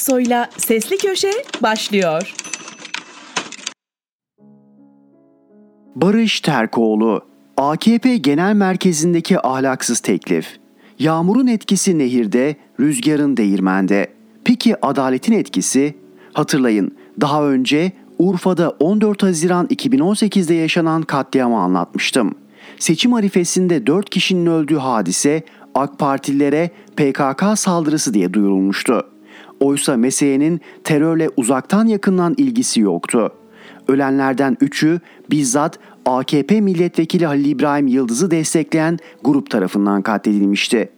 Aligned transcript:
Aksoy'la 0.00 0.50
Sesli 0.56 0.98
Köşe 0.98 1.30
başlıyor. 1.62 2.34
Barış 5.94 6.40
Terkoğlu, 6.40 7.24
AKP 7.56 8.16
Genel 8.16 8.54
Merkezi'ndeki 8.54 9.46
ahlaksız 9.46 10.00
teklif. 10.00 10.58
Yağmurun 10.98 11.46
etkisi 11.46 11.98
nehirde, 11.98 12.56
rüzgarın 12.80 13.36
değirmende. 13.36 14.12
Peki 14.44 14.86
adaletin 14.86 15.32
etkisi? 15.32 15.94
Hatırlayın, 16.32 16.96
daha 17.20 17.44
önce 17.44 17.92
Urfa'da 18.18 18.70
14 18.70 19.22
Haziran 19.22 19.66
2018'de 19.66 20.54
yaşanan 20.54 21.02
katliamı 21.02 21.60
anlatmıştım. 21.60 22.34
Seçim 22.78 23.14
arifesinde 23.14 23.86
4 23.86 24.10
kişinin 24.10 24.46
öldüğü 24.46 24.76
hadise 24.76 25.42
AK 25.74 25.98
Partililere 25.98 26.70
PKK 26.96 27.58
saldırısı 27.58 28.14
diye 28.14 28.32
duyurulmuştu. 28.32 29.06
Oysa 29.60 29.96
meselenin 29.96 30.60
terörle 30.84 31.30
uzaktan 31.36 31.86
yakından 31.86 32.34
ilgisi 32.36 32.80
yoktu. 32.80 33.32
Ölenlerden 33.88 34.56
üçü 34.60 35.00
bizzat 35.30 35.78
AKP 36.06 36.60
milletvekili 36.60 37.26
Halil 37.26 37.44
İbrahim 37.44 37.86
Yıldız'ı 37.86 38.30
destekleyen 38.30 38.98
grup 39.24 39.50
tarafından 39.50 40.02
katledilmişti. 40.02 40.90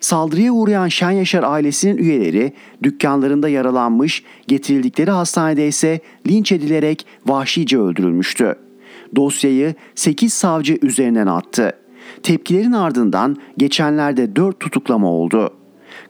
Saldırıya 0.00 0.52
uğrayan 0.52 0.88
Şen 0.88 1.10
Yaşar 1.10 1.42
ailesinin 1.42 1.96
üyeleri 1.96 2.52
dükkanlarında 2.82 3.48
yaralanmış, 3.48 4.24
getirildikleri 4.48 5.10
hastanede 5.10 5.68
ise 5.68 6.00
linç 6.26 6.52
edilerek 6.52 7.06
vahşice 7.26 7.78
öldürülmüştü. 7.78 8.54
Dosyayı 9.16 9.74
8 9.94 10.32
savcı 10.32 10.78
üzerinden 10.82 11.26
attı. 11.26 11.72
Tepkilerin 12.22 12.72
ardından 12.72 13.36
geçenlerde 13.58 14.36
4 14.36 14.60
tutuklama 14.60 15.08
oldu. 15.08 15.59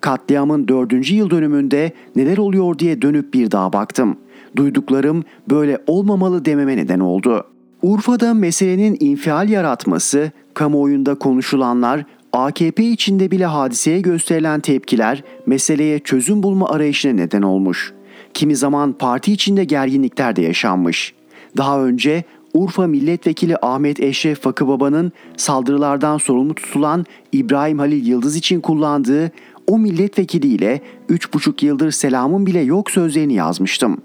Katliamın 0.01 0.69
4. 0.69 1.11
yıl 1.11 1.31
dönümünde 1.31 1.93
neler 2.17 2.39
oluyor 2.39 2.79
diye 2.79 3.03
dönüp 3.03 3.35
bir 3.35 3.51
daha 3.51 3.73
baktım. 3.73 4.17
Duyduklarım 4.57 5.25
böyle 5.51 5.79
olmamalı 5.87 6.45
dememe 6.45 6.77
neden 6.77 7.01
oldu. 7.01 7.45
Urfa'da 7.83 8.35
meselenin 8.35 8.97
infial 9.01 9.49
yaratması, 9.49 10.31
kamuoyunda 10.55 11.15
konuşulanlar, 11.15 12.05
AKP 12.33 12.85
içinde 12.85 13.31
bile 13.31 13.47
hadiseye 13.47 14.01
gösterilen 14.01 14.61
tepkiler 14.61 15.25
meseleye 15.47 15.99
çözüm 15.99 16.43
bulma 16.43 16.69
arayışına 16.69 17.13
neden 17.13 17.43
olmuş. 17.43 17.93
Kimi 18.35 18.57
zaman 18.57 18.93
parti 18.93 19.33
içinde 19.33 19.65
gerginlikler 19.65 20.37
de 20.37 20.43
yaşanmış. 20.43 21.15
Daha 21.57 21.85
önce 21.85 22.25
Urfa 22.55 22.87
Milletvekili 22.87 23.57
Ahmet 23.63 24.01
Eşref 24.01 24.41
Fakıbaba'nın 24.41 25.13
saldırılardan 25.37 26.19
sorumlu 26.19 26.55
tutulan 26.55 27.07
İbrahim 27.33 27.79
Halil 27.79 28.07
Yıldız 28.07 28.37
için 28.37 28.61
kullandığı 28.61 29.31
o 29.71 29.79
milletvekiliyle 29.79 30.81
3,5 31.09 31.65
yıldır 31.65 31.91
selamın 31.91 32.47
bile 32.47 32.61
yok 32.61 32.91
sözlerini 32.91 33.35
yazmıştım. 33.35 34.01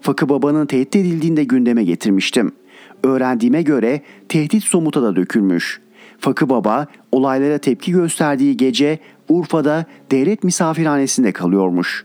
Fakıbaba'nın 0.00 0.66
tehdit 0.66 0.96
edildiğinde 0.96 1.44
gündeme 1.44 1.84
getirmiştim. 1.84 2.52
Öğrendiğime 3.04 3.62
göre 3.62 4.00
tehdit 4.28 4.64
somuta 4.64 5.02
da 5.02 5.16
dökülmüş. 5.16 5.80
Fakı 6.18 6.48
Baba 6.48 6.86
olaylara 7.12 7.58
tepki 7.58 7.92
gösterdiği 7.92 8.56
gece 8.56 8.98
Urfa'da 9.28 9.84
devlet 10.10 10.44
misafirhanesinde 10.44 11.32
kalıyormuş. 11.32 12.04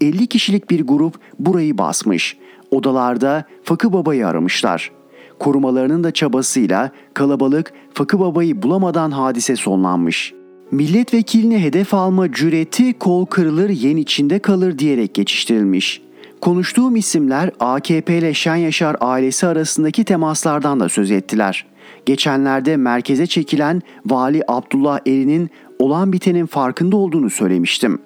50 0.00 0.26
kişilik 0.26 0.70
bir 0.70 0.86
grup 0.86 1.14
burayı 1.38 1.78
basmış. 1.78 2.36
Odalarda 2.70 3.44
Fakı 3.62 3.92
Baba'yı 3.92 4.28
aramışlar. 4.28 4.90
Korumalarının 5.38 6.04
da 6.04 6.10
çabasıyla 6.10 6.90
kalabalık 7.14 7.72
Fakı 7.94 8.20
Baba'yı 8.20 8.62
bulamadan 8.62 9.10
hadise 9.10 9.56
sonlanmış. 9.56 10.34
Milletvekilini 10.70 11.62
hedef 11.62 11.94
alma 11.94 12.32
cüreti 12.32 12.98
kol 12.98 13.26
kırılır 13.26 13.70
yen 13.70 13.96
içinde 13.96 14.38
kalır 14.38 14.78
diyerek 14.78 15.14
geçiştirilmiş. 15.14 16.02
Konuştuğum 16.40 16.96
isimler 16.96 17.50
AKP 17.60 18.18
ile 18.18 18.34
Şen 18.34 18.56
Yaşar 18.56 18.96
ailesi 19.00 19.46
arasındaki 19.46 20.04
temaslardan 20.04 20.80
da 20.80 20.88
söz 20.88 21.10
ettiler. 21.10 21.66
Geçenlerde 22.06 22.76
merkeze 22.76 23.26
çekilen 23.26 23.82
Vali 24.06 24.42
Abdullah 24.48 24.98
Erin'in 25.06 25.50
olan 25.78 26.12
bitenin 26.12 26.46
farkında 26.46 26.96
olduğunu 26.96 27.30
söylemiştim. 27.30 27.98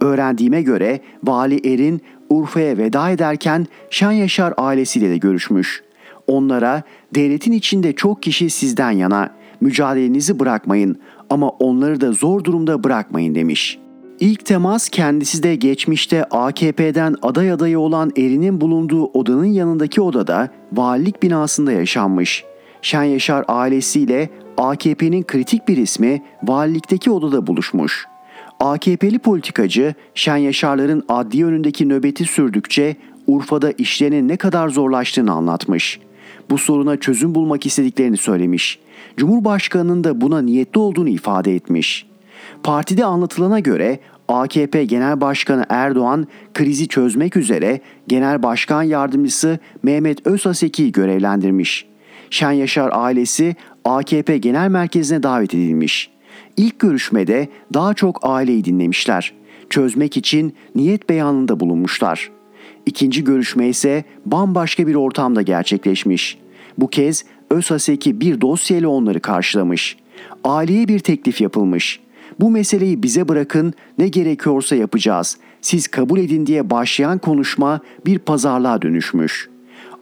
Öğrendiğime 0.00 0.62
göre 0.62 1.00
Vali 1.24 1.72
Erin 1.74 2.00
Urfa'ya 2.28 2.78
veda 2.78 3.10
ederken 3.10 3.66
Şen 3.90 4.12
Yaşar 4.12 4.54
ailesiyle 4.56 5.10
de 5.10 5.16
görüşmüş. 5.16 5.82
Onlara 6.26 6.82
devletin 7.14 7.52
içinde 7.52 7.92
çok 7.92 8.22
kişi 8.22 8.50
sizden 8.50 8.90
yana 8.90 9.30
mücadelenizi 9.60 10.38
bırakmayın 10.38 10.98
ama 11.30 11.48
onları 11.48 12.00
da 12.00 12.12
zor 12.12 12.44
durumda 12.44 12.84
bırakmayın 12.84 13.34
demiş.'' 13.34 13.90
İlk 14.20 14.44
temas 14.44 14.88
kendisi 14.88 15.42
de 15.42 15.54
geçmişte 15.54 16.24
AKP'den 16.24 17.16
aday 17.22 17.52
adayı 17.52 17.78
olan 17.78 18.12
Erin'in 18.16 18.60
bulunduğu 18.60 19.04
odanın 19.04 19.44
yanındaki 19.44 20.00
odada 20.00 20.48
valilik 20.72 21.22
binasında 21.22 21.72
yaşanmış. 21.72 22.44
Şen 22.82 23.02
Yaşar 23.02 23.44
ailesiyle 23.48 24.30
AKP'nin 24.56 25.22
kritik 25.22 25.68
bir 25.68 25.76
ismi 25.76 26.22
valilikteki 26.42 27.10
odada 27.10 27.46
buluşmuş. 27.46 28.06
AKP'li 28.60 29.18
politikacı 29.18 29.94
Şen 30.14 30.36
Yaşarların 30.36 31.04
adli 31.08 31.44
önündeki 31.44 31.88
nöbeti 31.88 32.24
sürdükçe 32.24 32.96
Urfa'da 33.26 33.70
işlerinin 33.70 34.28
ne 34.28 34.36
kadar 34.36 34.68
zorlaştığını 34.68 35.32
anlatmış. 35.32 36.00
Bu 36.50 36.58
soruna 36.58 36.96
çözüm 36.96 37.34
bulmak 37.34 37.66
istediklerini 37.66 38.16
söylemiş. 38.16 38.78
Cumhurbaşkanının 39.16 40.04
da 40.04 40.20
buna 40.20 40.42
niyetli 40.42 40.78
olduğunu 40.78 41.08
ifade 41.08 41.54
etmiş.'' 41.54 42.10
Partide 42.62 43.04
anlatılana 43.04 43.58
göre 43.58 43.98
AKP 44.28 44.84
Genel 44.84 45.20
Başkanı 45.20 45.64
Erdoğan 45.68 46.26
krizi 46.54 46.88
çözmek 46.88 47.36
üzere 47.36 47.80
Genel 48.08 48.42
Başkan 48.42 48.82
Yardımcısı 48.82 49.58
Mehmet 49.82 50.26
Özhaseki'yi 50.26 50.92
görevlendirmiş. 50.92 51.86
Şen 52.30 52.52
Yaşar 52.52 52.90
ailesi 52.92 53.56
AKP 53.84 54.38
Genel 54.38 54.68
Merkezi'ne 54.68 55.22
davet 55.22 55.54
edilmiş. 55.54 56.10
İlk 56.56 56.78
görüşmede 56.78 57.48
daha 57.74 57.94
çok 57.94 58.18
aileyi 58.22 58.64
dinlemişler. 58.64 59.32
Çözmek 59.70 60.16
için 60.16 60.54
niyet 60.74 61.08
beyanında 61.08 61.60
bulunmuşlar. 61.60 62.30
İkinci 62.86 63.24
görüşme 63.24 63.68
ise 63.68 64.04
bambaşka 64.26 64.86
bir 64.86 64.94
ortamda 64.94 65.42
gerçekleşmiş. 65.42 66.38
Bu 66.78 66.88
kez 66.88 67.24
Özhaseki 67.50 68.20
bir 68.20 68.40
dosyayla 68.40 68.88
onları 68.88 69.20
karşılamış. 69.20 69.96
Aileye 70.44 70.88
bir 70.88 70.98
teklif 70.98 71.40
yapılmış. 71.40 72.00
Bu 72.40 72.50
meseleyi 72.50 73.02
bize 73.02 73.28
bırakın 73.28 73.74
ne 73.98 74.08
gerekiyorsa 74.08 74.76
yapacağız. 74.76 75.38
Siz 75.60 75.88
kabul 75.88 76.18
edin 76.18 76.46
diye 76.46 76.70
başlayan 76.70 77.18
konuşma 77.18 77.80
bir 78.06 78.18
pazarlığa 78.18 78.82
dönüşmüş. 78.82 79.50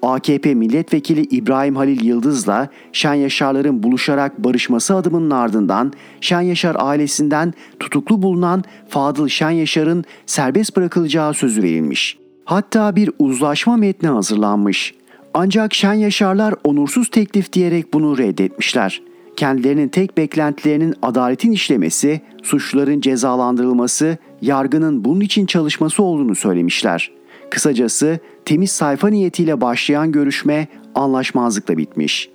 AKP 0.02 0.54
milletvekili 0.54 1.20
İbrahim 1.20 1.76
Halil 1.76 2.04
Yıldız'la 2.04 2.68
Şen 2.92 3.14
Yaşar'ların 3.14 3.82
buluşarak 3.82 4.44
barışması 4.44 4.94
adımının 4.94 5.30
ardından 5.30 5.92
Şen 6.20 6.40
Yaşar 6.40 6.76
ailesinden 6.78 7.54
tutuklu 7.80 8.22
bulunan 8.22 8.64
Fadıl 8.88 9.28
Şen 9.28 9.50
Yaşar'ın 9.50 10.04
serbest 10.26 10.76
bırakılacağı 10.76 11.34
sözü 11.34 11.62
verilmiş. 11.62 12.18
Hatta 12.44 12.96
bir 12.96 13.10
uzlaşma 13.18 13.76
metni 13.76 14.08
hazırlanmış. 14.08 14.94
Ancak 15.34 15.74
Şen 15.74 15.92
Yaşarlar 15.92 16.54
onursuz 16.64 17.10
teklif 17.10 17.52
diyerek 17.52 17.94
bunu 17.94 18.18
reddetmişler 18.18 19.02
kendilerinin 19.38 19.88
tek 19.88 20.16
beklentilerinin 20.16 20.94
adaletin 21.02 21.52
işlemesi, 21.52 22.20
suçluların 22.42 23.00
cezalandırılması, 23.00 24.18
yargının 24.42 25.04
bunun 25.04 25.20
için 25.20 25.46
çalışması 25.46 26.02
olduğunu 26.02 26.34
söylemişler. 26.34 27.10
Kısacası 27.50 28.18
temiz 28.44 28.70
sayfa 28.70 29.08
niyetiyle 29.08 29.60
başlayan 29.60 30.12
görüşme 30.12 30.68
anlaşmazlıkla 30.94 31.76
bitmiş. 31.76 32.28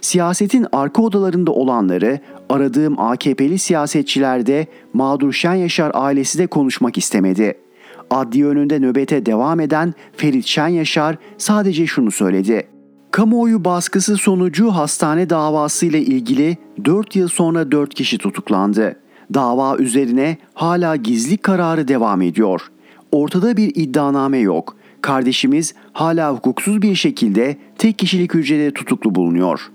Siyasetin 0.00 0.66
arka 0.72 1.02
odalarında 1.02 1.52
olanları 1.52 2.18
aradığım 2.48 3.00
AKP'li 3.00 3.58
siyasetçilerde 3.58 4.66
mağdur 4.92 5.32
Şen 5.32 5.54
Yaşar 5.54 5.90
ailesi 5.94 6.38
de 6.38 6.46
konuşmak 6.46 6.98
istemedi. 6.98 7.63
Adli 8.10 8.46
önünde 8.46 8.78
nöbete 8.78 9.26
devam 9.26 9.60
eden 9.60 9.94
Ferit 10.16 10.46
Şen 10.46 10.68
Yaşar 10.68 11.16
sadece 11.38 11.86
şunu 11.86 12.10
söyledi. 12.10 12.66
Kamuoyu 13.10 13.64
baskısı 13.64 14.16
sonucu 14.16 14.70
hastane 14.70 15.30
davası 15.30 15.86
ile 15.86 16.00
ilgili 16.00 16.56
4 16.84 17.16
yıl 17.16 17.28
sonra 17.28 17.72
4 17.72 17.94
kişi 17.94 18.18
tutuklandı. 18.18 18.96
Dava 19.34 19.76
üzerine 19.76 20.36
hala 20.54 20.96
gizli 20.96 21.36
kararı 21.36 21.88
devam 21.88 22.22
ediyor. 22.22 22.60
Ortada 23.12 23.56
bir 23.56 23.72
iddianame 23.74 24.38
yok. 24.38 24.76
Kardeşimiz 25.00 25.74
hala 25.92 26.32
hukuksuz 26.32 26.82
bir 26.82 26.94
şekilde 26.94 27.56
tek 27.78 27.98
kişilik 27.98 28.34
hücrede 28.34 28.70
tutuklu 28.74 29.14
bulunuyor. 29.14 29.70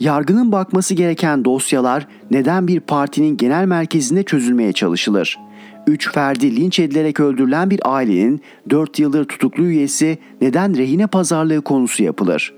Yargının 0.00 0.52
bakması 0.52 0.94
gereken 0.94 1.44
dosyalar 1.44 2.06
neden 2.30 2.68
bir 2.68 2.80
partinin 2.80 3.36
genel 3.36 3.64
merkezinde 3.64 4.22
çözülmeye 4.22 4.72
çalışılır? 4.72 5.38
3 5.86 6.12
ferdi 6.12 6.56
linç 6.56 6.78
edilerek 6.78 7.20
öldürülen 7.20 7.70
bir 7.70 7.80
ailenin 7.84 8.40
4 8.70 8.98
yıldır 8.98 9.24
tutuklu 9.24 9.64
üyesi 9.64 10.18
neden 10.40 10.76
rehine 10.76 11.06
pazarlığı 11.06 11.60
konusu 11.60 12.02
yapılır? 12.02 12.54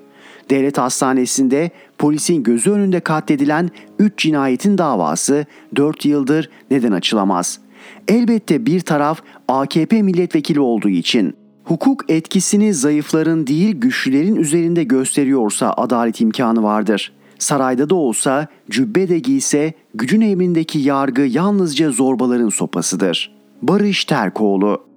Devlet 0.51 0.79
hastanesinde 0.79 1.71
polisin 1.99 2.43
gözü 2.43 2.71
önünde 2.71 3.01
katledilen 3.01 3.71
3 3.99 4.19
cinayetin 4.19 4.79
davası 4.79 5.47
4 5.77 6.05
yıldır 6.05 6.51
neden 6.71 6.93
açılamaz? 6.93 7.61
Elbette 8.09 8.67
bir 8.67 8.81
taraf 8.81 9.23
AKP 9.49 10.03
milletvekili 10.03 10.61
olduğu 10.61 10.89
için. 10.89 11.35
Hukuk 11.65 12.05
etkisini 12.11 12.75
zayıfların 12.75 13.47
değil 13.47 13.77
güçlülerin 13.81 14.37
üzerinde 14.37 14.85
gösteriyorsa 14.85 15.73
adalet 15.77 16.21
imkanı 16.21 16.63
vardır. 16.63 17.13
Sarayda 17.39 17.91
da 17.91 17.95
olsa, 17.95 18.47
cübbe 18.71 19.09
de 19.09 19.19
giyse 19.19 19.73
gücün 19.95 20.21
emrindeki 20.21 20.79
yargı 20.79 21.23
yalnızca 21.23 21.91
zorbaların 21.91 22.49
sopasıdır. 22.49 23.33
Barış 23.63 24.05
Terkoğlu 24.05 24.89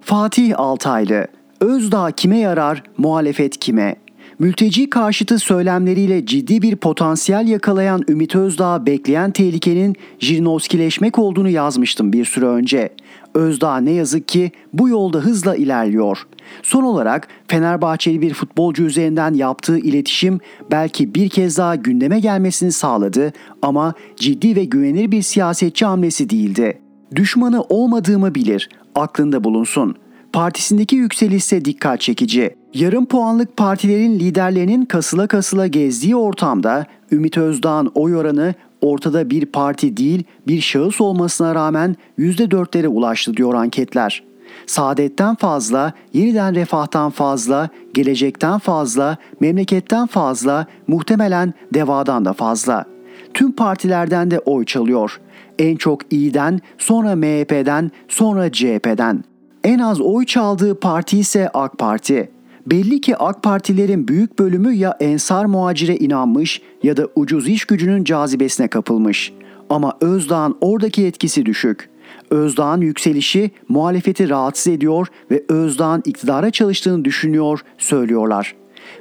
Fatih 0.00 0.60
Altaylı 0.60 1.26
Özdağ 1.60 2.10
kime 2.10 2.38
yarar, 2.38 2.82
muhalefet 2.98 3.58
kime? 3.58 3.96
Mülteci 4.38 4.90
karşıtı 4.90 5.38
söylemleriyle 5.38 6.26
ciddi 6.26 6.62
bir 6.62 6.76
potansiyel 6.76 7.48
yakalayan 7.48 8.02
Ümit 8.08 8.36
Özdağ 8.36 8.86
bekleyen 8.86 9.30
tehlikenin 9.30 9.96
Jirinovskileşmek 10.18 11.18
olduğunu 11.18 11.48
yazmıştım 11.48 12.12
bir 12.12 12.24
süre 12.24 12.46
önce. 12.46 12.90
Özdağ 13.34 13.76
ne 13.76 13.90
yazık 13.90 14.28
ki 14.28 14.50
bu 14.72 14.88
yolda 14.88 15.18
hızla 15.18 15.56
ilerliyor. 15.56 16.26
Son 16.62 16.82
olarak 16.82 17.28
Fenerbahçeli 17.48 18.20
bir 18.20 18.34
futbolcu 18.34 18.82
üzerinden 18.82 19.34
yaptığı 19.34 19.78
iletişim 19.78 20.40
belki 20.70 21.14
bir 21.14 21.28
kez 21.28 21.58
daha 21.58 21.74
gündeme 21.74 22.20
gelmesini 22.20 22.72
sağladı 22.72 23.32
ama 23.62 23.94
ciddi 24.16 24.56
ve 24.56 24.64
güvenilir 24.64 25.10
bir 25.10 25.22
siyasetçi 25.22 25.84
hamlesi 25.84 26.30
değildi. 26.30 26.78
Düşmanı 27.16 27.62
olmadığımı 27.62 28.34
bilir, 28.34 28.68
aklında 28.94 29.44
bulunsun. 29.44 29.96
Partisindeki 30.32 30.96
yükselişse 30.96 31.64
dikkat 31.64 32.00
çekici. 32.00 32.54
Yarım 32.74 33.06
puanlık 33.06 33.56
partilerin 33.56 34.18
liderlerinin 34.18 34.84
kasıla 34.84 35.26
kasıla 35.26 35.66
gezdiği 35.66 36.16
ortamda 36.16 36.86
Ümit 37.10 37.38
Özdağ'ın 37.38 37.90
oy 37.94 38.16
oranı 38.16 38.54
ortada 38.82 39.30
bir 39.30 39.46
parti 39.46 39.96
değil 39.96 40.24
bir 40.46 40.60
şahıs 40.60 41.00
olmasına 41.00 41.54
rağmen 41.54 41.96
%4'lere 42.18 42.86
ulaştı 42.86 43.36
diyor 43.36 43.54
anketler. 43.54 44.22
Saadetten 44.66 45.34
fazla, 45.34 45.92
yeniden 46.12 46.54
refahtan 46.54 47.10
fazla, 47.10 47.68
gelecekten 47.94 48.58
fazla, 48.58 49.16
memleketten 49.40 50.06
fazla, 50.06 50.66
muhtemelen 50.86 51.54
devadan 51.74 52.24
da 52.24 52.32
fazla. 52.32 52.84
Tüm 53.34 53.52
partilerden 53.52 54.30
de 54.30 54.38
oy 54.38 54.64
çalıyor. 54.64 55.20
En 55.58 55.76
çok 55.76 56.12
İYİ'den, 56.12 56.60
sonra 56.78 57.16
MHP'den, 57.16 57.90
sonra 58.08 58.52
CHP'den. 58.52 59.24
En 59.64 59.78
az 59.78 60.00
oy 60.00 60.26
çaldığı 60.26 60.80
parti 60.80 61.18
ise 61.18 61.48
AK 61.54 61.78
Parti. 61.78 62.30
Belli 62.66 63.00
ki 63.00 63.16
AK 63.16 63.42
Partilerin 63.42 64.08
büyük 64.08 64.38
bölümü 64.38 64.72
ya 64.72 64.96
ensar 65.00 65.44
muhacire 65.44 65.96
inanmış 65.96 66.62
ya 66.82 66.96
da 66.96 67.08
ucuz 67.16 67.48
iş 67.48 67.64
gücünün 67.64 68.04
cazibesine 68.04 68.68
kapılmış. 68.68 69.32
Ama 69.70 69.96
Özdağ'ın 70.00 70.56
oradaki 70.60 71.06
etkisi 71.06 71.46
düşük. 71.46 71.88
Özdağ'ın 72.30 72.80
yükselişi 72.80 73.50
muhalefeti 73.68 74.28
rahatsız 74.28 74.72
ediyor 74.72 75.06
ve 75.30 75.44
Özdağ'ın 75.48 76.02
iktidara 76.04 76.50
çalıştığını 76.50 77.04
düşünüyor, 77.04 77.60
söylüyorlar. 77.78 78.54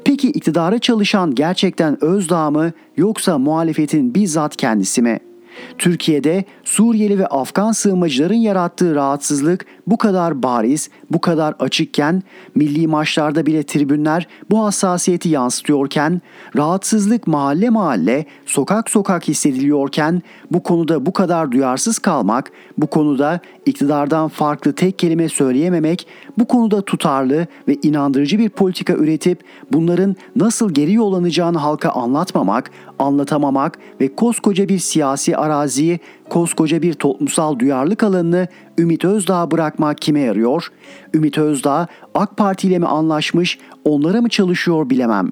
Peki 0.05 0.29
iktidara 0.29 0.79
çalışan 0.79 1.35
gerçekten 1.35 2.03
Özdağ 2.03 2.51
mı 2.51 2.71
yoksa 2.97 3.37
muhalefetin 3.37 4.15
bizzat 4.15 4.55
kendisi 4.55 5.01
mi?'' 5.01 5.31
Türkiye'de 5.77 6.45
Suriyeli 6.63 7.19
ve 7.19 7.27
Afgan 7.27 7.71
sığınmacıların 7.71 8.33
yarattığı 8.33 8.95
rahatsızlık 8.95 9.65
bu 9.91 9.97
kadar 9.97 10.43
bariz, 10.43 10.89
bu 11.11 11.21
kadar 11.21 11.55
açıkken, 11.59 12.23
milli 12.55 12.87
maçlarda 12.87 13.45
bile 13.45 13.63
tribünler 13.63 14.27
bu 14.49 14.63
hassasiyeti 14.63 15.29
yansıtıyorken, 15.29 16.21
rahatsızlık 16.57 17.27
mahalle 17.27 17.69
mahalle, 17.69 18.25
sokak 18.45 18.89
sokak 18.89 19.27
hissediliyorken 19.27 20.21
bu 20.51 20.63
konuda 20.63 21.05
bu 21.05 21.13
kadar 21.13 21.51
duyarsız 21.51 21.99
kalmak, 21.99 22.51
bu 22.77 22.87
konuda 22.87 23.39
iktidardan 23.65 24.27
farklı 24.27 24.73
tek 24.73 24.99
kelime 24.99 25.29
söyleyememek, 25.29 26.07
bu 26.37 26.45
konuda 26.45 26.81
tutarlı 26.81 27.47
ve 27.67 27.77
inandırıcı 27.83 28.39
bir 28.39 28.49
politika 28.49 28.93
üretip 28.93 29.39
bunların 29.71 30.15
nasıl 30.35 30.73
geri 30.73 30.93
yollanacağını 30.93 31.57
halka 31.57 31.89
anlatmamak, 31.89 32.71
anlatamamak 32.99 33.79
ve 34.01 34.15
koskoca 34.15 34.69
bir 34.69 34.79
siyasi 34.79 35.37
araziyi, 35.37 35.99
koskoca 36.31 36.81
bir 36.81 36.93
toplumsal 36.93 37.59
duyarlılık 37.59 38.03
alanını 38.03 38.47
Ümit 38.77 39.05
Özdağ 39.05 39.51
bırakmak 39.51 39.97
kime 39.97 40.19
yarıyor? 40.19 40.71
Ümit 41.13 41.37
Özdağ 41.37 41.87
AK 42.15 42.37
Parti 42.37 42.67
ile 42.67 42.79
mi 42.79 42.85
anlaşmış, 42.85 43.59
onlara 43.85 44.21
mı 44.21 44.29
çalışıyor 44.29 44.89
bilemem. 44.89 45.29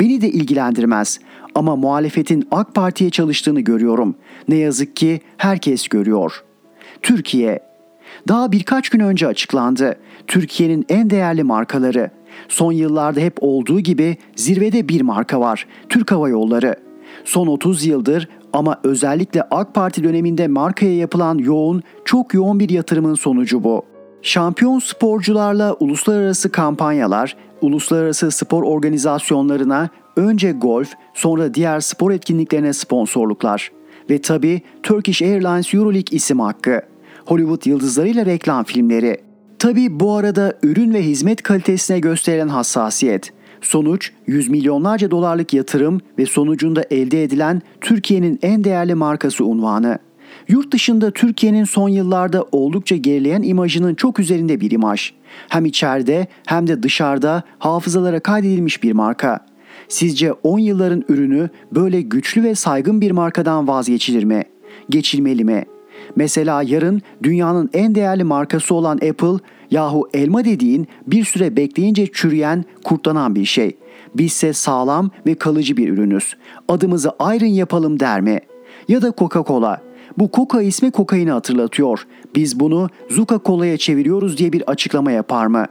Beni 0.00 0.20
de 0.20 0.28
ilgilendirmez 0.28 1.20
ama 1.54 1.76
muhalefetin 1.76 2.48
AK 2.50 2.74
Parti'ye 2.74 3.10
çalıştığını 3.10 3.60
görüyorum. 3.60 4.14
Ne 4.48 4.56
yazık 4.56 4.96
ki 4.96 5.20
herkes 5.36 5.88
görüyor. 5.88 6.44
Türkiye 7.02 7.58
daha 8.28 8.52
birkaç 8.52 8.88
gün 8.88 9.00
önce 9.00 9.26
açıklandı. 9.26 9.96
Türkiye'nin 10.26 10.84
en 10.88 11.10
değerli 11.10 11.42
markaları. 11.42 12.10
Son 12.48 12.72
yıllarda 12.72 13.20
hep 13.20 13.34
olduğu 13.40 13.80
gibi 13.80 14.16
zirvede 14.36 14.88
bir 14.88 15.00
marka 15.00 15.40
var. 15.40 15.66
Türk 15.88 16.12
Hava 16.12 16.28
Yolları. 16.28 16.76
Son 17.24 17.46
30 17.46 17.86
yıldır 17.86 18.28
ama 18.52 18.80
özellikle 18.84 19.42
AK 19.42 19.74
Parti 19.74 20.04
döneminde 20.04 20.48
markaya 20.48 20.96
yapılan 20.96 21.38
yoğun, 21.38 21.82
çok 22.04 22.34
yoğun 22.34 22.60
bir 22.60 22.68
yatırımın 22.68 23.14
sonucu 23.14 23.64
bu. 23.64 23.82
Şampiyon 24.22 24.78
sporcularla 24.78 25.72
uluslararası 25.80 26.52
kampanyalar, 26.52 27.36
uluslararası 27.60 28.30
spor 28.30 28.62
organizasyonlarına 28.62 29.88
önce 30.16 30.52
golf, 30.52 30.88
sonra 31.14 31.54
diğer 31.54 31.80
spor 31.80 32.10
etkinliklerine 32.10 32.72
sponsorluklar 32.72 33.72
ve 34.10 34.20
tabi 34.20 34.62
Turkish 34.82 35.22
Airlines 35.22 35.74
Euroleague 35.74 36.16
isim 36.16 36.40
hakkı. 36.40 36.82
Hollywood 37.26 37.66
yıldızlarıyla 37.66 38.26
reklam 38.26 38.64
filmleri. 38.64 39.20
Tabi 39.58 40.00
bu 40.00 40.12
arada 40.12 40.58
ürün 40.62 40.94
ve 40.94 41.02
hizmet 41.02 41.42
kalitesine 41.42 41.98
gösterilen 41.98 42.48
hassasiyet. 42.48 43.32
Sonuç 43.62 44.12
yüz 44.26 44.48
milyonlarca 44.48 45.10
dolarlık 45.10 45.54
yatırım 45.54 46.00
ve 46.18 46.26
sonucunda 46.26 46.84
elde 46.90 47.22
edilen 47.22 47.62
Türkiye'nin 47.80 48.38
en 48.42 48.64
değerli 48.64 48.94
markası 48.94 49.44
unvanı. 49.44 49.98
Yurt 50.48 50.72
dışında 50.72 51.10
Türkiye'nin 51.10 51.64
son 51.64 51.88
yıllarda 51.88 52.44
oldukça 52.52 52.96
gerileyen 52.96 53.42
imajının 53.42 53.94
çok 53.94 54.18
üzerinde 54.18 54.60
bir 54.60 54.70
imaj. 54.70 55.12
Hem 55.48 55.64
içeride 55.64 56.26
hem 56.46 56.66
de 56.66 56.82
dışarıda 56.82 57.42
hafızalara 57.58 58.20
kaydedilmiş 58.20 58.82
bir 58.82 58.92
marka. 58.92 59.46
Sizce 59.88 60.32
10 60.32 60.58
yılların 60.58 61.04
ürünü 61.08 61.50
böyle 61.72 62.00
güçlü 62.00 62.42
ve 62.42 62.54
saygın 62.54 63.00
bir 63.00 63.10
markadan 63.10 63.68
vazgeçilir 63.68 64.24
mi? 64.24 64.42
Geçilmeli 64.90 65.44
mi? 65.44 65.64
Mesela 66.16 66.62
yarın 66.62 67.02
dünyanın 67.22 67.70
en 67.72 67.94
değerli 67.94 68.24
markası 68.24 68.74
olan 68.74 68.94
Apple 68.94 69.38
yahu 69.72 70.08
elma 70.14 70.44
dediğin 70.44 70.86
bir 71.06 71.24
süre 71.24 71.56
bekleyince 71.56 72.06
çürüyen, 72.12 72.64
kurtlanan 72.84 73.34
bir 73.34 73.44
şey. 73.44 73.76
Bizse 74.14 74.52
sağlam 74.52 75.10
ve 75.26 75.34
kalıcı 75.34 75.76
bir 75.76 75.88
ürünüz. 75.88 76.36
Adımızı 76.68 77.10
ayrın 77.18 77.46
yapalım 77.46 78.00
der 78.00 78.20
mi? 78.20 78.40
Ya 78.88 79.02
da 79.02 79.08
Coca-Cola. 79.08 79.78
Bu 80.18 80.30
Coca 80.32 80.62
ismi 80.62 80.90
kokaini 80.90 81.30
hatırlatıyor. 81.30 82.06
Biz 82.34 82.60
bunu 82.60 82.88
Zuka 83.10 83.40
Cola'ya 83.44 83.76
çeviriyoruz 83.76 84.38
diye 84.38 84.52
bir 84.52 84.70
açıklama 84.70 85.12
yapar 85.12 85.46
mı? 85.46 85.66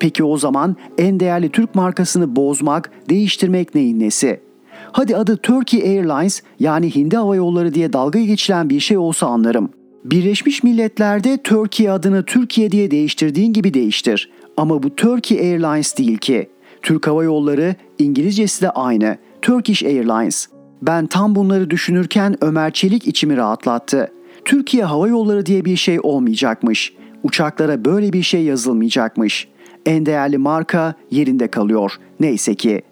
Peki 0.00 0.24
o 0.24 0.38
zaman 0.38 0.76
en 0.98 1.20
değerli 1.20 1.48
Türk 1.48 1.74
markasını 1.74 2.36
bozmak, 2.36 2.90
değiştirmek 3.08 3.74
neyin 3.74 4.00
nesi?'' 4.00 4.48
Hadi 4.92 5.16
adı 5.16 5.36
Turkey 5.36 5.80
Airlines 5.80 6.42
yani 6.60 6.94
Hindi 6.94 7.16
Hava 7.16 7.36
Yolları 7.36 7.74
diye 7.74 7.92
dalga 7.92 8.20
geçilen 8.20 8.70
bir 8.70 8.80
şey 8.80 8.98
olsa 8.98 9.26
anlarım. 9.26 9.70
Birleşmiş 10.04 10.62
Milletler'de 10.62 11.42
Turkey 11.42 11.90
adını 11.90 12.24
Türkiye 12.24 12.72
diye 12.72 12.90
değiştirdiğin 12.90 13.52
gibi 13.52 13.74
değiştir. 13.74 14.30
Ama 14.56 14.82
bu 14.82 14.96
Turkey 14.96 15.38
Airlines 15.40 15.98
değil 15.98 16.18
ki. 16.18 16.50
Türk 16.82 17.06
Hava 17.06 17.24
Yolları 17.24 17.74
İngilizcesi 17.98 18.62
de 18.62 18.70
aynı. 18.70 19.16
Turkish 19.42 19.82
Airlines. 19.82 20.46
Ben 20.82 21.06
tam 21.06 21.34
bunları 21.34 21.70
düşünürken 21.70 22.36
Ömer 22.40 22.72
Çelik 22.72 23.06
içimi 23.06 23.36
rahatlattı. 23.36 24.12
Türkiye 24.44 24.84
Hava 24.84 25.08
Yolları 25.08 25.46
diye 25.46 25.64
bir 25.64 25.76
şey 25.76 25.98
olmayacakmış. 26.02 26.94
Uçaklara 27.22 27.84
böyle 27.84 28.12
bir 28.12 28.22
şey 28.22 28.42
yazılmayacakmış. 28.42 29.48
En 29.86 30.06
değerli 30.06 30.38
marka 30.38 30.94
yerinde 31.10 31.48
kalıyor. 31.48 31.92
Neyse 32.20 32.54
ki. 32.54 32.82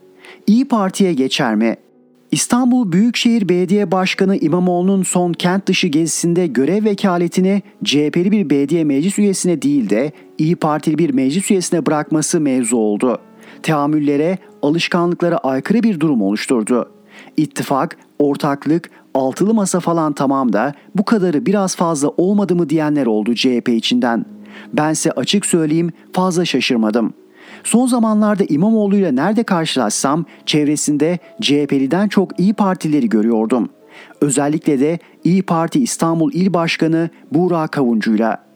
İyi 0.46 0.68
Parti'ye 0.68 1.12
geçer 1.12 1.54
mi? 1.54 1.76
İstanbul 2.36 2.92
Büyükşehir 2.92 3.48
Belediye 3.48 3.92
Başkanı 3.92 4.36
İmamoğlu'nun 4.36 5.02
son 5.02 5.32
kent 5.32 5.68
dışı 5.68 5.86
gezisinde 5.86 6.46
görev 6.46 6.84
vekaletini 6.84 7.62
CHP'li 7.84 8.32
bir 8.32 8.50
belediye 8.50 8.84
meclis 8.84 9.18
üyesine 9.18 9.62
değil 9.62 9.90
de 9.90 10.12
İyi 10.38 10.56
Partili 10.56 10.98
bir 10.98 11.10
meclis 11.10 11.50
üyesine 11.50 11.86
bırakması 11.86 12.40
mevzu 12.40 12.76
oldu. 12.76 13.18
Teamüllere, 13.62 14.38
alışkanlıklara 14.62 15.36
aykırı 15.36 15.82
bir 15.82 16.00
durum 16.00 16.22
oluşturdu. 16.22 16.90
İttifak, 17.36 17.96
ortaklık, 18.18 18.90
altılı 19.14 19.54
masa 19.54 19.80
falan 19.80 20.12
tamam 20.12 20.52
da 20.52 20.74
bu 20.94 21.04
kadarı 21.04 21.46
biraz 21.46 21.76
fazla 21.76 22.08
olmadı 22.08 22.56
mı 22.56 22.68
diyenler 22.68 23.06
oldu 23.06 23.34
CHP 23.34 23.68
içinden. 23.68 24.24
Bense 24.72 25.10
açık 25.10 25.46
söyleyeyim 25.46 25.92
fazla 26.12 26.44
şaşırmadım.'' 26.44 27.25
Son 27.66 27.86
zamanlarda 27.86 28.44
İmamoğlu 28.48 28.96
ile 28.96 29.16
nerede 29.16 29.42
karşılaşsam 29.42 30.24
çevresinde 30.46 31.18
CHP'liden 31.40 32.08
çok 32.08 32.40
İyi 32.40 32.54
Partilileri 32.54 33.08
görüyordum. 33.08 33.68
Özellikle 34.20 34.80
de 34.80 34.98
İyi 35.24 35.42
Parti 35.42 35.82
İstanbul 35.82 36.32
İl 36.32 36.54
Başkanı 36.54 37.10
Buğra 37.32 37.66
Kavuncu'yla. 37.66 38.46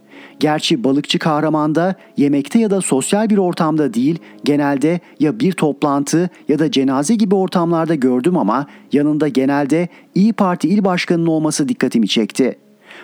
Gerçi 0.40 0.84
balıkçı 0.84 1.18
kahramanda 1.18 1.94
yemekte 2.16 2.58
ya 2.58 2.70
da 2.70 2.80
sosyal 2.80 3.30
bir 3.30 3.38
ortamda 3.38 3.94
değil, 3.94 4.18
genelde 4.44 5.00
ya 5.20 5.40
bir 5.40 5.52
toplantı 5.52 6.30
ya 6.48 6.58
da 6.58 6.70
cenaze 6.70 7.14
gibi 7.14 7.34
ortamlarda 7.34 7.94
gördüm 7.94 8.36
ama 8.36 8.66
yanında 8.92 9.28
genelde 9.28 9.88
İyi 10.14 10.32
Parti 10.32 10.68
il 10.68 10.84
başkanının 10.84 11.26
olması 11.26 11.68
dikkatimi 11.68 12.08
çekti. 12.08 12.58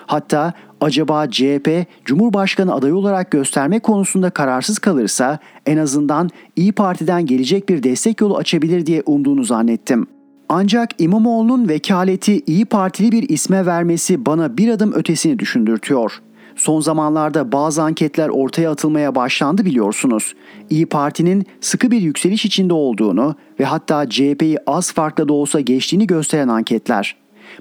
Hatta 0.06 0.52
acaba 0.80 1.30
CHP 1.30 1.86
Cumhurbaşkanı 2.04 2.74
adayı 2.74 2.96
olarak 2.96 3.30
gösterme 3.30 3.78
konusunda 3.78 4.30
kararsız 4.30 4.78
kalırsa 4.78 5.38
en 5.66 5.76
azından 5.76 6.30
İyi 6.56 6.72
Parti'den 6.72 7.26
gelecek 7.26 7.68
bir 7.68 7.82
destek 7.82 8.20
yolu 8.20 8.36
açabilir 8.36 8.86
diye 8.86 9.02
umduğunu 9.06 9.44
zannettim. 9.44 10.06
Ancak 10.48 10.90
İmamoğlu'nun 10.98 11.68
vekaleti 11.68 12.42
İyi 12.46 12.64
Partili 12.64 13.12
bir 13.12 13.28
isme 13.28 13.66
vermesi 13.66 14.26
bana 14.26 14.56
bir 14.56 14.68
adım 14.68 14.92
ötesini 14.92 15.38
düşündürtüyor. 15.38 16.20
Son 16.56 16.80
zamanlarda 16.80 17.52
bazı 17.52 17.82
anketler 17.82 18.28
ortaya 18.28 18.70
atılmaya 18.70 19.14
başlandı 19.14 19.64
biliyorsunuz. 19.64 20.34
İyi 20.70 20.86
Parti'nin 20.86 21.46
sıkı 21.60 21.90
bir 21.90 22.00
yükseliş 22.00 22.44
içinde 22.44 22.72
olduğunu 22.72 23.34
ve 23.60 23.64
hatta 23.64 24.08
CHP'yi 24.08 24.58
az 24.66 24.92
farkla 24.92 25.28
da 25.28 25.32
olsa 25.32 25.60
geçtiğini 25.60 26.06
gösteren 26.06 26.48
anketler. 26.48 27.16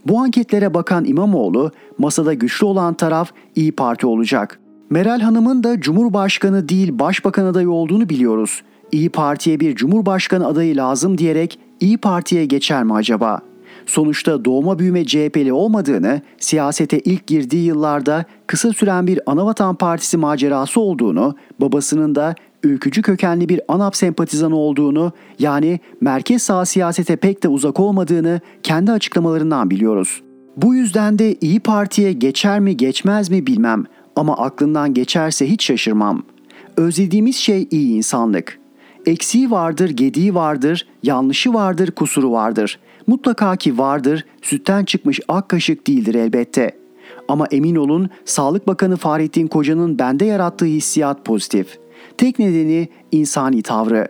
Bu 0.06 0.20
anketlere 0.20 0.74
bakan 0.74 1.06
İmamoğlu, 1.06 1.72
masada 1.98 2.34
güçlü 2.34 2.66
olan 2.66 2.94
taraf 2.94 3.32
İyi 3.56 3.72
Parti 3.72 4.08
olacak. 4.08 4.60
Meral 4.90 5.20
Hanım'ın 5.20 5.64
da 5.64 5.80
Cumhurbaşkanı 5.80 6.70
değil 6.70 7.00
Başbakan 7.00 7.46
adayı 7.46 7.70
olduğunu 7.70 8.10
biliyoruz. 8.10 8.64
İyi 8.92 9.10
Parti'ye 9.10 9.60
bir 9.60 9.76
Cumhurbaşkanı 9.76 10.48
adayı 10.48 10.78
lazım 10.78 11.18
diyerek 11.18 11.60
İyi 11.80 11.98
Parti'ye 11.98 12.46
geçer 12.46 12.84
mi 12.84 12.94
acaba?'' 12.94 13.56
sonuçta 13.86 14.46
doğma 14.46 14.80
büyüme 14.80 15.06
CHP'li 15.06 15.54
olmadığını, 15.54 16.22
siyasete 16.38 17.00
ilk 17.00 17.28
girdiği 17.28 17.66
yıllarda 17.66 18.26
kısa 18.48 18.74
süren 18.74 19.08
bir 19.08 19.20
Anavatan 19.26 19.76
Partisi 19.76 20.18
macerası 20.18 20.80
olduğunu, 20.80 21.36
babasının 21.62 22.16
da 22.16 22.36
ülkücü 22.66 23.02
kökenli 23.02 23.50
bir 23.50 23.62
ANAP 23.68 23.96
sempatizanı 23.96 24.56
olduğunu, 24.56 25.12
yani 25.40 25.80
merkez 26.02 26.44
sağ 26.44 26.66
siyasete 26.66 27.16
pek 27.16 27.44
de 27.44 27.48
uzak 27.48 27.80
olmadığını 27.80 28.42
kendi 28.64 28.92
açıklamalarından 28.92 29.70
biliyoruz. 29.70 30.22
Bu 30.58 30.76
yüzden 30.76 31.20
de 31.20 31.36
İyi 31.42 31.60
Parti'ye 31.60 32.14
geçer 32.14 32.60
mi 32.60 32.78
geçmez 32.78 33.30
mi 33.30 33.48
bilmem 33.48 33.86
ama 34.16 34.38
aklından 34.38 34.94
geçerse 34.94 35.50
hiç 35.50 35.66
şaşırmam. 35.66 36.24
Özlediğimiz 36.78 37.36
şey 37.36 37.68
iyi 37.72 37.96
insanlık. 37.96 38.60
Eksiği 39.06 39.52
vardır, 39.52 39.90
gediği 39.90 40.36
vardır, 40.36 40.88
yanlışı 41.04 41.54
vardır, 41.54 41.92
kusuru 41.92 42.32
vardır. 42.32 42.80
Mutlaka 43.08 43.56
ki 43.56 43.78
vardır, 43.78 44.26
sütten 44.42 44.86
çıkmış 44.86 45.20
ak 45.28 45.50
kaşık 45.50 45.88
değildir 45.88 46.16
elbette. 46.16 46.72
Ama 47.28 47.48
emin 47.52 47.76
olun 47.76 48.10
Sağlık 48.26 48.68
Bakanı 48.68 48.96
Fahrettin 48.98 49.48
Koca'nın 49.48 50.00
bende 50.00 50.26
yarattığı 50.26 50.66
hissiyat 50.66 51.26
pozitif. 51.26 51.78
Tek 52.18 52.40
nedeni 52.40 52.90
insani 53.12 53.62
tavrı. 53.62 54.08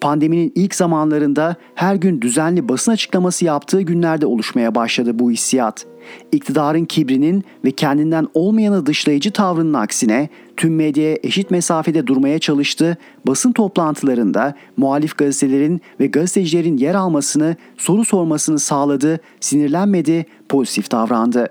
Pandeminin 0.00 0.52
ilk 0.54 0.74
zamanlarında 0.74 1.56
her 1.74 1.94
gün 1.94 2.20
düzenli 2.20 2.68
basın 2.68 2.92
açıklaması 2.92 3.44
yaptığı 3.44 3.82
günlerde 3.82 4.26
oluşmaya 4.26 4.74
başladı 4.74 5.18
bu 5.18 5.30
hissiyat. 5.30 5.86
İktidarın 6.32 6.84
kibrinin 6.84 7.44
ve 7.64 7.70
kendinden 7.70 8.28
olmayanı 8.34 8.86
dışlayıcı 8.86 9.30
tavrının 9.30 9.74
aksine 9.74 10.28
tüm 10.56 10.76
medyaya 10.76 11.18
eşit 11.22 11.50
mesafede 11.50 12.06
durmaya 12.06 12.38
çalıştı, 12.38 12.96
basın 13.26 13.52
toplantılarında 13.52 14.54
muhalif 14.76 15.18
gazetelerin 15.18 15.80
ve 16.00 16.06
gazetecilerin 16.06 16.76
yer 16.76 16.94
almasını, 16.94 17.56
soru 17.76 18.04
sormasını 18.04 18.58
sağladı, 18.58 19.20
sinirlenmedi, 19.40 20.26
pozitif 20.48 20.90
davrandı. 20.90 21.48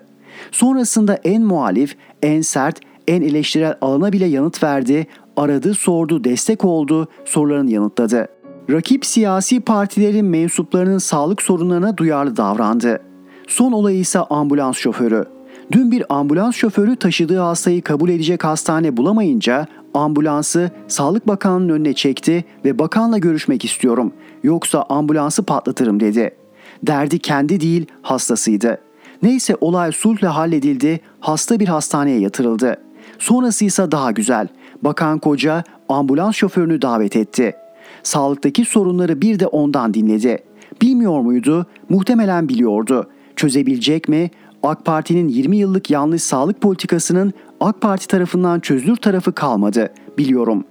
Sonrasında 0.51 1.19
en 1.23 1.43
muhalif, 1.43 1.95
en 2.21 2.41
sert, 2.41 2.79
en 3.07 3.21
eleştirel 3.21 3.75
alana 3.81 4.13
bile 4.13 4.25
yanıt 4.25 4.63
verdi, 4.63 5.07
aradı, 5.37 5.73
sordu, 5.73 6.23
destek 6.23 6.65
oldu, 6.65 7.07
sorularını 7.25 7.71
yanıtladı. 7.71 8.27
Rakip 8.69 9.05
siyasi 9.05 9.59
partilerin 9.59 10.25
mensuplarının 10.25 10.97
sağlık 10.97 11.41
sorunlarına 11.41 11.97
duyarlı 11.97 12.37
davrandı. 12.37 13.01
Son 13.47 13.71
olayı 13.71 13.99
ise 13.99 14.19
ambulans 14.19 14.77
şoförü. 14.77 15.25
Dün 15.71 15.91
bir 15.91 16.03
ambulans 16.09 16.55
şoförü 16.55 16.95
taşıdığı 16.95 17.39
hastayı 17.39 17.81
kabul 17.81 18.09
edecek 18.09 18.43
hastane 18.43 18.97
bulamayınca 18.97 19.67
ambulansı 19.93 20.71
Sağlık 20.87 21.27
Bakanı'nın 21.27 21.69
önüne 21.69 21.93
çekti 21.93 22.45
ve 22.65 22.79
bakanla 22.79 23.17
görüşmek 23.17 23.65
istiyorum. 23.65 24.13
Yoksa 24.43 24.85
ambulansı 24.89 25.43
patlatırım 25.43 25.99
dedi. 25.99 26.35
Derdi 26.83 27.19
kendi 27.19 27.59
değil 27.59 27.85
hastasıydı. 28.01 28.77
Neyse 29.23 29.55
olay 29.61 29.91
sulhle 29.91 30.27
halledildi, 30.27 30.99
hasta 31.19 31.59
bir 31.59 31.67
hastaneye 31.67 32.19
yatırıldı. 32.19 32.77
Sonrası 33.19 33.65
ise 33.65 33.91
daha 33.91 34.11
güzel. 34.11 34.47
Bakan 34.83 35.19
koca 35.19 35.63
ambulans 35.89 36.35
şoförünü 36.35 36.81
davet 36.81 37.15
etti. 37.15 37.55
Sağlıktaki 38.03 38.65
sorunları 38.65 39.21
bir 39.21 39.39
de 39.39 39.47
ondan 39.47 39.93
dinledi. 39.93 40.37
Bilmiyor 40.81 41.19
muydu? 41.19 41.65
Muhtemelen 41.89 42.49
biliyordu. 42.49 43.09
Çözebilecek 43.35 44.09
mi? 44.09 44.31
AK 44.63 44.85
Parti'nin 44.85 45.27
20 45.27 45.57
yıllık 45.57 45.89
yanlış 45.89 46.23
sağlık 46.23 46.61
politikasının 46.61 47.33
AK 47.59 47.81
Parti 47.81 48.07
tarafından 48.07 48.59
çözülür 48.59 48.95
tarafı 48.95 49.31
kalmadı. 49.31 49.93
Biliyorum. 50.17 50.65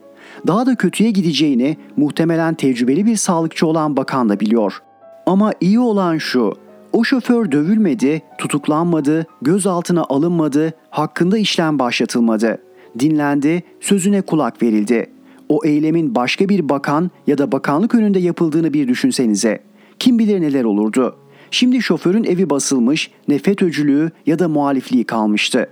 Daha 0.46 0.66
da 0.66 0.74
kötüye 0.74 1.10
gideceğini 1.10 1.76
muhtemelen 1.96 2.54
tecrübeli 2.54 3.06
bir 3.06 3.16
sağlıkçı 3.16 3.66
olan 3.66 3.96
bakan 3.96 4.28
da 4.28 4.40
biliyor. 4.40 4.82
Ama 5.26 5.52
iyi 5.60 5.80
olan 5.80 6.18
şu, 6.18 6.54
o 6.92 7.04
şoför 7.04 7.52
dövülmedi, 7.52 8.22
tutuklanmadı, 8.38 9.26
gözaltına 9.42 10.04
alınmadı, 10.08 10.72
hakkında 10.90 11.38
işlem 11.38 11.78
başlatılmadı. 11.78 12.58
Dinlendi, 12.98 13.62
sözüne 13.80 14.22
kulak 14.22 14.62
verildi. 14.62 15.10
O 15.48 15.60
eylemin 15.64 16.14
başka 16.14 16.48
bir 16.48 16.68
bakan 16.68 17.10
ya 17.26 17.38
da 17.38 17.52
bakanlık 17.52 17.94
önünde 17.94 18.18
yapıldığını 18.18 18.72
bir 18.72 18.88
düşünsenize. 18.88 19.62
Kim 19.98 20.18
bilir 20.18 20.40
neler 20.40 20.64
olurdu. 20.64 21.16
Şimdi 21.50 21.82
şoförün 21.82 22.24
evi 22.24 22.50
basılmış, 22.50 23.10
ne 23.28 23.38
FETÖ'cülüğü 23.38 24.10
ya 24.26 24.38
da 24.38 24.48
muhalifliği 24.48 25.04
kalmıştı. 25.04 25.70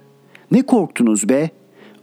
Ne 0.51 0.63
korktunuz 0.63 1.29
be? 1.29 1.51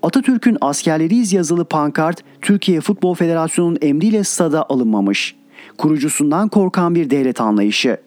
Atatürk'ün 0.03 0.57
askerleriyiz 0.61 1.33
yazılı 1.33 1.65
pankart 1.65 2.23
Türkiye 2.41 2.81
Futbol 2.81 3.15
Federasyonu'nun 3.15 3.77
emriyle 3.81 4.23
stada 4.23 4.69
alınmamış. 4.69 5.35
Kurucusundan 5.77 6.49
korkan 6.49 6.95
bir 6.95 7.09
devlet 7.09 7.41
anlayışı. 7.41 7.97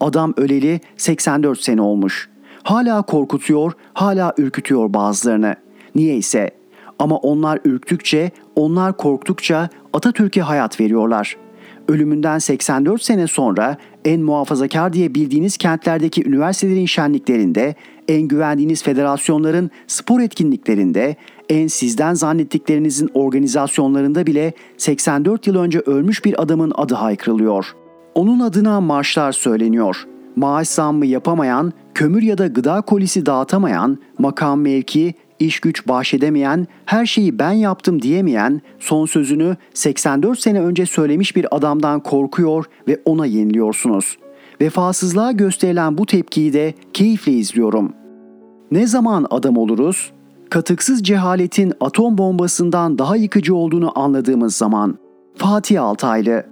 Adam 0.00 0.34
öleli 0.36 0.80
84 0.96 1.60
sene 1.60 1.82
olmuş. 1.82 2.28
Hala 2.62 3.02
korkutuyor, 3.02 3.72
hala 3.94 4.34
ürkütüyor 4.38 4.94
bazılarını. 4.94 5.56
Niye 5.94 6.16
ise? 6.16 6.59
Ama 7.00 7.16
onlar 7.16 7.58
ürktükçe, 7.64 8.30
onlar 8.56 8.96
korktukça 8.96 9.68
Atatürk'e 9.92 10.42
hayat 10.42 10.80
veriyorlar.'' 10.80 11.50
ölümünden 11.90 12.38
84 12.38 13.02
sene 13.02 13.26
sonra 13.26 13.76
en 14.04 14.20
muhafazakar 14.20 14.92
diye 14.92 15.14
bildiğiniz 15.14 15.56
kentlerdeki 15.56 16.28
üniversitelerin 16.28 16.86
şenliklerinde, 16.86 17.74
en 18.08 18.22
güvendiğiniz 18.22 18.82
federasyonların 18.82 19.70
spor 19.86 20.20
etkinliklerinde, 20.20 21.16
en 21.48 21.66
sizden 21.66 22.14
zannettiklerinizin 22.14 23.10
organizasyonlarında 23.14 24.26
bile 24.26 24.52
84 24.76 25.46
yıl 25.46 25.56
önce 25.56 25.80
ölmüş 25.80 26.24
bir 26.24 26.42
adamın 26.42 26.72
adı 26.74 26.94
haykırılıyor. 26.94 27.66
Onun 28.14 28.40
adına 28.40 28.80
marşlar 28.80 29.32
söyleniyor. 29.32 30.06
Maaş 30.36 30.68
zammı 30.68 31.06
yapamayan, 31.06 31.72
kömür 31.94 32.22
ya 32.22 32.38
da 32.38 32.46
gıda 32.46 32.80
kolisi 32.80 33.26
dağıtamayan, 33.26 33.98
makam 34.18 34.60
mevki, 34.60 35.14
iş 35.40 35.60
güç 35.60 35.88
bahşedemeyen, 35.88 36.66
her 36.86 37.06
şeyi 37.06 37.38
ben 37.38 37.52
yaptım 37.52 38.02
diyemeyen, 38.02 38.60
son 38.78 39.06
sözünü 39.06 39.56
84 39.74 40.40
sene 40.40 40.60
önce 40.60 40.86
söylemiş 40.86 41.36
bir 41.36 41.56
adamdan 41.56 42.00
korkuyor 42.00 42.64
ve 42.88 43.00
ona 43.04 43.26
yeniliyorsunuz. 43.26 44.18
Vefasızlığa 44.60 45.32
gösterilen 45.32 45.98
bu 45.98 46.06
tepkiyi 46.06 46.52
de 46.52 46.74
keyifle 46.92 47.32
izliyorum. 47.32 47.92
Ne 48.70 48.86
zaman 48.86 49.26
adam 49.30 49.56
oluruz? 49.56 50.12
Katıksız 50.50 51.02
cehaletin 51.02 51.72
atom 51.80 52.18
bombasından 52.18 52.98
daha 52.98 53.16
yıkıcı 53.16 53.54
olduğunu 53.54 53.98
anladığımız 53.98 54.56
zaman. 54.56 54.98
Fatih 55.36 55.82
Altaylı 55.82 56.44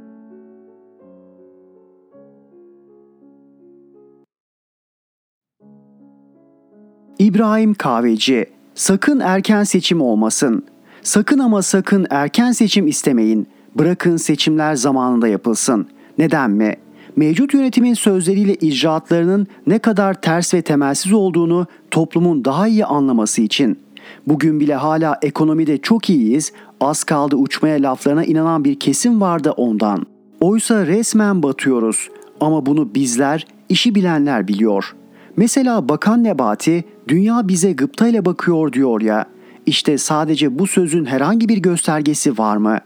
İbrahim 7.18 7.74
Kahveci 7.74 8.57
Sakın 8.78 9.20
erken 9.20 9.64
seçim 9.64 10.00
olmasın. 10.00 10.62
Sakın 11.02 11.38
ama 11.38 11.62
sakın 11.62 12.06
erken 12.10 12.52
seçim 12.52 12.86
istemeyin. 12.86 13.46
Bırakın 13.74 14.16
seçimler 14.16 14.74
zamanında 14.74 15.28
yapılsın. 15.28 15.86
Neden 16.18 16.50
mi? 16.50 16.74
Mevcut 17.16 17.54
yönetimin 17.54 17.94
sözleriyle 17.94 18.54
icraatlarının 18.54 19.46
ne 19.66 19.78
kadar 19.78 20.20
ters 20.20 20.54
ve 20.54 20.62
temelsiz 20.62 21.12
olduğunu 21.12 21.66
toplumun 21.90 22.44
daha 22.44 22.68
iyi 22.68 22.84
anlaması 22.84 23.42
için. 23.42 23.78
Bugün 24.26 24.60
bile 24.60 24.74
hala 24.74 25.18
ekonomide 25.22 25.78
çok 25.78 26.10
iyiyiz 26.10 26.52
Az 26.80 27.04
kaldı 27.04 27.36
uçmaya 27.36 27.82
laflarına 27.82 28.24
inanan 28.24 28.64
bir 28.64 28.78
kesim 28.78 29.20
vardı 29.20 29.50
ondan. 29.50 30.06
Oysa 30.40 30.86
resmen 30.86 31.42
batıyoruz. 31.42 32.08
Ama 32.40 32.66
bunu 32.66 32.94
bizler, 32.94 33.46
işi 33.68 33.94
bilenler 33.94 34.48
biliyor. 34.48 34.94
Mesela 35.38 35.88
Bakan 35.88 36.24
Nebati, 36.24 36.84
dünya 37.08 37.48
bize 37.48 37.72
gıptayla 37.72 38.24
bakıyor 38.24 38.72
diyor 38.72 39.00
ya. 39.00 39.26
İşte 39.66 39.98
sadece 39.98 40.58
bu 40.58 40.66
sözün 40.66 41.04
herhangi 41.04 41.48
bir 41.48 41.58
göstergesi 41.58 42.38
var 42.38 42.56
mı? 42.56 42.78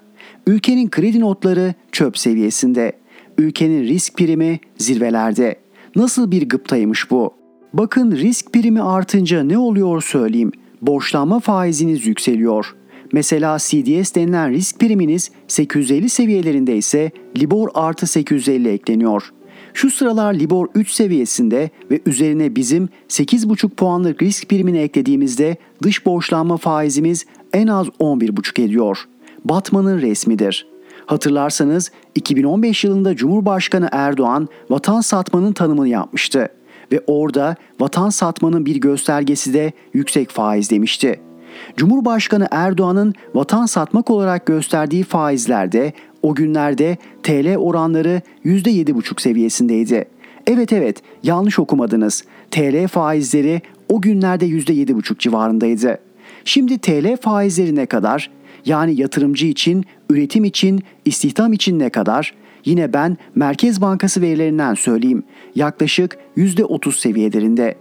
Ülkenin 0.47 0.91
kredi 0.91 1.21
notları 1.21 1.75
çöp 1.93 2.19
seviyesinde. 2.19 2.93
Ülkenin 3.39 3.83
risk 3.83 4.17
primi 4.17 4.61
zirvelerde. 4.79 5.57
Nasıl 5.97 6.31
bir 6.31 6.49
gıptaymış 6.49 7.11
bu? 7.11 7.35
Bakın 7.73 8.13
risk 8.13 8.53
primi 8.53 8.83
artınca 8.83 9.43
ne 9.43 9.59
oluyor 9.59 10.03
söyleyeyim. 10.03 10.53
Borçlanma 10.83 11.41
faiziniz 11.41 12.07
yükseliyor. 12.07 12.75
Mesela 13.13 13.59
CDS 13.59 14.15
denilen 14.15 14.51
risk 14.51 14.81
priminiz 14.81 15.31
850 15.49 16.09
seviyelerinde 16.09 16.77
ise 16.77 17.11
Libor 17.39 17.69
artı 17.75 18.07
850 18.07 18.69
ekleniyor. 18.69 19.33
Şu 19.75 19.91
sıralar 19.91 20.35
Libor 20.35 20.69
3 20.75 20.91
seviyesinde 20.91 21.71
ve 21.91 22.01
üzerine 22.07 22.57
bizim 22.57 22.89
8,5 23.09 23.69
puanlık 23.69 24.23
risk 24.23 24.49
primini 24.49 24.79
eklediğimizde 24.79 25.57
dış 25.83 26.07
borçlanma 26.07 26.57
faizimiz 26.57 27.27
en 27.53 27.67
az 27.67 27.87
11,5 27.87 28.63
ediyor. 28.63 29.09
Batman'ın 29.45 30.01
resmidir. 30.01 30.67
Hatırlarsanız 31.07 31.91
2015 32.15 32.85
yılında 32.85 33.17
Cumhurbaşkanı 33.17 33.89
Erdoğan 33.93 34.49
vatan 34.71 35.01
satmanın 35.01 35.53
tanımını 35.53 35.89
yapmıştı 35.89 36.49
ve 36.93 37.01
orada 37.07 37.57
vatan 37.81 38.11
satmanın 38.11 38.67
bir 38.67 38.77
göstergesi 38.77 39.55
de 39.55 39.73
yüksek 39.95 40.31
faiz 40.31 40.71
demişti. 40.71 41.21
Cumhurbaşkanı 41.77 42.49
Erdoğan'ın 42.51 43.15
vatan 43.35 43.67
satmak 43.67 44.11
olarak 44.11 44.47
gösterdiği 44.47 45.05
faizlerde 45.05 45.93
o 46.23 46.35
günlerde 46.35 46.97
TL 47.23 47.57
oranları 47.57 48.23
%7,5 48.45 49.23
seviyesindeydi. 49.23 50.05
Evet 50.47 50.73
evet 50.73 51.03
yanlış 51.23 51.59
okumadınız. 51.59 52.25
TL 52.51 52.89
faizleri 52.89 53.63
o 53.89 54.01
günlerde 54.01 54.47
%7,5 54.47 55.19
civarındaydı. 55.19 55.99
Şimdi 56.45 56.79
TL 56.79 57.17
faizleri 57.17 57.75
ne 57.75 57.87
kadar? 57.87 58.31
Yani 58.67 59.01
yatırımcı 59.01 59.47
için, 59.47 59.85
üretim 60.11 60.45
için, 60.45 60.81
istihdam 61.05 61.53
için 61.53 61.79
ne 61.79 61.91
kadar? 61.91 62.35
Yine 62.65 62.93
ben 62.93 63.17
Merkez 63.35 63.81
Bankası 63.81 64.21
verilerinden 64.21 64.75
söyleyeyim. 64.75 65.23
Yaklaşık 65.55 66.19
%30 66.37 66.93
seviyelerinde. 66.93 67.75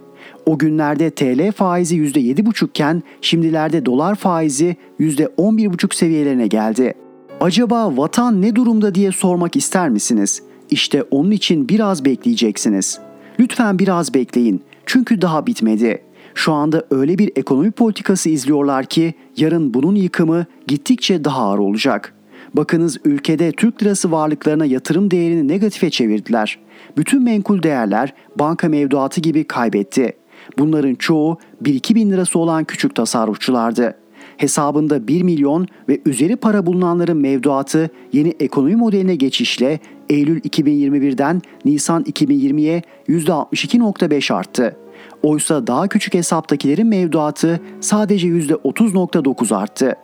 O 0.46 0.58
günlerde 0.58 1.10
TL 1.10 1.52
faizi 1.52 1.96
%7,5 1.96 2.68
iken 2.68 3.02
şimdilerde 3.20 3.86
dolar 3.86 4.14
faizi 4.14 4.76
%11,5 5.00 5.94
seviyelerine 5.94 6.46
geldi. 6.46 6.94
Acaba 7.42 7.96
vatan 7.96 8.42
ne 8.42 8.56
durumda 8.56 8.94
diye 8.94 9.12
sormak 9.12 9.56
ister 9.56 9.88
misiniz? 9.88 10.42
İşte 10.70 11.02
onun 11.02 11.30
için 11.30 11.68
biraz 11.68 12.04
bekleyeceksiniz. 12.04 12.98
Lütfen 13.40 13.78
biraz 13.78 14.14
bekleyin. 14.14 14.62
Çünkü 14.86 15.22
daha 15.22 15.46
bitmedi. 15.46 16.02
Şu 16.34 16.52
anda 16.52 16.84
öyle 16.90 17.18
bir 17.18 17.32
ekonomi 17.36 17.70
politikası 17.70 18.30
izliyorlar 18.30 18.84
ki 18.84 19.14
yarın 19.36 19.74
bunun 19.74 19.94
yıkımı 19.94 20.46
gittikçe 20.66 21.24
daha 21.24 21.42
ağır 21.42 21.58
olacak. 21.58 22.14
Bakınız 22.54 22.98
ülkede 23.04 23.52
Türk 23.52 23.82
lirası 23.82 24.12
varlıklarına 24.12 24.64
yatırım 24.64 25.10
değerini 25.10 25.48
negatife 25.48 25.90
çevirdiler. 25.90 26.58
Bütün 26.96 27.22
menkul 27.22 27.62
değerler 27.62 28.14
banka 28.38 28.68
mevduatı 28.68 29.20
gibi 29.20 29.44
kaybetti. 29.44 30.12
Bunların 30.58 30.94
çoğu 30.94 31.38
1-2 31.62 31.94
bin 31.94 32.10
lirası 32.10 32.38
olan 32.38 32.64
küçük 32.64 32.94
tasarrufçulardı. 32.94 34.01
Hesabında 34.36 35.08
1 35.08 35.22
milyon 35.22 35.66
ve 35.88 36.00
üzeri 36.06 36.36
para 36.36 36.66
bulunanların 36.66 37.16
mevduatı 37.16 37.90
yeni 38.12 38.34
ekonomi 38.40 38.76
modeline 38.76 39.14
geçişle 39.14 39.80
Eylül 40.08 40.40
2021'den 40.40 41.42
Nisan 41.64 42.02
2020'ye 42.02 42.82
%62.5 43.08 44.34
arttı. 44.34 44.76
Oysa 45.22 45.66
daha 45.66 45.88
küçük 45.88 46.14
hesaptakilerin 46.14 46.86
mevduatı 46.86 47.60
sadece 47.80 48.28
%30.9 48.28 49.56
arttı. 49.56 49.96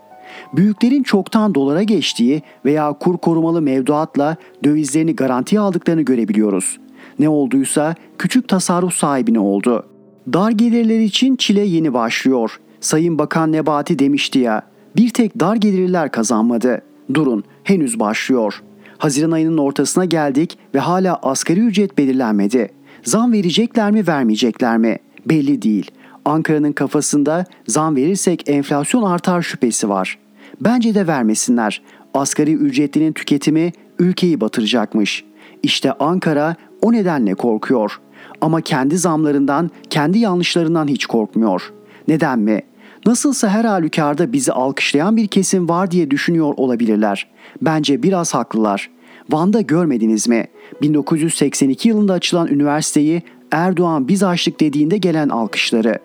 Büyüklerin 0.52 1.02
çoktan 1.02 1.54
dolara 1.54 1.82
geçtiği 1.82 2.42
veya 2.64 2.92
kur 2.92 3.18
korumalı 3.18 3.62
mevduatla 3.62 4.36
dövizlerini 4.64 5.16
garantiye 5.16 5.60
aldıklarını 5.60 6.02
görebiliyoruz. 6.02 6.78
Ne 7.18 7.28
olduysa 7.28 7.94
küçük 8.18 8.48
tasarruf 8.48 8.94
sahibine 8.94 9.40
oldu. 9.40 9.86
Dar 10.32 10.50
gelirler 10.50 11.00
için 11.00 11.36
çile 11.36 11.60
yeni 11.60 11.94
başlıyor. 11.94 12.60
Sayın 12.80 13.18
Bakan 13.18 13.52
Nebati 13.52 13.98
demişti 13.98 14.38
ya, 14.38 14.62
bir 14.96 15.10
tek 15.10 15.40
dar 15.40 15.56
gelirliler 15.56 16.10
kazanmadı. 16.10 16.82
Durun, 17.14 17.44
henüz 17.64 18.00
başlıyor. 18.00 18.62
Haziran 18.98 19.30
ayının 19.30 19.58
ortasına 19.58 20.04
geldik 20.04 20.58
ve 20.74 20.78
hala 20.78 21.16
asgari 21.16 21.60
ücret 21.60 21.98
belirlenmedi. 21.98 22.68
Zam 23.02 23.32
verecekler 23.32 23.90
mi 23.90 24.06
vermeyecekler 24.06 24.78
mi? 24.78 24.98
Belli 25.26 25.62
değil. 25.62 25.90
Ankara'nın 26.24 26.72
kafasında 26.72 27.44
zam 27.66 27.96
verirsek 27.96 28.50
enflasyon 28.50 29.02
artar 29.02 29.42
şüphesi 29.42 29.88
var. 29.88 30.18
Bence 30.60 30.94
de 30.94 31.06
vermesinler. 31.06 31.82
Asgari 32.14 32.52
ücretlinin 32.52 33.12
tüketimi 33.12 33.72
ülkeyi 33.98 34.40
batıracakmış. 34.40 35.24
İşte 35.62 35.92
Ankara 35.92 36.56
o 36.82 36.92
nedenle 36.92 37.34
korkuyor. 37.34 38.00
Ama 38.40 38.60
kendi 38.60 38.98
zamlarından, 38.98 39.70
kendi 39.90 40.18
yanlışlarından 40.18 40.88
hiç 40.88 41.06
korkmuyor. 41.06 41.72
Neden 42.08 42.38
mi? 42.38 42.62
Nasılsa 43.06 43.48
her 43.48 43.64
halükarda 43.64 44.32
bizi 44.32 44.52
alkışlayan 44.52 45.16
bir 45.16 45.26
kesim 45.26 45.68
var 45.68 45.90
diye 45.90 46.10
düşünüyor 46.10 46.54
olabilirler. 46.56 47.26
Bence 47.62 48.02
biraz 48.02 48.34
haklılar. 48.34 48.90
Van'da 49.30 49.60
görmediniz 49.60 50.28
mi? 50.28 50.46
1982 50.82 51.88
yılında 51.88 52.12
açılan 52.12 52.48
üniversiteyi 52.48 53.22
Erdoğan 53.50 54.08
biz 54.08 54.22
açtık 54.22 54.60
dediğinde 54.60 54.96
gelen 54.98 55.28
alkışları. 55.28 55.98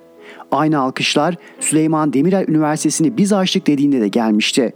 Aynı 0.52 0.80
alkışlar 0.80 1.36
Süleyman 1.60 2.14
Demirel 2.14 2.46
Üniversitesi'ni 2.48 3.18
biz 3.18 3.34
açtık 3.34 3.68
dediğinde 3.68 4.02
de 4.02 4.08
gelmişti. 4.08 4.74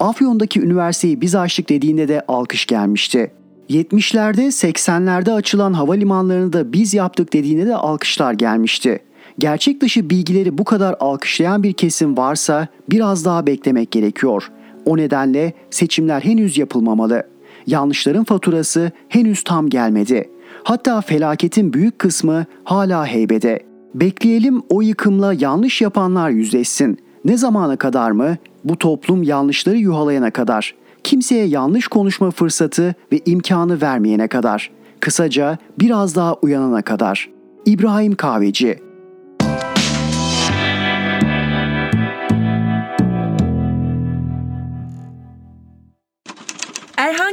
Afyon'daki 0.00 0.60
üniversiteyi 0.60 1.20
biz 1.20 1.34
açtık 1.34 1.68
dediğinde 1.68 2.08
de 2.08 2.22
alkış 2.28 2.66
gelmişti. 2.66 3.30
70'lerde 3.70 4.46
80'lerde 4.46 5.32
açılan 5.32 5.72
havalimanlarını 5.72 6.52
da 6.52 6.72
biz 6.72 6.94
yaptık 6.94 7.32
dediğinde 7.32 7.66
de 7.66 7.76
alkışlar 7.76 8.32
gelmişti. 8.32 9.00
Gerçek 9.38 9.80
dışı 9.80 10.10
bilgileri 10.10 10.58
bu 10.58 10.64
kadar 10.64 10.96
alkışlayan 11.00 11.62
bir 11.62 11.72
kesim 11.72 12.16
varsa 12.16 12.68
biraz 12.90 13.24
daha 13.24 13.46
beklemek 13.46 13.90
gerekiyor. 13.90 14.50
O 14.84 14.96
nedenle 14.96 15.52
seçimler 15.70 16.20
henüz 16.20 16.58
yapılmamalı. 16.58 17.22
Yanlışların 17.66 18.24
faturası 18.24 18.92
henüz 19.08 19.44
tam 19.44 19.68
gelmedi. 19.68 20.30
Hatta 20.64 21.00
felaketin 21.00 21.72
büyük 21.72 21.98
kısmı 21.98 22.44
hala 22.64 23.06
heybede. 23.06 23.60
Bekleyelim 23.94 24.62
o 24.68 24.82
yıkımla 24.82 25.34
yanlış 25.34 25.82
yapanlar 25.82 26.30
yüzleşsin. 26.30 26.98
Ne 27.24 27.36
zamana 27.36 27.76
kadar 27.76 28.10
mı? 28.10 28.36
Bu 28.64 28.78
toplum 28.78 29.22
yanlışları 29.22 29.76
yuhalayana 29.76 30.30
kadar. 30.30 30.74
Kimseye 31.04 31.46
yanlış 31.46 31.88
konuşma 31.88 32.30
fırsatı 32.30 32.94
ve 33.12 33.20
imkanı 33.26 33.80
vermeyene 33.80 34.28
kadar. 34.28 34.70
Kısaca 35.00 35.58
biraz 35.80 36.16
daha 36.16 36.34
uyanana 36.34 36.82
kadar. 36.82 37.30
İbrahim 37.66 38.14
Kahveci 38.14 38.85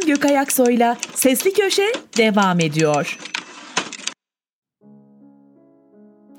Erhan 0.03 0.15
Gökayaksoy'la 0.15 0.97
Sesli 1.15 1.53
Köşe 1.53 1.91
devam 2.17 2.59
ediyor. 2.59 3.17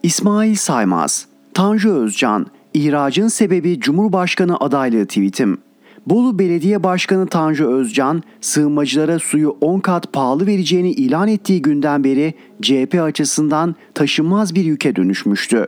İsmail 0.03 0.55
Saymaz, 0.55 1.27
Tanju 1.55 1.95
Özcan, 1.95 2.47
İhracın 2.75 3.29
sebebi 3.29 3.81
Cumhurbaşkanı 3.81 4.57
adaylığı 4.57 5.07
tweetim. 5.07 5.59
Bolu 6.07 6.39
Belediye 6.39 6.83
Başkanı 6.83 7.27
Tanju 7.27 7.67
Özcan, 7.67 8.23
sığınmacılara 8.41 9.19
suyu 9.19 9.57
10 9.61 9.81
kat 9.81 10.13
pahalı 10.13 10.47
vereceğini 10.47 10.91
ilan 10.91 11.29
ettiği 11.29 11.63
günden 11.63 12.05
beri 12.05 12.35
CHP 12.63 13.01
açısından 13.03 13.75
taşınmaz 13.95 14.55
bir 14.55 14.65
yüke 14.65 14.97
dönüşmüştü. 14.97 15.67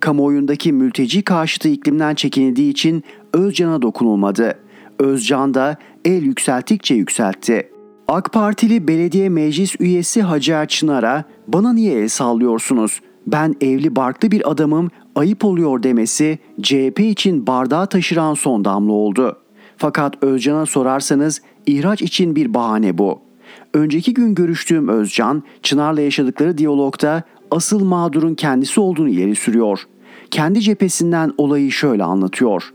Kamuoyundaki 0.00 0.72
mülteci 0.72 1.22
karşıtı 1.22 1.68
iklimden 1.68 2.14
çekinildiği 2.14 2.70
için 2.70 3.04
Özcan'a 3.32 3.82
dokunulmadı. 3.82 4.65
Özcan 4.98 5.54
da 5.54 5.76
el 6.04 6.22
yükselttikçe 6.22 6.94
yükseltti. 6.94 7.70
AK 8.08 8.32
Partili 8.32 8.88
belediye 8.88 9.28
meclis 9.28 9.80
üyesi 9.80 10.22
Hacer 10.22 10.68
Çınar'a 10.68 11.24
bana 11.48 11.72
niye 11.72 11.98
el 11.98 12.08
sallıyorsunuz? 12.08 13.00
Ben 13.26 13.54
evli 13.60 13.96
barklı 13.96 14.30
bir 14.30 14.50
adamım 14.50 14.90
ayıp 15.14 15.44
oluyor 15.44 15.82
demesi 15.82 16.38
CHP 16.62 17.00
için 17.00 17.46
bardağı 17.46 17.86
taşıran 17.86 18.34
son 18.34 18.64
damla 18.64 18.92
oldu. 18.92 19.36
Fakat 19.76 20.22
Özcan'a 20.22 20.66
sorarsanız 20.66 21.42
ihraç 21.66 22.02
için 22.02 22.36
bir 22.36 22.54
bahane 22.54 22.98
bu. 22.98 23.20
Önceki 23.74 24.14
gün 24.14 24.34
görüştüğüm 24.34 24.88
Özcan, 24.88 25.42
Çınar'la 25.62 26.00
yaşadıkları 26.00 26.58
diyalogda 26.58 27.22
asıl 27.50 27.84
mağdurun 27.84 28.34
kendisi 28.34 28.80
olduğunu 28.80 29.08
ileri 29.08 29.36
sürüyor. 29.36 29.80
Kendi 30.30 30.60
cephesinden 30.60 31.32
olayı 31.38 31.72
şöyle 31.72 32.04
anlatıyor. 32.04 32.72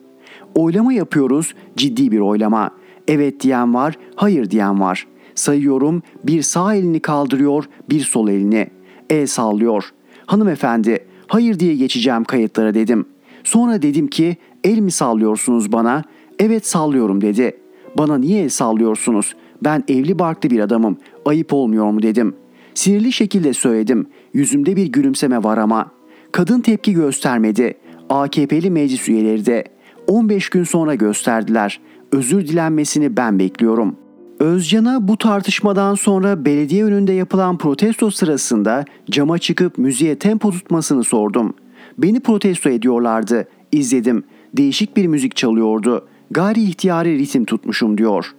Oylama 0.55 0.93
yapıyoruz, 0.93 1.53
ciddi 1.77 2.11
bir 2.11 2.19
oylama. 2.19 2.71
Evet 3.07 3.41
diyen 3.41 3.73
var, 3.73 3.97
hayır 4.15 4.51
diyen 4.51 4.79
var. 4.79 5.07
Sayıyorum, 5.35 6.03
bir 6.23 6.41
sağ 6.41 6.75
elini 6.75 6.99
kaldırıyor, 6.99 7.63
bir 7.89 7.99
sol 7.99 8.29
elini. 8.29 8.67
El 9.09 9.27
sallıyor. 9.27 9.83
Hanımefendi, 10.25 11.05
hayır 11.27 11.59
diye 11.59 11.75
geçeceğim 11.75 12.23
kayıtlara 12.23 12.73
dedim. 12.73 13.05
Sonra 13.43 13.81
dedim 13.81 14.07
ki, 14.07 14.37
el 14.63 14.79
mi 14.79 14.91
sallıyorsunuz 14.91 15.71
bana? 15.71 16.03
Evet 16.39 16.67
sallıyorum 16.67 17.21
dedi. 17.21 17.57
Bana 17.97 18.17
niye 18.17 18.43
el 18.43 18.49
sallıyorsunuz? 18.49 19.35
Ben 19.63 19.83
evli 19.87 20.19
barklı 20.19 20.49
bir 20.49 20.59
adamım. 20.59 20.97
Ayıp 21.25 21.53
olmuyor 21.53 21.91
mu 21.91 22.01
dedim. 22.01 22.35
Sinirli 22.73 23.11
şekilde 23.11 23.53
söyledim. 23.53 24.07
Yüzümde 24.33 24.75
bir 24.75 24.85
gülümseme 24.85 25.43
var 25.43 25.57
ama. 25.57 25.91
Kadın 26.31 26.61
tepki 26.61 26.93
göstermedi. 26.93 27.73
AKP'li 28.09 28.69
meclis 28.69 29.09
üyeleri 29.09 29.45
de. 29.45 29.63
15 30.11 30.49
gün 30.49 30.63
sonra 30.63 30.95
gösterdiler. 30.95 31.79
Özür 32.11 32.47
dilenmesini 32.47 33.17
ben 33.17 33.39
bekliyorum. 33.39 33.95
Özcan'a 34.39 35.07
bu 35.07 35.17
tartışmadan 35.17 35.95
sonra 35.95 36.45
belediye 36.45 36.85
önünde 36.85 37.13
yapılan 37.13 37.57
protesto 37.57 38.11
sırasında 38.11 38.85
cama 39.09 39.37
çıkıp 39.37 39.77
müziğe 39.77 40.19
tempo 40.19 40.51
tutmasını 40.51 41.03
sordum. 41.03 41.53
Beni 41.97 42.19
protesto 42.19 42.69
ediyorlardı. 42.69 43.47
İzledim. 43.71 44.23
Değişik 44.53 44.97
bir 44.97 45.07
müzik 45.07 45.35
çalıyordu. 45.35 46.07
Gayri 46.31 46.63
ihtiyari 46.63 47.17
ritim 47.17 47.45
tutmuşum 47.45 47.97
diyor. 47.97 48.35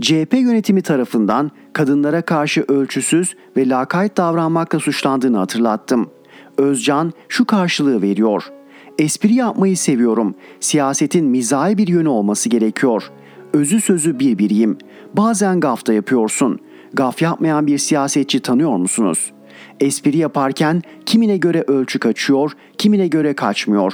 CHP 0.00 0.34
yönetimi 0.34 0.82
tarafından 0.82 1.50
kadınlara 1.72 2.22
karşı 2.22 2.64
ölçüsüz 2.68 3.36
ve 3.56 3.68
lakayt 3.68 4.16
davranmakla 4.16 4.78
suçlandığını 4.78 5.38
hatırlattım. 5.38 6.10
Özcan 6.58 7.12
şu 7.28 7.44
karşılığı 7.44 8.02
veriyor. 8.02 8.52
Espri 8.98 9.34
yapmayı 9.34 9.76
seviyorum. 9.76 10.34
Siyasetin 10.60 11.24
mizahi 11.24 11.78
bir 11.78 11.88
yönü 11.88 12.08
olması 12.08 12.48
gerekiyor. 12.48 13.10
Özü 13.52 13.80
sözü 13.80 14.18
bir 14.18 14.38
biriyim. 14.38 14.78
Bazen 15.14 15.60
gaf 15.60 15.86
da 15.86 15.92
yapıyorsun. 15.92 16.58
Gaf 16.92 17.22
yapmayan 17.22 17.66
bir 17.66 17.78
siyasetçi 17.78 18.40
tanıyor 18.40 18.76
musunuz? 18.76 19.32
Espri 19.80 20.16
yaparken 20.16 20.82
kimine 21.06 21.36
göre 21.36 21.64
ölçü 21.66 21.98
kaçıyor, 21.98 22.52
kimine 22.78 23.08
göre 23.08 23.34
kaçmıyor. 23.34 23.92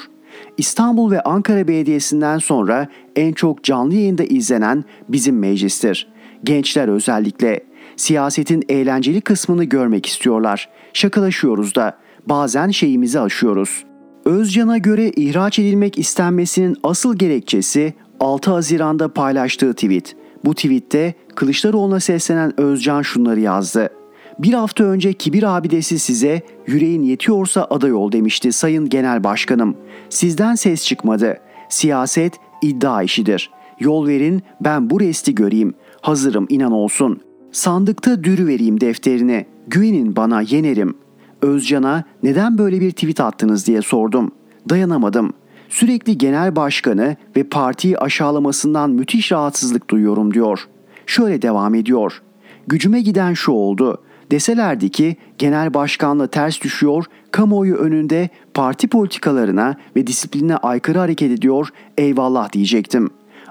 İstanbul 0.56 1.10
ve 1.10 1.20
Ankara 1.22 1.68
Belediyesi'nden 1.68 2.38
sonra 2.38 2.88
en 3.16 3.32
çok 3.32 3.64
canlı 3.64 3.94
yayında 3.94 4.24
izlenen 4.24 4.84
bizim 5.08 5.38
meclistir. 5.38 6.08
Gençler 6.44 6.88
özellikle 6.88 7.60
siyasetin 7.96 8.64
eğlenceli 8.68 9.20
kısmını 9.20 9.64
görmek 9.64 10.06
istiyorlar. 10.06 10.68
Şakalaşıyoruz 10.92 11.74
da 11.74 11.98
bazen 12.26 12.70
şeyimizi 12.70 13.20
aşıyoruz. 13.20 13.84
Özcan'a 14.28 14.78
göre 14.78 15.10
ihraç 15.16 15.58
edilmek 15.58 15.98
istenmesinin 15.98 16.76
asıl 16.82 17.16
gerekçesi 17.16 17.94
6 18.20 18.50
Haziran'da 18.50 19.08
paylaştığı 19.08 19.74
tweet. 19.74 20.16
Bu 20.44 20.54
tweette 20.54 21.14
Kılıçdaroğlu'na 21.34 22.00
seslenen 22.00 22.60
Özcan 22.60 23.02
şunları 23.02 23.40
yazdı. 23.40 23.90
Bir 24.38 24.52
hafta 24.52 24.84
önce 24.84 25.12
kibir 25.12 25.56
abidesi 25.56 25.98
size 25.98 26.42
yüreğin 26.66 27.02
yetiyorsa 27.02 27.66
aday 27.70 27.92
ol 27.92 28.12
demişti 28.12 28.52
Sayın 28.52 28.88
Genel 28.88 29.24
Başkanım. 29.24 29.76
Sizden 30.08 30.54
ses 30.54 30.84
çıkmadı. 30.84 31.38
Siyaset 31.68 32.32
iddia 32.62 33.02
işidir. 33.02 33.50
Yol 33.80 34.06
verin 34.06 34.42
ben 34.60 34.90
bu 34.90 35.00
resti 35.00 35.34
göreyim. 35.34 35.74
Hazırım 36.00 36.46
inan 36.48 36.72
olsun. 36.72 37.20
Sandıkta 37.52 38.24
dürü 38.24 38.46
vereyim 38.46 38.80
defterini. 38.80 39.46
Güvenin 39.66 40.16
bana 40.16 40.42
yenerim. 40.42 40.94
Özcan'a 41.42 42.04
neden 42.22 42.58
böyle 42.58 42.80
bir 42.80 42.90
tweet 42.90 43.20
attınız 43.20 43.66
diye 43.66 43.82
sordum. 43.82 44.30
Dayanamadım. 44.68 45.32
Sürekli 45.68 46.18
genel 46.18 46.56
başkanı 46.56 47.16
ve 47.36 47.42
partiyi 47.42 47.98
aşağılamasından 47.98 48.90
müthiş 48.90 49.32
rahatsızlık 49.32 49.90
duyuyorum 49.90 50.34
diyor. 50.34 50.68
Şöyle 51.06 51.42
devam 51.42 51.74
ediyor. 51.74 52.22
Gücüme 52.66 53.00
giden 53.00 53.34
şu 53.34 53.52
oldu. 53.52 54.02
Deselerdi 54.30 54.88
ki 54.88 55.16
genel 55.38 55.74
başkanla 55.74 56.26
ters 56.26 56.60
düşüyor, 56.60 57.04
kamuoyu 57.30 57.74
önünde 57.74 58.28
parti 58.54 58.88
politikalarına 58.88 59.76
ve 59.96 60.06
disipline 60.06 60.56
aykırı 60.56 60.98
hareket 60.98 61.30
ediyor, 61.30 61.68
eyvallah 61.98 62.52
diyecektim. 62.52 63.10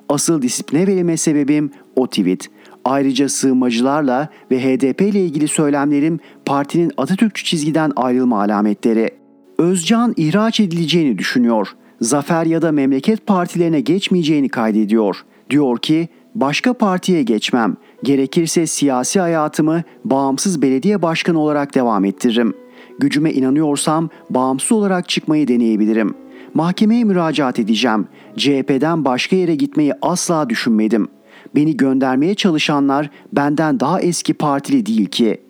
Asıl 0.10 0.42
disipline 0.42 0.88
verilme 0.88 1.18
sebebim 1.18 1.72
o 1.96 2.08
tweet. 2.08 2.50
Ayrıca 2.88 3.30
sığınmacılarla 3.30 4.30
ve 4.52 4.64
HDP 4.64 5.02
ile 5.02 5.26
ilgili 5.26 5.48
söylemlerim 5.48 6.20
partinin 6.46 6.92
Atatürkçü 6.98 7.44
çizgiden 7.44 7.92
ayrılma 7.96 8.42
alametleri. 8.42 9.10
Özcan 9.58 10.14
ihraç 10.18 10.60
edileceğini 10.60 11.18
düşünüyor. 11.18 11.68
Zafer 12.02 12.46
ya 12.46 12.62
da 12.62 12.72
memleket 12.72 13.28
partilerine 13.28 13.82
geçmeyeceğini 13.82 14.50
kaydediyor. 14.50 15.18
Diyor 15.50 15.78
ki 15.78 16.08
başka 16.36 16.74
partiye 16.74 17.24
geçmem. 17.24 17.76
Gerekirse 18.04 18.68
siyasi 18.68 19.20
hayatımı 19.20 19.84
bağımsız 20.06 20.62
belediye 20.62 21.02
başkanı 21.02 21.40
olarak 21.40 21.76
devam 21.76 22.06
ettiririm. 22.06 22.54
Gücüme 23.00 23.32
inanıyorsam 23.32 24.10
bağımsız 24.30 24.72
olarak 24.72 25.10
çıkmayı 25.10 25.48
deneyebilirim. 25.48 26.14
Mahkemeye 26.54 27.04
müracaat 27.04 27.60
edeceğim. 27.60 28.08
CHP'den 28.38 29.06
başka 29.06 29.36
yere 29.36 29.56
gitmeyi 29.56 29.94
asla 30.02 30.50
düşünmedim. 30.50 31.17
Beni 31.58 31.78
göndermeye 31.78 32.36
çalışanlar 32.36 33.10
benden 33.34 33.80
daha 33.80 34.02
eski 34.02 34.34
partili 34.34 34.86
değil 34.86 35.06
ki. 35.06 35.42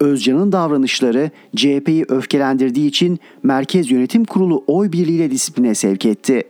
Özcan'ın 0.00 0.52
davranışları 0.52 1.30
CHP'yi 1.56 2.04
öfkelendirdiği 2.08 2.88
için 2.88 3.18
Merkez 3.42 3.90
Yönetim 3.90 4.24
Kurulu 4.24 4.64
oy 4.66 4.92
birliğiyle 4.92 5.30
disipline 5.30 5.74
sevk 5.74 6.06
etti. 6.06 6.42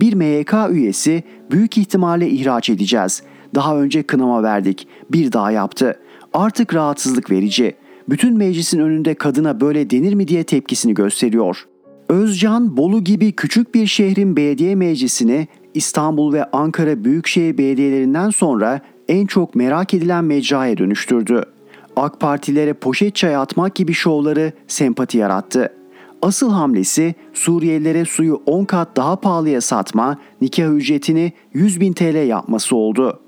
Bir 0.00 0.14
MYK 0.14 0.54
üyesi 0.70 1.22
büyük 1.50 1.78
ihtimalle 1.78 2.30
ihraç 2.30 2.70
edeceğiz. 2.70 3.22
Daha 3.54 3.80
önce 3.80 4.02
kınama 4.02 4.42
verdik. 4.42 4.88
Bir 5.12 5.32
daha 5.32 5.50
yaptı. 5.50 5.98
Artık 6.32 6.74
rahatsızlık 6.74 7.30
verici. 7.30 7.74
Bütün 8.08 8.36
meclisin 8.36 8.78
önünde 8.78 9.14
kadına 9.14 9.60
böyle 9.60 9.90
denir 9.90 10.14
mi 10.14 10.28
diye 10.28 10.44
tepkisini 10.44 10.94
gösteriyor. 10.94 11.66
Özcan, 12.08 12.76
Bolu 12.76 13.04
gibi 13.04 13.32
küçük 13.32 13.74
bir 13.74 13.86
şehrin 13.86 14.36
belediye 14.36 14.74
meclisini 14.74 15.48
İstanbul 15.74 16.32
ve 16.32 16.44
Ankara 16.44 17.04
Büyükşehir 17.04 17.58
Belediyelerinden 17.58 18.30
sonra 18.30 18.80
en 19.08 19.26
çok 19.26 19.54
merak 19.54 19.94
edilen 19.94 20.24
mecraya 20.24 20.78
dönüştürdü. 20.78 21.42
AK 21.96 22.20
Partilere 22.20 22.72
poşet 22.72 23.14
çay 23.14 23.36
atmak 23.36 23.74
gibi 23.74 23.92
şovları 23.92 24.52
sempati 24.66 25.18
yarattı. 25.18 25.72
Asıl 26.22 26.50
hamlesi 26.50 27.14
Suriyelilere 27.32 28.04
suyu 28.04 28.42
10 28.46 28.64
kat 28.64 28.96
daha 28.96 29.16
pahalıya 29.16 29.60
satma, 29.60 30.18
nikah 30.40 30.74
ücretini 30.74 31.32
100 31.54 31.80
bin 31.80 31.92
TL 31.92 32.26
yapması 32.26 32.76
oldu. 32.76 33.20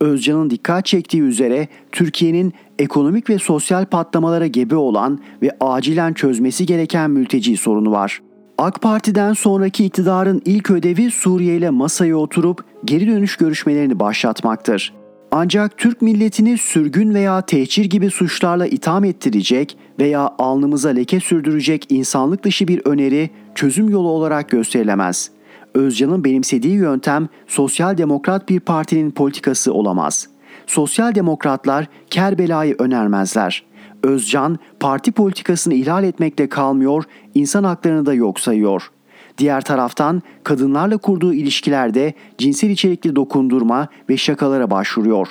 Özcan'ın 0.00 0.50
dikkat 0.50 0.86
çektiği 0.86 1.22
üzere 1.22 1.68
Türkiye'nin 1.92 2.52
ekonomik 2.78 3.30
ve 3.30 3.38
sosyal 3.38 3.86
patlamalara 3.86 4.46
gebe 4.46 4.76
olan 4.76 5.20
ve 5.42 5.50
acilen 5.60 6.12
çözmesi 6.12 6.66
gereken 6.66 7.10
mülteci 7.10 7.56
sorunu 7.56 7.90
var. 7.90 8.20
AK 8.60 8.80
Parti'den 8.80 9.32
sonraki 9.32 9.84
iktidarın 9.84 10.42
ilk 10.44 10.70
ödevi 10.70 11.10
Suriye 11.10 11.56
ile 11.56 11.70
masaya 11.70 12.16
oturup 12.16 12.64
geri 12.84 13.06
dönüş 13.06 13.36
görüşmelerini 13.36 14.00
başlatmaktır. 14.00 14.94
Ancak 15.30 15.78
Türk 15.78 16.02
milletini 16.02 16.58
sürgün 16.58 17.14
veya 17.14 17.42
tehcir 17.42 17.84
gibi 17.84 18.10
suçlarla 18.10 18.66
itham 18.66 19.04
ettirecek 19.04 19.78
veya 19.98 20.34
alnımıza 20.38 20.88
leke 20.88 21.20
sürdürecek 21.20 21.86
insanlık 21.88 22.44
dışı 22.44 22.68
bir 22.68 22.82
öneri 22.84 23.30
çözüm 23.54 23.88
yolu 23.88 24.08
olarak 24.08 24.50
gösterilemez. 24.50 25.30
Özcan'ın 25.74 26.24
benimsediği 26.24 26.74
yöntem 26.74 27.28
sosyal 27.46 27.98
demokrat 27.98 28.48
bir 28.48 28.60
partinin 28.60 29.10
politikası 29.10 29.72
olamaz. 29.72 30.28
Sosyal 30.66 31.14
demokratlar 31.14 31.86
Kerbela'yı 32.10 32.74
önermezler. 32.78 33.69
Özcan 34.02 34.58
parti 34.80 35.12
politikasını 35.12 35.74
ihlal 35.74 36.04
etmekle 36.04 36.48
kalmıyor, 36.48 37.04
insan 37.34 37.64
haklarını 37.64 38.06
da 38.06 38.14
yok 38.14 38.40
sayıyor. 38.40 38.90
Diğer 39.38 39.60
taraftan 39.60 40.22
kadınlarla 40.44 40.96
kurduğu 40.96 41.34
ilişkilerde 41.34 42.14
cinsel 42.38 42.70
içerikli 42.70 43.16
dokundurma 43.16 43.88
ve 44.08 44.16
şakalara 44.16 44.70
başvuruyor. 44.70 45.28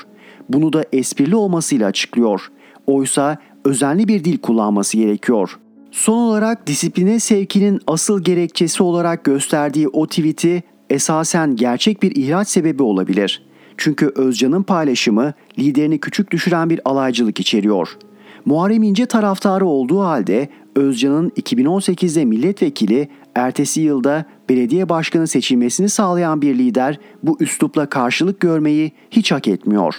Bunu 0.49 0.73
da 0.73 0.86
esprili 0.93 1.36
olmasıyla 1.36 1.88
açıklıyor. 1.88 2.51
Oysa 2.88 3.38
özenli 3.65 4.08
bir 4.08 4.23
dil 4.23 4.38
kullanması 4.38 4.97
gerekiyor. 4.97 5.60
Son 5.91 6.17
olarak 6.17 6.67
disipline 6.67 7.19
sevkinin 7.19 7.79
asıl 7.88 8.23
gerekçesi 8.23 8.84
olarak 8.84 9.23
gösterdiği 9.23 9.88
o 9.88 10.08
tweet'i 10.08 10.63
esasen 10.89 11.55
gerçek 11.55 12.03
bir 12.03 12.15
ihraç 12.15 12.47
sebebi 12.47 12.84
olabilir. 12.84 13.43
Çünkü 13.77 14.12
Özcan'ın 14.15 14.63
paylaşımı 14.63 15.34
liderini 15.60 15.99
küçük 15.99 16.32
düşüren 16.32 16.69
bir 16.69 16.82
alaycılık 16.86 17.39
içeriyor. 17.39 17.97
Muharrem 18.45 18.84
İnce 18.84 19.06
taraftarı 19.06 19.65
olduğu 19.65 19.99
halde 19.99 20.49
Özcan'ın 20.75 21.30
2018'de 21.30 22.25
milletvekili, 22.25 23.10
ertesi 23.36 23.82
yılda 23.82 24.25
belediye 24.49 24.89
başkanı 24.89 25.28
seçilmesini 25.28 25.89
sağlayan 25.89 26.41
bir 26.41 26.58
lider 26.58 26.99
bu 27.23 27.38
üslupla 27.39 27.86
karşılık 27.86 28.39
görmeyi 28.39 28.91
hiç 29.12 29.32
hak 29.32 29.47
etmiyor. 29.47 29.95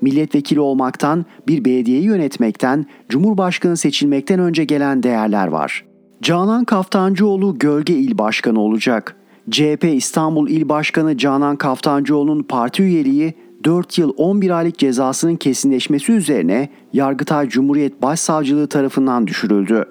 Milletvekili 0.00 0.60
olmaktan, 0.60 1.24
bir 1.48 1.64
belediyeyi 1.64 2.04
yönetmekten, 2.04 2.86
cumhurbaşkanı 3.08 3.76
seçilmekten 3.76 4.40
önce 4.40 4.64
gelen 4.64 5.02
değerler 5.02 5.46
var. 5.46 5.84
Canan 6.22 6.64
Kaftancıoğlu 6.64 7.58
Gölge 7.58 7.94
İl 7.94 8.18
Başkanı 8.18 8.60
olacak. 8.60 9.16
CHP 9.50 9.84
İstanbul 9.84 10.48
İl 10.48 10.68
Başkanı 10.68 11.18
Canan 11.18 11.56
Kaftancıoğlu'nun 11.56 12.42
parti 12.42 12.82
üyeliği 12.82 13.34
4 13.64 13.98
yıl 13.98 14.12
11 14.16 14.50
aylık 14.50 14.78
cezasının 14.78 15.36
kesinleşmesi 15.36 16.12
üzerine 16.12 16.68
Yargıtay 16.92 17.48
Cumhuriyet 17.48 18.02
Başsavcılığı 18.02 18.66
tarafından 18.66 19.26
düşürüldü. 19.26 19.84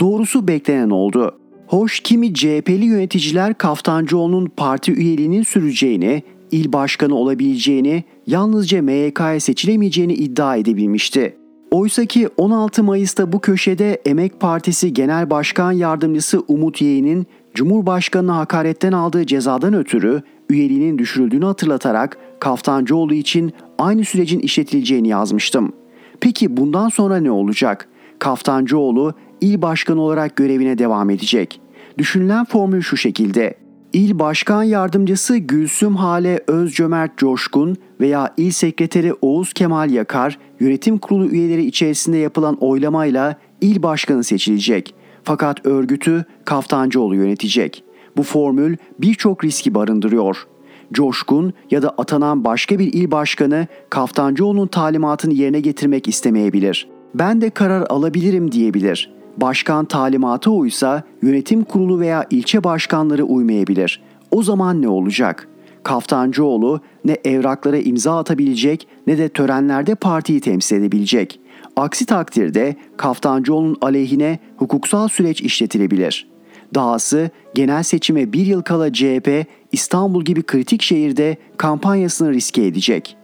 Doğrusu 0.00 0.48
beklenen 0.48 0.90
oldu. 0.90 1.38
Hoş 1.66 2.00
kimi 2.00 2.34
CHP'li 2.34 2.84
yöneticiler 2.84 3.54
Kaftancıoğlu'nun 3.54 4.46
parti 4.56 4.92
üyeliğinin 4.92 5.42
süreceğini, 5.42 6.22
il 6.50 6.72
başkanı 6.72 7.14
olabileceğini, 7.14 8.04
yalnızca 8.26 8.82
MYK'ya 8.82 9.40
seçilemeyeceğini 9.40 10.14
iddia 10.14 10.56
edebilmişti. 10.56 11.36
Oysaki 11.70 12.28
16 12.36 12.82
Mayıs'ta 12.82 13.32
bu 13.32 13.40
köşede 13.40 13.94
Emek 13.94 14.40
Partisi 14.40 14.92
Genel 14.92 15.30
Başkan 15.30 15.72
Yardımcısı 15.72 16.40
Umut 16.48 16.82
Yeğen'in 16.82 17.26
Cumhurbaşkanı'na 17.54 18.36
hakaretten 18.36 18.92
aldığı 18.92 19.26
cezadan 19.26 19.74
ötürü 19.74 20.22
üyeliğinin 20.50 20.98
düşürüldüğünü 20.98 21.44
hatırlatarak 21.44 22.18
Kaftancıoğlu 22.42 23.14
için 23.14 23.52
aynı 23.78 24.04
sürecin 24.04 24.40
işletileceğini 24.40 25.08
yazmıştım. 25.08 25.72
Peki 26.20 26.56
bundan 26.56 26.88
sonra 26.88 27.16
ne 27.16 27.30
olacak? 27.30 27.88
Kaftancıoğlu 28.18 29.14
il 29.40 29.62
başkanı 29.62 30.00
olarak 30.00 30.36
görevine 30.36 30.78
devam 30.78 31.10
edecek. 31.10 31.60
Düşünülen 31.98 32.44
formül 32.44 32.80
şu 32.80 32.96
şekilde. 32.96 33.54
İl 33.92 34.18
Başkan 34.18 34.62
Yardımcısı 34.62 35.36
Gülsüm 35.36 35.96
Hale 35.96 36.40
Özcömert 36.46 37.18
Coşkun 37.18 37.76
veya 38.00 38.34
İl 38.36 38.50
Sekreteri 38.50 39.14
Oğuz 39.14 39.52
Kemal 39.52 39.90
Yakar 39.90 40.38
yönetim 40.60 40.98
kurulu 40.98 41.26
üyeleri 41.26 41.64
içerisinde 41.64 42.16
yapılan 42.16 42.56
oylamayla 42.60 43.36
il 43.60 43.82
başkanı 43.82 44.24
seçilecek. 44.24 44.94
Fakat 45.24 45.66
örgütü 45.66 46.24
Kaftancıoğlu 46.44 47.14
yönetecek. 47.14 47.84
Bu 48.16 48.22
formül 48.22 48.76
birçok 48.98 49.44
riski 49.44 49.74
barındırıyor. 49.74 50.46
Coşkun 50.92 51.52
ya 51.70 51.82
da 51.82 51.90
atanan 51.90 52.44
başka 52.44 52.78
bir 52.78 52.92
il 52.92 53.10
başkanı 53.10 53.66
Kaftancıoğlu'nun 53.90 54.66
talimatını 54.66 55.32
yerine 55.32 55.60
getirmek 55.60 56.08
istemeyebilir. 56.08 56.88
Ben 57.14 57.40
de 57.40 57.50
karar 57.50 57.86
alabilirim 57.90 58.52
diyebilir. 58.52 59.12
Başkan 59.36 59.84
talimatı 59.84 60.50
uysa 60.50 61.02
yönetim 61.22 61.64
kurulu 61.64 62.00
veya 62.00 62.26
ilçe 62.30 62.64
başkanları 62.64 63.24
uymayabilir. 63.24 64.02
O 64.30 64.42
zaman 64.42 64.82
ne 64.82 64.88
olacak? 64.88 65.48
Kaftancıoğlu 65.82 66.80
ne 67.04 67.16
evraklara 67.24 67.78
imza 67.78 68.18
atabilecek 68.18 68.88
ne 69.06 69.18
de 69.18 69.28
törenlerde 69.28 69.94
partiyi 69.94 70.40
temsil 70.40 70.76
edebilecek. 70.76 71.40
Aksi 71.76 72.06
takdirde 72.06 72.76
Kaftancıoğlu'nun 72.96 73.76
aleyhine 73.80 74.38
hukuksal 74.56 75.08
süreç 75.08 75.40
işletilebilir. 75.40 76.31
Dahası 76.74 77.30
genel 77.54 77.82
seçime 77.82 78.32
bir 78.32 78.46
yıl 78.46 78.62
kala 78.62 78.92
CHP 78.92 79.46
İstanbul 79.72 80.24
gibi 80.24 80.42
kritik 80.42 80.82
şehirde 80.82 81.36
kampanyasını 81.56 82.32
riske 82.32 82.66
edecek. 82.66 83.16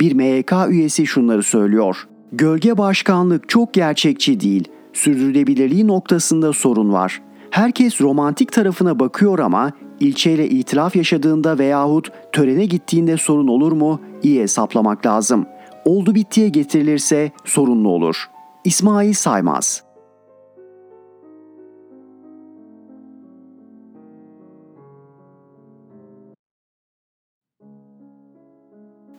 Bir 0.00 0.12
MYK 0.12 0.52
üyesi 0.68 1.06
şunları 1.06 1.42
söylüyor. 1.42 2.08
Gölge 2.32 2.78
başkanlık 2.78 3.48
çok 3.48 3.74
gerçekçi 3.74 4.40
değil. 4.40 4.68
Sürdürülebilirliği 4.92 5.86
noktasında 5.86 6.52
sorun 6.52 6.92
var. 6.92 7.22
Herkes 7.50 8.00
romantik 8.00 8.52
tarafına 8.52 8.98
bakıyor 8.98 9.38
ama 9.38 9.72
ilçeyle 10.00 10.48
itiraf 10.48 10.96
yaşadığında 10.96 11.58
veyahut 11.58 12.10
törene 12.32 12.66
gittiğinde 12.66 13.16
sorun 13.16 13.48
olur 13.48 13.72
mu? 13.72 14.00
İyi 14.22 14.40
hesaplamak 14.40 15.06
lazım. 15.06 15.46
Oldu 15.84 16.14
bittiye 16.14 16.48
getirilirse 16.48 17.32
sorunlu 17.44 17.88
olur. 17.88 18.30
İsmail 18.64 19.12
Saymaz 19.12 19.83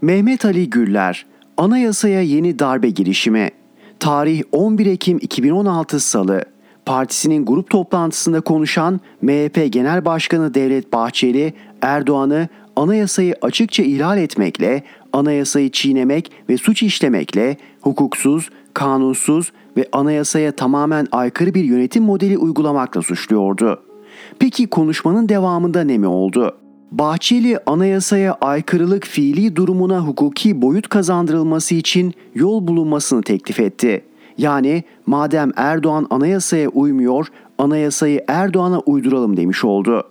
Mehmet 0.05 0.45
Ali 0.45 0.69
Güller, 0.69 1.25
Anayasaya 1.57 2.21
yeni 2.21 2.59
darbe 2.59 2.89
girişimi. 2.89 3.49
Tarih 3.99 4.43
11 4.51 4.85
Ekim 4.85 5.17
2016 5.21 5.99
Salı. 5.99 6.41
Partisinin 6.85 7.45
grup 7.45 7.69
toplantısında 7.69 8.41
konuşan 8.41 8.99
MHP 9.21 9.73
Genel 9.73 10.05
Başkanı 10.05 10.53
Devlet 10.53 10.93
Bahçeli, 10.93 11.53
Erdoğan'ı 11.81 12.47
anayasayı 12.75 13.35
açıkça 13.41 13.83
ihlal 13.83 14.17
etmekle, 14.17 14.83
anayasayı 15.13 15.71
çiğnemek 15.71 16.31
ve 16.49 16.57
suç 16.57 16.83
işlemekle, 16.83 17.57
hukuksuz, 17.81 18.49
kanunsuz 18.73 19.51
ve 19.77 19.87
anayasaya 19.91 20.51
tamamen 20.51 21.07
aykırı 21.11 21.53
bir 21.53 21.63
yönetim 21.63 22.03
modeli 22.03 22.37
uygulamakla 22.37 23.01
suçluyordu. 23.01 23.83
Peki 24.39 24.67
konuşmanın 24.67 25.29
devamında 25.29 25.83
ne 25.83 25.97
mi 25.97 26.07
oldu? 26.07 26.57
Bahçeli 26.91 27.59
anayasaya 27.65 28.33
aykırılık 28.33 29.05
fiili 29.05 29.55
durumuna 29.55 29.99
hukuki 29.99 30.61
boyut 30.61 30.89
kazandırılması 30.89 31.75
için 31.75 32.13
yol 32.35 32.67
bulunmasını 32.67 33.21
teklif 33.21 33.59
etti. 33.59 34.01
Yani 34.37 34.83
madem 35.05 35.51
Erdoğan 35.55 36.07
anayasaya 36.09 36.69
uymuyor, 36.69 37.27
anayasayı 37.57 38.23
Erdoğan'a 38.27 38.79
uyduralım 38.79 39.37
demiş 39.37 39.65
oldu. 39.65 40.03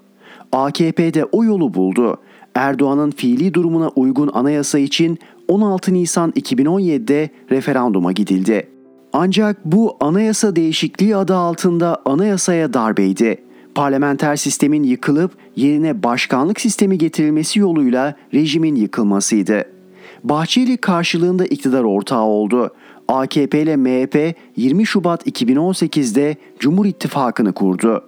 AKP'de 0.53 1.25
o 1.25 1.45
yolu 1.45 1.75
buldu. 1.75 2.17
Erdoğan'ın 2.55 3.11
fiili 3.11 3.55
durumuna 3.55 3.89
uygun 3.89 4.31
anayasa 4.35 4.79
için 4.79 5.19
16 5.49 5.95
Nisan 5.95 6.31
2017'de 6.31 7.31
referanduma 7.51 8.13
gidildi. 8.13 8.69
Ancak 9.13 9.65
bu 9.65 9.97
anayasa 10.01 10.57
değişikliği 10.57 11.17
adı 11.17 11.37
altında 11.37 12.03
anayasaya 12.05 12.75
darbeydi 12.75 13.44
parlamenter 13.75 14.37
sistemin 14.37 14.83
yıkılıp 14.83 15.33
yerine 15.57 16.03
başkanlık 16.03 16.61
sistemi 16.61 16.99
getirilmesi 16.99 17.59
yoluyla 17.59 18.15
rejimin 18.35 18.75
yıkılmasıydı. 18.75 19.65
Bahçeli 20.25 20.77
karşılığında 20.77 21.47
iktidar 21.47 21.85
ortağı 21.85 22.23
oldu. 22.23 22.75
AKP 23.09 23.63
ile 23.63 23.77
MHP 23.77 24.37
20 24.57 24.87
Şubat 24.87 25.27
2018'de 25.27 26.37
Cumhur 26.59 26.87
İttifakı'nı 26.87 27.53
kurdu. 27.53 28.05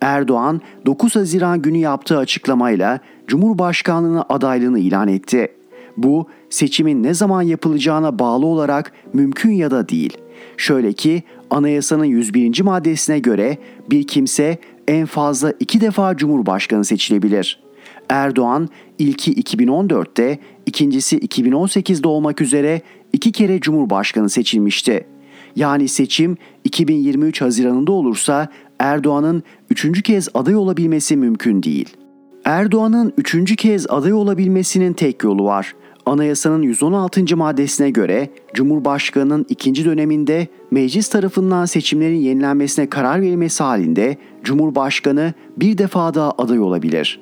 Erdoğan 0.00 0.60
9 0.86 1.16
Haziran 1.16 1.62
günü 1.62 1.78
yaptığı 1.78 2.18
açıklamayla 2.18 3.00
Cumhurbaşkanlığına 3.26 4.24
adaylığını 4.28 4.78
ilan 4.78 5.08
etti. 5.08 5.48
Bu 5.96 6.26
seçimin 6.50 7.02
ne 7.02 7.14
zaman 7.14 7.42
yapılacağına 7.42 8.18
bağlı 8.18 8.46
olarak 8.46 8.92
mümkün 9.12 9.50
ya 9.50 9.70
da 9.70 9.88
değil. 9.88 10.16
Şöyle 10.56 10.92
ki 10.92 11.22
anayasanın 11.50 12.04
101. 12.04 12.62
maddesine 12.62 13.18
göre 13.18 13.58
bir 13.90 14.06
kimse 14.06 14.58
en 14.88 15.06
fazla 15.06 15.52
iki 15.60 15.80
defa 15.80 16.16
Cumhurbaşkanı 16.16 16.84
seçilebilir. 16.84 17.60
Erdoğan 18.08 18.68
ilki 18.98 19.34
2014'te, 19.34 20.38
ikincisi 20.66 21.18
2018'de 21.18 22.08
olmak 22.08 22.40
üzere 22.40 22.82
iki 23.12 23.32
kere 23.32 23.60
Cumhurbaşkanı 23.60 24.28
seçilmişti. 24.28 25.06
Yani 25.56 25.88
seçim 25.88 26.36
2023 26.64 27.40
Haziran'ında 27.40 27.92
olursa 27.92 28.48
Erdoğan'ın 28.78 29.42
üçüncü 29.70 30.02
kez 30.02 30.28
aday 30.34 30.56
olabilmesi 30.56 31.16
mümkün 31.16 31.62
değil. 31.62 31.96
Erdoğan'ın 32.44 33.12
üçüncü 33.16 33.56
kez 33.56 33.86
aday 33.90 34.12
olabilmesinin 34.12 34.92
tek 34.92 35.24
yolu 35.24 35.44
var. 35.44 35.74
Anayasanın 36.08 36.62
116. 36.62 37.36
maddesine 37.36 37.90
göre 37.90 38.28
Cumhurbaşkanı'nın 38.54 39.46
ikinci 39.48 39.84
döneminde 39.84 40.46
meclis 40.70 41.08
tarafından 41.08 41.64
seçimlerin 41.64 42.16
yenilenmesine 42.16 42.88
karar 42.88 43.20
verilmesi 43.20 43.62
halinde 43.62 44.16
Cumhurbaşkanı 44.44 45.34
bir 45.56 45.78
defa 45.78 46.14
daha 46.14 46.30
aday 46.30 46.60
olabilir. 46.60 47.20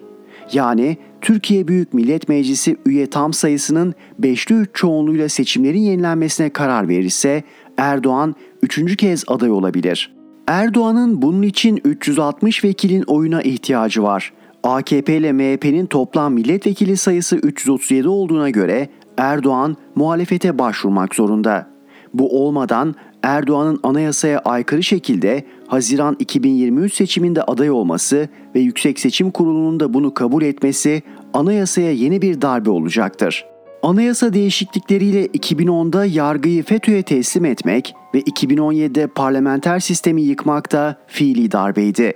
Yani 0.53 0.97
Türkiye 1.21 1.69
Büyük 1.69 1.95
Millet 1.95 2.29
Meclisi 2.29 2.77
üye 2.87 3.07
tam 3.07 3.33
sayısının 3.33 3.95
5'te 4.21 4.55
3 4.55 4.71
çoğunluğuyla 4.75 5.29
seçimlerin 5.29 5.81
yenilenmesine 5.81 6.51
karar 6.51 6.89
verirse 6.89 7.43
Erdoğan 7.77 8.35
üçüncü 8.63 8.97
kez 8.97 9.25
aday 9.27 9.51
olabilir. 9.51 10.17
Erdoğan'ın 10.47 11.23
bunun 11.23 11.43
için 11.43 11.81
360 11.85 12.65
vekilin 12.65 13.03
oyuna 13.07 13.43
ihtiyacı 13.43 14.03
var. 14.03 14.33
AKP 14.63 15.17
ile 15.17 15.33
MHP'nin 15.33 15.87
toplam 15.87 16.33
milletvekili 16.33 16.97
sayısı 16.97 17.37
337 17.37 18.09
olduğuna 18.09 18.51
göre 18.51 18.89
Erdoğan 19.17 19.77
muhalefete 19.95 20.59
başvurmak 20.59 21.15
zorunda. 21.15 21.67
Bu 22.15 22.45
olmadan 22.45 22.95
Erdoğan'ın 23.23 23.81
anayasaya 23.83 24.39
aykırı 24.39 24.83
şekilde 24.83 25.45
Haziran 25.67 26.17
2023 26.19 26.95
seçiminde 26.95 27.43
aday 27.43 27.71
olması 27.71 28.29
ve 28.55 28.61
Yüksek 28.61 28.99
Seçim 28.99 29.31
Kurulu'nun 29.31 29.81
da 29.81 29.95
bunu 29.95 30.15
kabul 30.15 30.43
etmesi 30.43 31.03
anayasaya 31.35 31.93
yeni 31.93 32.23
bir 32.23 32.43
darbe 32.43 32.71
olacaktır. 32.71 33.45
Anayasa 33.83 34.33
değişiklikleriyle 34.33 35.27
2010'da 35.27 36.05
yargıyı 36.05 36.63
FETÖ'ye 36.63 37.03
teslim 37.03 37.45
etmek 37.45 37.95
ve 38.15 38.21
2017'de 38.21 39.07
parlamenter 39.07 39.81
sistemi 39.81 40.23
yıkmak 40.23 40.73
da 40.73 40.97
fiili 41.07 41.53
darbeydi. 41.53 42.13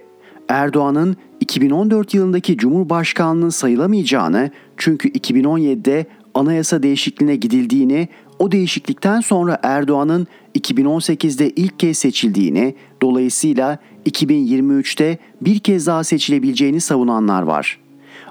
Erdoğan'ın 0.49 1.17
2014 1.51 2.15
yılındaki 2.15 2.57
Cumhurbaşkanlığının 2.57 3.49
sayılamayacağını 3.49 4.51
çünkü 4.77 5.09
2017'de 5.09 6.07
anayasa 6.35 6.83
değişikliğine 6.83 7.37
gidildiğini, 7.37 8.09
o 8.39 8.53
değişiklikten 8.53 9.21
sonra 9.21 9.59
Erdoğan'ın 9.63 10.27
2018'de 10.59 11.51
ilk 11.51 11.79
kez 11.79 11.99
seçildiğini, 11.99 12.75
dolayısıyla 13.03 13.79
2023'te 14.07 15.19
bir 15.41 15.59
kez 15.59 15.87
daha 15.87 16.05
seçilebileceğini 16.05 16.81
savunanlar 16.81 17.43
var. 17.43 17.79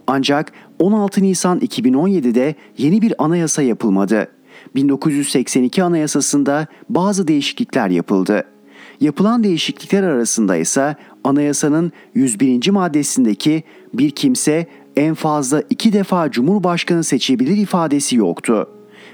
Ancak 0.08 0.52
16 0.80 1.24
Nisan 1.24 1.60
2017'de 1.60 2.56
yeni 2.78 3.02
bir 3.02 3.24
anayasa 3.24 3.62
yapılmadı. 3.62 4.28
1982 4.76 5.84
Anayasasında 5.84 6.68
bazı 6.90 7.28
değişiklikler 7.28 7.90
yapıldı. 7.90 8.44
Yapılan 9.02 9.44
değişiklikler 9.44 10.04
arasında 10.04 10.56
ise 10.56 10.96
anayasanın 11.24 11.92
101. 12.16 12.70
maddesindeki 12.70 13.64
bir 13.94 14.12
kimse 14.12 14.68
en 14.96 15.14
fazla 15.14 15.64
iki 15.70 15.94
defa 15.94 16.32
Cumhurbaşkanı 16.32 17.04
seçebilir 17.04 17.58
ifadesi 17.58 18.16
yoktu. 18.16 18.70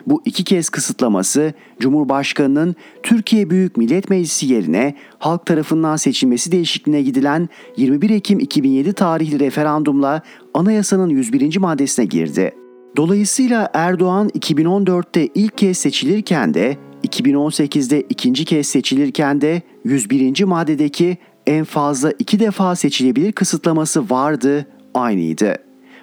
Bu 0.08 0.22
iki 0.26 0.44
kez 0.44 0.70
kısıtlaması 0.70 1.54
Cumhurbaşkanının 1.80 2.76
Türkiye 3.04 3.50
Büyük 3.50 3.78
Millet 3.78 4.10
Meclisi 4.10 4.54
yerine 4.54 4.96
halk 5.20 5.46
tarafından 5.46 5.96
seçilmesi 5.96 6.52
değişikliğine 6.52 7.02
gidilen 7.02 7.50
21 7.78 8.10
Ekim 8.10 8.40
2007 8.40 8.94
tarihli 8.94 9.40
referandumla 9.40 10.22
anayasanın 10.54 11.10
101. 11.10 11.58
maddesine 11.58 12.06
girdi. 12.06 12.52
Dolayısıyla 12.98 13.70
Erdoğan 13.74 14.30
2014'te 14.30 15.28
ilk 15.36 15.58
kez 15.58 15.78
seçilirken 15.78 16.54
de 16.54 16.78
2018'de 17.06 18.02
ikinci 18.02 18.46
kez 18.46 18.68
seçilirken 18.68 19.42
de 19.42 19.62
101. 19.84 20.44
maddedeki 20.44 21.18
en 21.48 21.64
fazla 21.64 22.12
iki 22.20 22.40
defa 22.40 22.76
seçilebilir 22.76 23.32
kısıtlaması 23.32 24.10
vardı, 24.10 24.66
aynıydı. 24.94 25.56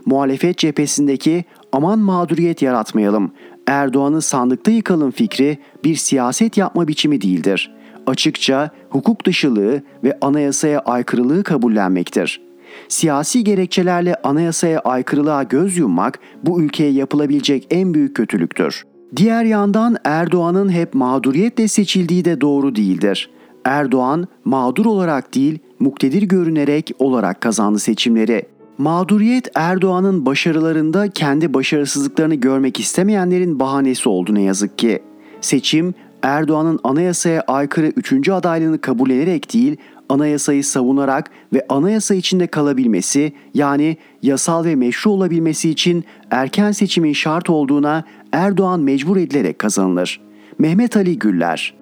Muhalefet 0.06 0.58
cephesindeki 0.58 1.44
aman 1.72 1.98
mağduriyet 1.98 2.62
yaratmayalım, 2.62 3.32
Erdoğan'ı 3.66 4.22
sandıkta 4.22 4.70
yıkalım 4.70 5.10
fikri 5.10 5.58
bir 5.84 5.94
siyaset 5.94 6.56
yapma 6.56 6.88
biçimi 6.88 7.20
değildir. 7.20 7.74
Açıkça 8.06 8.70
hukuk 8.90 9.26
dışılığı 9.26 9.82
ve 10.04 10.18
anayasaya 10.20 10.80
aykırılığı 10.80 11.42
kabullenmektir. 11.42 12.40
Siyasi 12.88 13.44
gerekçelerle 13.44 14.14
anayasaya 14.14 14.80
aykırılığa 14.80 15.42
göz 15.42 15.76
yummak 15.76 16.18
bu 16.42 16.62
ülkeye 16.62 16.92
yapılabilecek 16.92 17.66
en 17.70 17.94
büyük 17.94 18.16
kötülüktür. 18.16 18.84
Diğer 19.16 19.44
yandan 19.44 19.96
Erdoğan'ın 20.04 20.68
hep 20.68 20.94
mağduriyetle 20.94 21.68
seçildiği 21.68 22.24
de 22.24 22.40
doğru 22.40 22.76
değildir. 22.76 23.30
Erdoğan 23.64 24.28
mağdur 24.44 24.86
olarak 24.86 25.34
değil, 25.34 25.58
muktedir 25.78 26.22
görünerek 26.22 26.90
olarak 26.98 27.40
kazandı 27.40 27.78
seçimleri. 27.78 28.46
Mağduriyet 28.78 29.48
Erdoğan'ın 29.54 30.26
başarılarında 30.26 31.10
kendi 31.10 31.54
başarısızlıklarını 31.54 32.34
görmek 32.34 32.80
istemeyenlerin 32.80 33.60
bahanesi 33.60 34.08
oldu 34.08 34.34
ne 34.34 34.42
yazık 34.42 34.78
ki. 34.78 35.02
Seçim 35.40 35.94
Erdoğan'ın 36.22 36.80
anayasaya 36.84 37.40
aykırı 37.40 37.86
3. 37.86 38.28
adaylığını 38.28 38.80
kabul 38.80 39.10
ederek 39.10 39.52
değil, 39.54 39.76
anayasayı 40.12 40.64
savunarak 40.64 41.30
ve 41.52 41.66
anayasa 41.68 42.14
içinde 42.14 42.46
kalabilmesi 42.46 43.32
yani 43.54 43.96
yasal 44.22 44.64
ve 44.64 44.74
meşru 44.74 45.10
olabilmesi 45.10 45.70
için 45.70 46.04
erken 46.30 46.72
seçimin 46.72 47.12
şart 47.12 47.50
olduğuna 47.50 48.04
Erdoğan 48.32 48.80
mecbur 48.80 49.16
edilerek 49.16 49.58
kazanılır. 49.58 50.20
Mehmet 50.58 50.96
Ali 50.96 51.18
Güller 51.18 51.74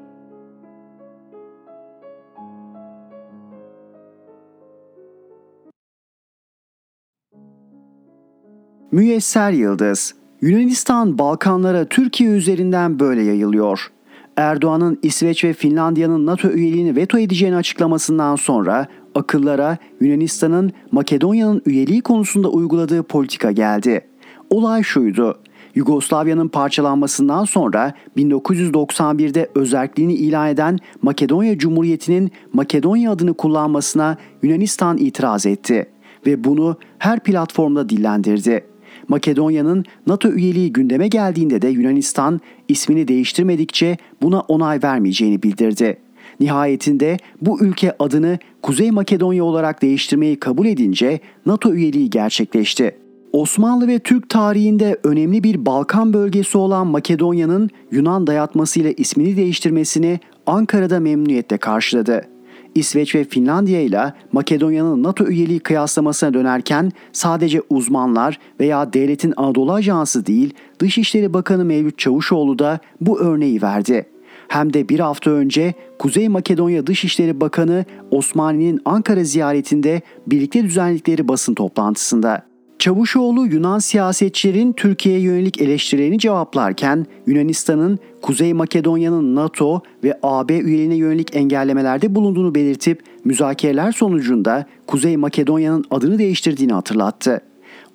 Müyesser 8.93 9.53
Yıldız 9.53 10.15
Yunanistan 10.41 11.19
Balkanlara 11.19 11.85
Türkiye 11.85 12.31
üzerinden 12.31 13.01
böyle 13.01 13.23
yayılıyor. 13.23 13.91
Erdoğan'ın 14.41 14.99
İsveç 15.03 15.45
ve 15.45 15.53
Finlandiya'nın 15.53 16.27
NATO 16.27 16.49
üyeliğini 16.49 16.97
veto 16.97 17.19
edeceğini 17.19 17.57
açıklamasından 17.57 18.37
sonra 18.37 18.87
akıllara 19.15 19.79
Yunanistan'ın 20.01 20.73
Makedonya'nın 20.93 21.63
üyeliği 21.67 22.01
konusunda 22.01 22.49
uyguladığı 22.49 23.03
politika 23.03 23.53
geldi. 23.53 24.01
Olay 24.51 24.83
şuydu. 24.83 25.39
Yugoslavya'nın 25.75 26.49
parçalanmasından 26.49 27.45
sonra 27.45 27.93
1991'de 28.17 29.51
özelliğini 29.55 30.15
ilan 30.15 30.49
eden 30.49 30.79
Makedonya 31.03 31.59
Cumhuriyeti'nin 31.59 32.31
Makedonya 32.53 33.13
adını 33.13 33.35
kullanmasına 33.35 34.17
Yunanistan 34.43 34.99
itiraz 34.99 35.47
etti 35.47 35.87
ve 36.27 36.45
bunu 36.45 36.77
her 36.99 37.21
platformda 37.21 37.89
dillendirdi. 37.89 38.70
Makedonya'nın 39.11 39.85
NATO 40.07 40.29
üyeliği 40.29 40.73
gündeme 40.73 41.09
geldiğinde 41.09 41.63
de 41.63 41.69
Yunanistan 41.69 42.41
ismini 42.69 43.09
değiştirmedikçe 43.09 43.97
buna 44.23 44.41
onay 44.41 44.81
vermeyeceğini 44.83 45.43
bildirdi. 45.43 45.97
Nihayetinde 46.41 47.17
bu 47.43 47.61
ülke 47.61 47.95
adını 47.99 48.39
Kuzey 48.63 48.91
Makedonya 48.91 49.45
olarak 49.45 49.83
değiştirmeyi 49.83 50.41
kabul 50.41 50.67
edince 50.67 51.21
NATO 51.47 51.73
üyeliği 51.73 52.11
gerçekleşti. 52.11 52.97
Osmanlı 53.33 53.89
ve 53.89 53.99
Türk 53.99 54.29
tarihinde 54.29 54.97
önemli 55.05 55.45
bir 55.45 55.67
Balkan 55.67 56.13
bölgesi 56.13 56.59
olan 56.59 56.87
Makedonya'nın 56.87 57.71
Yunan 57.91 58.27
dayatmasıyla 58.27 58.91
ismini 58.91 59.37
değiştirmesini 59.37 60.21
Ankara'da 60.47 61.01
memnuniyetle 61.01 61.59
karşıladı. 61.59 62.23
İsveç 62.75 63.15
ve 63.15 63.25
Finlandiya 63.25 63.81
ile 63.81 64.13
Makedonya'nın 64.33 65.03
NATO 65.03 65.27
üyeliği 65.27 65.61
kıyaslamasına 65.61 66.35
dönerken 66.35 66.93
sadece 67.13 67.63
uzmanlar 67.71 68.39
veya 68.61 68.93
devletin 68.93 69.35
Anadolu 69.37 69.73
Ajansı 69.73 70.27
değil 70.27 70.55
Dışişleri 70.79 71.35
Bakanı 71.35 71.65
Mevlüt 71.65 71.99
Çavuşoğlu 71.99 72.59
da 72.59 72.81
bu 73.01 73.21
örneği 73.21 73.63
verdi. 73.63 74.07
Hem 74.49 74.73
de 74.73 74.89
bir 74.89 75.01
hafta 75.01 75.31
önce 75.31 75.75
Kuzey 75.99 76.29
Makedonya 76.29 76.87
Dışişleri 76.87 77.41
Bakanı 77.41 77.85
Osmani'nin 78.11 78.81
Ankara 78.85 79.25
ziyaretinde 79.25 80.03
birlikte 80.27 80.65
düzenledikleri 80.65 81.29
basın 81.29 81.55
toplantısında. 81.55 82.51
Çavuşoğlu 82.79 83.47
Yunan 83.47 83.79
siyasetçilerin 83.79 84.73
Türkiye'ye 84.73 85.21
yönelik 85.21 85.61
eleştirilerini 85.61 86.19
cevaplarken 86.19 87.07
Yunanistan'ın 87.27 87.99
Kuzey 88.23 88.53
Makedonya'nın 88.53 89.37
NATO 89.37 89.83
ve 90.05 90.19
AB 90.23 90.59
üyeliğine 90.59 90.95
yönelik 90.95 91.37
engellemelerde 91.37 92.15
bulunduğunu 92.15 92.55
belirtip 92.55 93.03
müzakereler 93.25 93.93
sonucunda 93.93 94.67
Kuzey 94.87 95.17
Makedonya'nın 95.17 95.85
adını 95.91 96.19
değiştirdiğini 96.19 96.73
hatırlattı. 96.73 97.41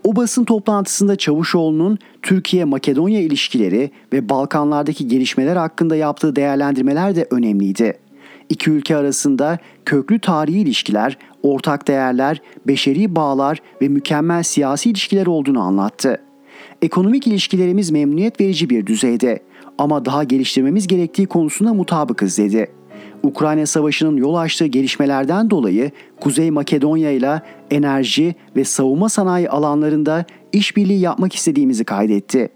O 0.03 0.15
basın 0.15 0.43
toplantısında 0.43 1.15
Çavuşoğlu'nun 1.15 1.99
Türkiye-Makedonya 2.21 3.21
ilişkileri 3.21 3.91
ve 4.13 4.29
Balkanlardaki 4.29 5.07
gelişmeler 5.07 5.55
hakkında 5.55 5.95
yaptığı 5.95 6.35
değerlendirmeler 6.35 7.15
de 7.15 7.27
önemliydi. 7.31 7.97
İki 8.49 8.71
ülke 8.71 8.95
arasında 8.95 9.57
köklü 9.85 10.19
tarihi 10.19 10.59
ilişkiler, 10.59 11.17
ortak 11.43 11.87
değerler, 11.87 12.41
beşeri 12.67 13.15
bağlar 13.15 13.61
ve 13.81 13.87
mükemmel 13.87 14.43
siyasi 14.43 14.89
ilişkiler 14.89 15.25
olduğunu 15.25 15.61
anlattı. 15.61 16.21
Ekonomik 16.81 17.27
ilişkilerimiz 17.27 17.91
memnuniyet 17.91 18.41
verici 18.41 18.69
bir 18.69 18.85
düzeyde 18.85 19.39
ama 19.77 20.05
daha 20.05 20.23
geliştirmemiz 20.23 20.87
gerektiği 20.87 21.27
konusunda 21.27 21.73
mutabıkız 21.73 22.37
dedi. 22.37 22.71
Ukrayna 23.23 23.65
Savaşı'nın 23.65 24.17
yol 24.17 24.35
açtığı 24.35 24.65
gelişmelerden 24.65 25.49
dolayı 25.49 25.91
Kuzey 26.19 26.51
Makedonya 26.51 27.11
ile 27.11 27.41
enerji 27.71 28.35
ve 28.55 28.63
savunma 28.63 29.09
sanayi 29.09 29.49
alanlarında 29.49 30.25
işbirliği 30.53 30.99
yapmak 30.99 31.35
istediğimizi 31.35 31.83
kaydetti. 31.83 32.49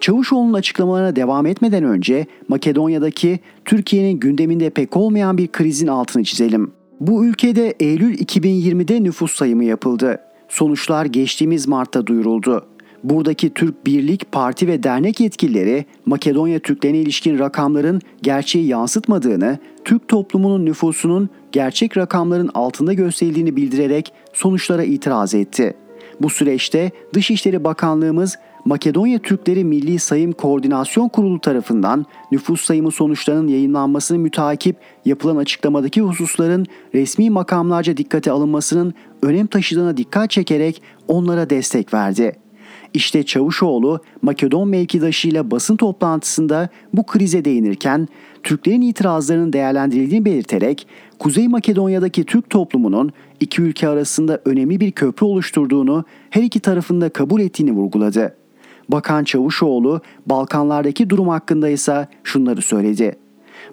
Çavuşoğlu'nun 0.00 0.52
açıklamalarına 0.52 1.16
devam 1.16 1.46
etmeden 1.46 1.84
önce 1.84 2.26
Makedonya'daki 2.48 3.40
Türkiye'nin 3.64 4.20
gündeminde 4.20 4.70
pek 4.70 4.96
olmayan 4.96 5.38
bir 5.38 5.48
krizin 5.48 5.86
altını 5.86 6.24
çizelim. 6.24 6.72
Bu 7.00 7.24
ülkede 7.24 7.74
Eylül 7.80 8.18
2020'de 8.18 9.02
nüfus 9.02 9.32
sayımı 9.32 9.64
yapıldı. 9.64 10.20
Sonuçlar 10.48 11.04
geçtiğimiz 11.04 11.68
Mart'ta 11.68 12.06
duyuruldu. 12.06 12.66
Buradaki 13.10 13.54
Türk 13.54 13.86
Birlik, 13.86 14.32
Parti 14.32 14.66
ve 14.66 14.82
dernek 14.82 15.20
yetkilileri 15.20 15.84
Makedonya 16.06 16.58
Türklerine 16.58 16.98
ilişkin 16.98 17.38
rakamların 17.38 18.00
gerçeği 18.22 18.66
yansıtmadığını, 18.66 19.58
Türk 19.84 20.08
toplumunun 20.08 20.66
nüfusunun 20.66 21.28
gerçek 21.52 21.96
rakamların 21.96 22.50
altında 22.54 22.92
gösterildiğini 22.92 23.56
bildirerek 23.56 24.12
sonuçlara 24.32 24.84
itiraz 24.84 25.34
etti. 25.34 25.74
Bu 26.20 26.30
süreçte 26.30 26.90
Dışişleri 27.14 27.64
Bakanlığımız 27.64 28.38
Makedonya 28.64 29.18
Türkleri 29.18 29.64
Milli 29.64 29.98
Sayım 29.98 30.32
Koordinasyon 30.32 31.08
Kurulu 31.08 31.40
tarafından 31.40 32.06
nüfus 32.32 32.60
sayımı 32.60 32.90
sonuçlarının 32.90 33.48
yayınlanmasını 33.48 34.18
mütakip 34.18 34.76
yapılan 35.04 35.36
açıklamadaki 35.36 36.00
hususların 36.00 36.66
resmi 36.94 37.30
makamlarca 37.30 37.96
dikkate 37.96 38.30
alınmasının 38.30 38.94
önem 39.22 39.46
taşıdığına 39.46 39.96
dikkat 39.96 40.30
çekerek 40.30 40.82
onlara 41.08 41.50
destek 41.50 41.94
verdi. 41.94 42.45
İşte 42.94 43.22
Çavuşoğlu 43.22 44.00
Makedon 44.22 44.68
mevkidaşıyla 44.68 45.50
basın 45.50 45.76
toplantısında 45.76 46.68
bu 46.92 47.06
krize 47.06 47.44
değinirken 47.44 48.08
Türklerin 48.42 48.80
itirazlarının 48.80 49.52
değerlendirildiğini 49.52 50.24
belirterek 50.24 50.86
Kuzey 51.18 51.48
Makedonya'daki 51.48 52.24
Türk 52.24 52.50
toplumunun 52.50 53.12
iki 53.40 53.62
ülke 53.62 53.88
arasında 53.88 54.40
önemli 54.44 54.80
bir 54.80 54.92
köprü 54.92 55.26
oluşturduğunu 55.26 56.04
her 56.30 56.42
iki 56.42 56.60
tarafında 56.60 57.08
kabul 57.08 57.40
ettiğini 57.40 57.72
vurguladı. 57.72 58.36
Bakan 58.88 59.24
Çavuşoğlu 59.24 60.00
Balkanlardaki 60.26 61.10
durum 61.10 61.28
hakkında 61.28 61.68
ise 61.68 62.08
şunları 62.24 62.62
söyledi. 62.62 63.16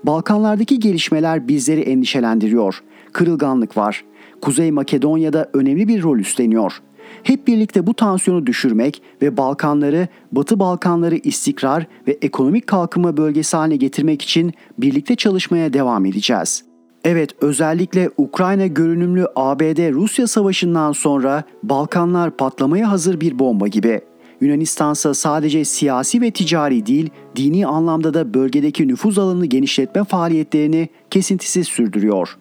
Balkanlardaki 0.03 0.79
gelişmeler 0.79 1.47
bizleri 1.47 1.81
endişelendiriyor. 1.81 2.83
Kırılganlık 3.13 3.77
var. 3.77 4.03
Kuzey 4.41 4.71
Makedonya'da 4.71 5.49
önemli 5.53 5.87
bir 5.87 6.03
rol 6.03 6.19
üstleniyor. 6.19 6.81
Hep 7.23 7.47
birlikte 7.47 7.87
bu 7.87 7.93
tansiyonu 7.93 8.45
düşürmek 8.45 9.01
ve 9.21 9.37
Balkanları, 9.37 10.07
Batı 10.31 10.59
Balkanları 10.59 11.15
istikrar 11.15 11.87
ve 12.07 12.17
ekonomik 12.21 12.67
kalkınma 12.67 13.17
bölgesi 13.17 13.57
haline 13.57 13.75
getirmek 13.75 14.21
için 14.21 14.53
birlikte 14.77 15.15
çalışmaya 15.15 15.73
devam 15.73 16.05
edeceğiz. 16.05 16.63
Evet, 17.03 17.29
özellikle 17.41 18.09
Ukrayna 18.17 18.67
görünümlü 18.67 19.27
ABD-Rusya 19.35 20.27
savaşından 20.27 20.91
sonra 20.91 21.43
Balkanlar 21.63 22.37
patlamaya 22.37 22.91
hazır 22.91 23.21
bir 23.21 23.39
bomba 23.39 23.67
gibi. 23.67 24.01
Yunanistansa 24.41 25.13
sadece 25.13 25.65
siyasi 25.65 26.21
ve 26.21 26.31
ticari 26.31 26.85
değil, 26.85 27.09
dini 27.35 27.67
anlamda 27.67 28.13
da 28.13 28.33
bölgedeki 28.33 28.87
nüfuz 28.87 29.19
alanını 29.19 29.45
genişletme 29.45 30.03
faaliyetlerini 30.03 30.89
kesintisiz 31.09 31.67
sürdürüyor. 31.67 32.37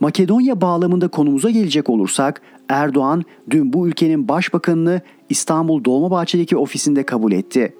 Makedonya 0.00 0.60
bağlamında 0.60 1.08
konumuza 1.08 1.50
gelecek 1.50 1.90
olursak, 1.90 2.42
Erdoğan 2.68 3.22
dün 3.50 3.72
bu 3.72 3.88
ülkenin 3.88 4.28
başbakanını 4.28 5.00
İstanbul 5.28 5.84
Dolmabahçe'deki 5.84 6.56
ofisinde 6.56 7.02
kabul 7.02 7.32
etti. 7.32 7.74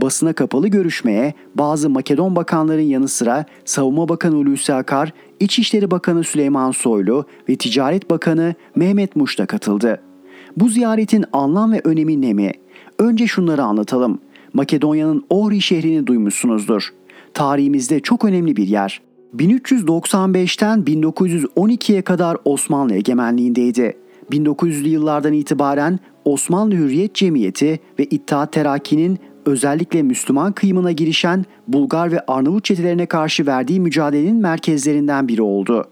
Basına 0.00 0.32
kapalı 0.32 0.68
görüşmeye 0.68 1.34
bazı 1.54 1.90
Makedon 1.90 2.36
bakanların 2.36 2.82
yanı 2.82 3.08
sıra 3.08 3.44
Savunma 3.64 4.08
Bakanı 4.08 4.34
Hulusi 4.34 4.74
Akar, 4.74 5.12
İçişleri 5.40 5.90
Bakanı 5.90 6.24
Süleyman 6.24 6.70
Soylu 6.70 7.24
ve 7.48 7.56
Ticaret 7.56 8.10
Bakanı 8.10 8.54
Mehmet 8.76 9.16
Muş 9.16 9.38
da 9.38 9.46
katıldı. 9.46 10.00
Bu 10.56 10.68
ziyaretin 10.68 11.24
anlam 11.32 11.72
ve 11.72 11.80
önemi 11.84 12.22
ne 12.22 12.32
mi? 12.32 12.52
Önce 12.98 13.26
şunları 13.26 13.62
anlatalım. 13.62 14.18
Makedonya'nın 14.52 15.24
Ohri 15.30 15.60
şehrini 15.60 16.06
duymuşsunuzdur. 16.06 16.92
Tarihimizde 17.34 18.00
çok 18.00 18.24
önemli 18.24 18.56
bir 18.56 18.68
yer. 18.68 19.00
1395'ten 19.36 20.80
1912'ye 20.80 22.02
kadar 22.02 22.36
Osmanlı 22.44 22.94
egemenliğindeydi. 22.94 23.96
1900'lü 24.30 24.88
yıllardan 24.88 25.32
itibaren 25.32 25.98
Osmanlı 26.24 26.74
Hürriyet 26.74 27.14
Cemiyeti 27.14 27.80
ve 27.98 28.04
İttihat 28.04 28.52
Terakki'nin 28.52 29.18
özellikle 29.46 30.02
Müslüman 30.02 30.52
kıyımına 30.52 30.92
girişen 30.92 31.44
Bulgar 31.68 32.12
ve 32.12 32.20
Arnavut 32.26 32.64
çetelerine 32.64 33.06
karşı 33.06 33.46
verdiği 33.46 33.80
mücadelenin 33.80 34.36
merkezlerinden 34.36 35.28
biri 35.28 35.42
oldu. 35.42 35.84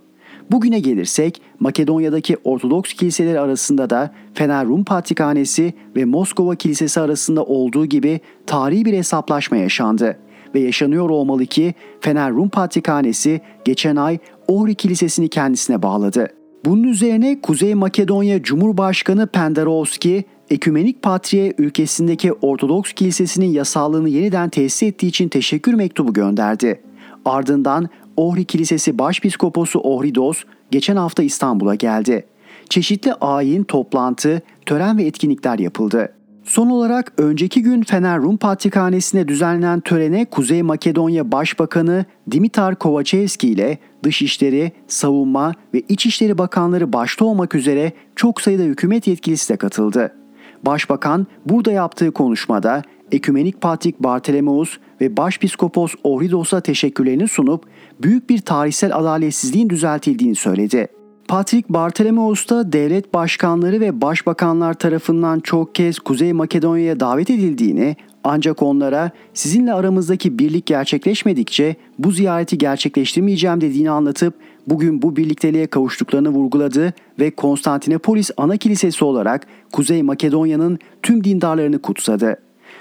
Bugüne 0.50 0.80
gelirsek 0.80 1.42
Makedonya'daki 1.60 2.36
Ortodoks 2.44 2.92
kiliseleri 2.92 3.40
arasında 3.40 3.90
da 3.90 4.14
Fener 4.34 4.66
Rum 4.66 4.84
Patrikhanesi 4.84 5.74
ve 5.96 6.04
Moskova 6.04 6.54
Kilisesi 6.54 7.00
arasında 7.00 7.44
olduğu 7.44 7.86
gibi 7.86 8.20
tarihi 8.46 8.84
bir 8.84 8.92
hesaplaşma 8.92 9.56
yaşandı 9.56 10.18
ve 10.54 10.60
yaşanıyor 10.60 11.10
olmalı 11.10 11.46
ki 11.46 11.74
Fener 12.00 12.32
Rum 12.32 12.48
Patrikhanesi 12.48 13.40
geçen 13.64 13.96
ay 13.96 14.18
Ohri 14.48 14.74
Kilisesi'ni 14.74 15.28
kendisine 15.28 15.82
bağladı. 15.82 16.41
Bunun 16.64 16.82
üzerine 16.82 17.40
Kuzey 17.40 17.74
Makedonya 17.74 18.42
Cumhurbaşkanı 18.42 19.26
Pendarovski, 19.26 20.24
Ekümenik 20.50 21.02
Patriğe 21.02 21.54
ülkesindeki 21.58 22.32
Ortodoks 22.32 22.92
Kilisesi'nin 22.92 23.52
yasallığını 23.52 24.08
yeniden 24.08 24.48
tesis 24.48 24.82
ettiği 24.82 25.06
için 25.06 25.28
teşekkür 25.28 25.74
mektubu 25.74 26.12
gönderdi. 26.12 26.80
Ardından 27.24 27.88
Ohri 28.16 28.44
Kilisesi 28.44 28.98
Başpiskoposu 28.98 29.80
Ohridos 29.80 30.44
geçen 30.70 30.96
hafta 30.96 31.22
İstanbul'a 31.22 31.74
geldi. 31.74 32.26
Çeşitli 32.68 33.14
ayin, 33.14 33.64
toplantı, 33.64 34.42
tören 34.66 34.98
ve 34.98 35.04
etkinlikler 35.04 35.58
yapıldı. 35.58 36.12
Son 36.44 36.70
olarak 36.70 37.12
önceki 37.18 37.62
gün 37.62 37.82
Fener 37.82 38.18
Rum 38.18 38.36
Patrikhanesi'nde 38.36 39.28
düzenlenen 39.28 39.80
törene 39.80 40.24
Kuzey 40.24 40.62
Makedonya 40.62 41.32
Başbakanı 41.32 42.04
Dimitar 42.30 42.78
Kovačevski 42.78 43.48
ile 43.48 43.78
Dışişleri, 44.02 44.72
Savunma 44.88 45.54
ve 45.74 45.82
İçişleri 45.88 46.38
Bakanları 46.38 46.92
başta 46.92 47.24
olmak 47.24 47.54
üzere 47.54 47.92
çok 48.16 48.40
sayıda 48.40 48.62
hükümet 48.62 49.06
yetkilisi 49.06 49.52
de 49.52 49.56
katıldı. 49.56 50.14
Başbakan 50.62 51.26
burada 51.46 51.72
yaptığı 51.72 52.12
konuşmada 52.12 52.82
Ekümenik 53.12 53.60
Patrik 53.60 54.02
Bartolomeus 54.02 54.78
ve 55.00 55.16
Başpiskopos 55.16 55.94
Ohridos'a 56.04 56.60
teşekkürlerini 56.60 57.28
sunup 57.28 57.64
büyük 58.02 58.30
bir 58.30 58.38
tarihsel 58.38 58.96
adaletsizliğin 58.96 59.70
düzeltildiğini 59.70 60.34
söyledi. 60.34 60.88
Patrik 61.28 61.68
Bartolomeus 61.68 62.48
da 62.48 62.72
devlet 62.72 63.14
başkanları 63.14 63.80
ve 63.80 64.00
başbakanlar 64.00 64.74
tarafından 64.74 65.40
çok 65.40 65.74
kez 65.74 65.98
Kuzey 65.98 66.32
Makedonya'ya 66.32 67.00
davet 67.00 67.30
edildiğini 67.30 67.96
ancak 68.24 68.62
onlara 68.62 69.10
sizinle 69.34 69.72
aramızdaki 69.72 70.38
birlik 70.38 70.66
gerçekleşmedikçe 70.66 71.76
bu 71.98 72.10
ziyareti 72.10 72.58
gerçekleştirmeyeceğim 72.58 73.60
dediğini 73.60 73.90
anlatıp 73.90 74.34
bugün 74.66 75.02
bu 75.02 75.16
birlikteliğe 75.16 75.66
kavuştuklarını 75.66 76.28
vurguladı 76.28 76.92
ve 77.18 77.30
Konstantinopolis 77.30 78.30
ana 78.36 78.56
kilisesi 78.56 79.04
olarak 79.04 79.46
Kuzey 79.72 80.02
Makedonya'nın 80.02 80.78
tüm 81.02 81.24
dindarlarını 81.24 81.78
kutsadı. 81.78 82.36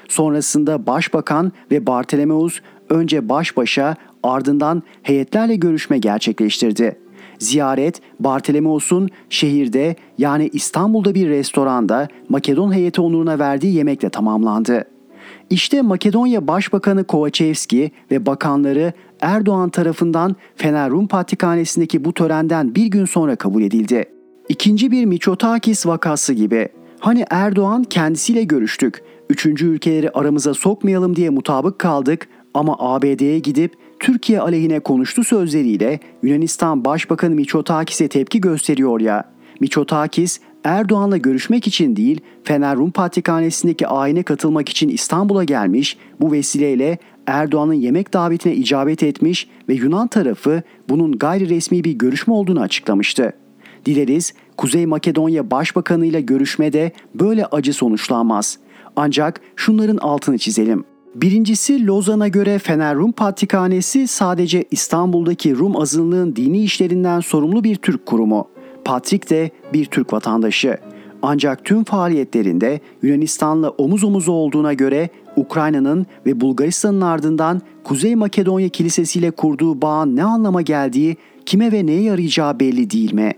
Sonrasında 0.08 0.86
Başbakan 0.88 1.52
ve 1.72 1.88
Bartolomeus 1.88 2.60
önce 2.90 3.30
baş 3.30 3.58
başa 3.58 3.96
ardından 4.24 4.84
heyetlerle 5.04 5.56
görüşme 5.56 5.98
gerçekleştirdi. 5.98 7.01
Ziyaret 7.42 8.02
Bartolomeos'un 8.20 9.10
şehirde 9.30 9.96
yani 10.18 10.50
İstanbul'da 10.54 11.16
bir 11.16 11.30
restoranda 11.30 12.08
Makedon 12.30 12.74
heyeti 12.74 13.02
onuruna 13.02 13.40
verdiği 13.40 13.76
yemekle 13.76 14.10
tamamlandı. 14.10 14.84
İşte 15.50 15.82
Makedonya 15.82 16.48
Başbakanı 16.48 17.04
Kovačevski 17.04 17.92
ve 18.12 18.26
bakanları 18.26 18.94
Erdoğan 19.22 19.70
tarafından 19.70 20.36
Fener 20.56 20.90
Rum 20.90 21.08
Patrikhanesi'ndeki 21.08 22.06
bu 22.06 22.14
törenden 22.14 22.76
bir 22.76 22.86
gün 22.86 23.06
sonra 23.06 23.36
kabul 23.36 23.64
edildi. 23.64 24.06
İkinci 24.50 24.92
bir 24.92 25.06
Miçotakis 25.06 25.86
vakası 25.86 26.34
gibi. 26.34 26.70
Hani 27.00 27.26
Erdoğan 27.30 27.84
kendisiyle 27.84 28.44
görüştük, 28.44 29.04
üçüncü 29.30 29.68
ülkeleri 29.68 30.10
aramıza 30.10 30.54
sokmayalım 30.54 31.16
diye 31.16 31.30
mutabık 31.30 31.80
kaldık 31.80 32.28
ama 32.54 32.76
ABD'ye 32.80 33.40
gidip 33.40 33.76
Türkiye 34.02 34.42
aleyhine 34.42 34.80
konuştu 34.80 35.24
sözleriyle 35.24 36.00
Yunanistan 36.24 36.86
Başbakanı 36.86 37.36
Miçotakis'e 37.36 38.08
tepki 38.08 38.42
gösteriyor 38.42 39.02
ya. 39.02 39.24
Miçotakis 39.60 40.40
Erdoğan'la 40.64 41.18
görüşmek 41.18 41.68
için 41.68 41.96
değil 41.96 42.22
Fener 42.44 42.76
Rum 42.76 42.92
Patrikhanesi'ndeki 42.92 43.88
ayine 43.88 44.24
katılmak 44.24 44.70
için 44.70 44.90
İstanbul'a 44.90 45.44
gelmiş 45.44 45.98
bu 46.22 46.32
vesileyle 46.32 46.98
Erdoğan'ın 47.28 47.74
yemek 47.74 48.14
davetine 48.14 48.56
icabet 48.56 49.04
etmiş 49.04 49.48
ve 49.70 49.74
Yunan 49.74 50.08
tarafı 50.08 50.62
bunun 50.90 51.12
gayri 51.12 51.50
resmi 51.50 51.84
bir 51.84 51.94
görüşme 51.94 52.34
olduğunu 52.34 52.62
açıklamıştı. 52.62 53.34
Dileriz 53.86 54.34
Kuzey 54.58 54.86
Makedonya 54.86 55.52
Başbakanı 55.52 56.06
ile 56.06 56.22
görüşmede 56.22 56.92
böyle 57.16 57.46
acı 57.46 57.74
sonuçlanmaz. 57.74 58.58
Ancak 58.96 59.42
şunların 59.56 59.98
altını 59.98 60.38
çizelim. 60.38 60.91
Birincisi 61.16 61.88
Lozan'a 61.88 62.28
göre 62.28 62.60
Fener 62.60 62.96
Rum 62.96 63.12
Patrikhanesi 63.12 64.08
sadece 64.08 64.66
İstanbul'daki 64.72 65.56
Rum 65.56 65.78
azınlığın 65.78 66.36
dini 66.36 66.64
işlerinden 66.64 67.20
sorumlu 67.20 67.64
bir 67.64 67.76
Türk 67.76 68.06
kurumu. 68.06 68.48
Patrik 68.86 69.30
de 69.30 69.52
bir 69.74 69.86
Türk 69.86 70.14
vatandaşı. 70.14 70.78
Ancak 71.22 71.66
tüm 71.66 71.84
faaliyetlerinde 71.84 72.80
Yunanistan'la 73.02 73.70
omuz 73.70 74.04
omuza 74.04 74.32
olduğuna 74.32 74.74
göre 74.74 75.10
Ukrayna'nın 75.36 76.06
ve 76.26 76.42
Bulgaristan'ın 76.42 77.02
ardından 77.02 77.62
Kuzey 77.84 78.16
Makedonya 78.16 78.70
Kilisesi 78.70 79.20
ile 79.20 79.32
kurduğu 79.32 79.82
bağın 79.82 80.16
ne 80.16 80.24
anlama 80.24 80.62
geldiği, 80.62 81.18
kime 81.46 81.72
ve 81.72 81.86
neye 81.86 82.02
yarayacağı 82.02 82.60
belli 82.60 82.92
değil 82.92 83.14
mi? 83.14 83.34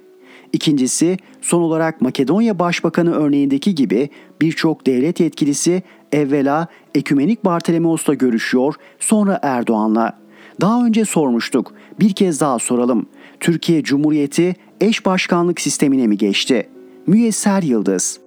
İkincisi, 0.54 1.18
son 1.42 1.62
olarak 1.62 2.02
Makedonya 2.02 2.60
Başbakanı 2.60 3.14
örneğindeki 3.14 3.76
gibi 3.76 4.10
birçok 4.42 4.86
devlet 4.86 5.20
yetkilisi 5.20 5.84
evvela 6.12 6.68
Ekümenik 6.96 7.46
Bartolomeos'la 7.46 8.14
görüşüyor, 8.14 8.76
sonra 9.00 9.40
Erdoğan'la. 9.44 10.20
Daha 10.62 10.86
önce 10.86 11.06
sormuştuk, 11.06 11.74
bir 12.00 12.14
kez 12.14 12.42
daha 12.42 12.60
soralım. 12.60 13.06
Türkiye 13.40 13.84
Cumhuriyeti 13.84 14.56
eş 14.82 15.06
başkanlık 15.06 15.62
sistemine 15.62 16.08
mi 16.08 16.18
geçti? 16.18 16.70
Müyesser 17.08 17.64
Yıldız 17.64 18.20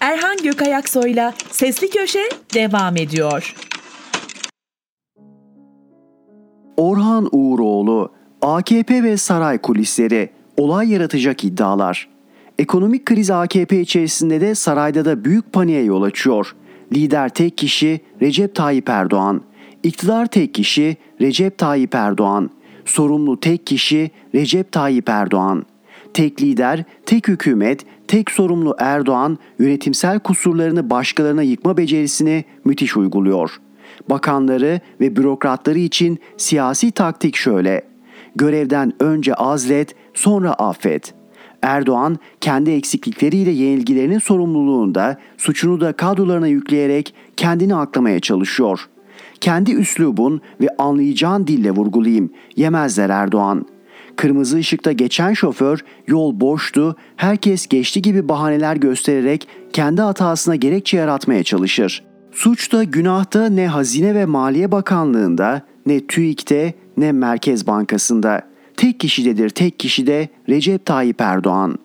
Erhan 0.00 0.36
Gökayaksoy'la 0.42 1.34
Sesli 1.50 1.90
Köşe 1.90 2.28
devam 2.54 2.96
ediyor. 2.96 3.54
Orhan 7.18 7.28
Uğuroğlu, 7.32 8.12
AKP 8.42 9.02
ve 9.02 9.16
saray 9.16 9.58
kulisleri, 9.58 10.30
olay 10.56 10.92
yaratacak 10.92 11.44
iddialar. 11.44 12.08
Ekonomik 12.58 13.06
kriz 13.06 13.30
AKP 13.30 13.80
içerisinde 13.80 14.40
de 14.40 14.54
sarayda 14.54 15.04
da 15.04 15.24
büyük 15.24 15.52
paniğe 15.52 15.82
yol 15.84 16.02
açıyor. 16.02 16.54
Lider 16.92 17.28
tek 17.28 17.58
kişi 17.58 18.00
Recep 18.22 18.54
Tayyip 18.54 18.88
Erdoğan. 18.88 19.42
İktidar 19.82 20.26
tek 20.26 20.54
kişi 20.54 20.96
Recep 21.20 21.58
Tayyip 21.58 21.94
Erdoğan. 21.94 22.50
Sorumlu 22.84 23.40
tek 23.40 23.66
kişi 23.66 24.10
Recep 24.34 24.72
Tayyip 24.72 25.08
Erdoğan. 25.08 25.66
Tek 26.14 26.42
lider, 26.42 26.84
tek 27.06 27.28
hükümet, 27.28 27.84
tek 28.08 28.30
sorumlu 28.30 28.76
Erdoğan 28.78 29.38
yönetimsel 29.58 30.18
kusurlarını 30.20 30.90
başkalarına 30.90 31.42
yıkma 31.42 31.76
becerisini 31.76 32.44
müthiş 32.64 32.96
uyguluyor. 32.96 33.60
Bakanları 34.10 34.80
ve 35.00 35.16
bürokratları 35.16 35.78
için 35.78 36.18
siyasi 36.36 36.90
taktik 36.90 37.36
şöyle. 37.36 37.82
Görevden 38.36 38.92
önce 39.00 39.34
azlet, 39.34 39.94
sonra 40.14 40.52
affet. 40.52 41.14
Erdoğan 41.62 42.18
kendi 42.40 42.70
eksiklikleriyle 42.70 43.50
yenilgilerinin 43.50 44.18
sorumluluğunda 44.18 45.18
suçunu 45.36 45.80
da 45.80 45.92
kadrolarına 45.92 46.46
yükleyerek 46.46 47.14
kendini 47.36 47.74
aklamaya 47.74 48.20
çalışıyor. 48.20 48.88
Kendi 49.40 49.72
üslubun 49.72 50.40
ve 50.60 50.68
anlayacağın 50.78 51.46
dille 51.46 51.70
vurgulayayım. 51.70 52.30
Yemezler 52.56 53.10
Erdoğan. 53.10 53.66
Kırmızı 54.16 54.56
ışıkta 54.56 54.92
geçen 54.92 55.32
şoför 55.32 55.80
yol 56.06 56.40
boştu, 56.40 56.96
herkes 57.16 57.66
geçti 57.66 58.02
gibi 58.02 58.28
bahaneler 58.28 58.76
göstererek 58.76 59.48
kendi 59.72 60.02
hatasına 60.02 60.56
gerekçe 60.56 60.96
yaratmaya 60.96 61.44
çalışır. 61.44 62.07
Suç 62.38 62.72
da 62.72 62.84
günah 62.84 63.34
da 63.34 63.48
ne 63.48 63.68
Hazine 63.68 64.14
ve 64.14 64.26
Maliye 64.26 64.72
Bakanlığı'nda, 64.72 65.62
ne 65.86 66.06
TÜİK'te, 66.06 66.74
ne 66.96 67.12
Merkez 67.12 67.66
Bankası'nda. 67.66 68.42
Tek 68.76 69.00
kişidedir 69.00 69.50
tek 69.50 69.78
kişide 69.78 70.28
Recep 70.48 70.86
Tayyip 70.86 71.20
Erdoğan. 71.20 71.78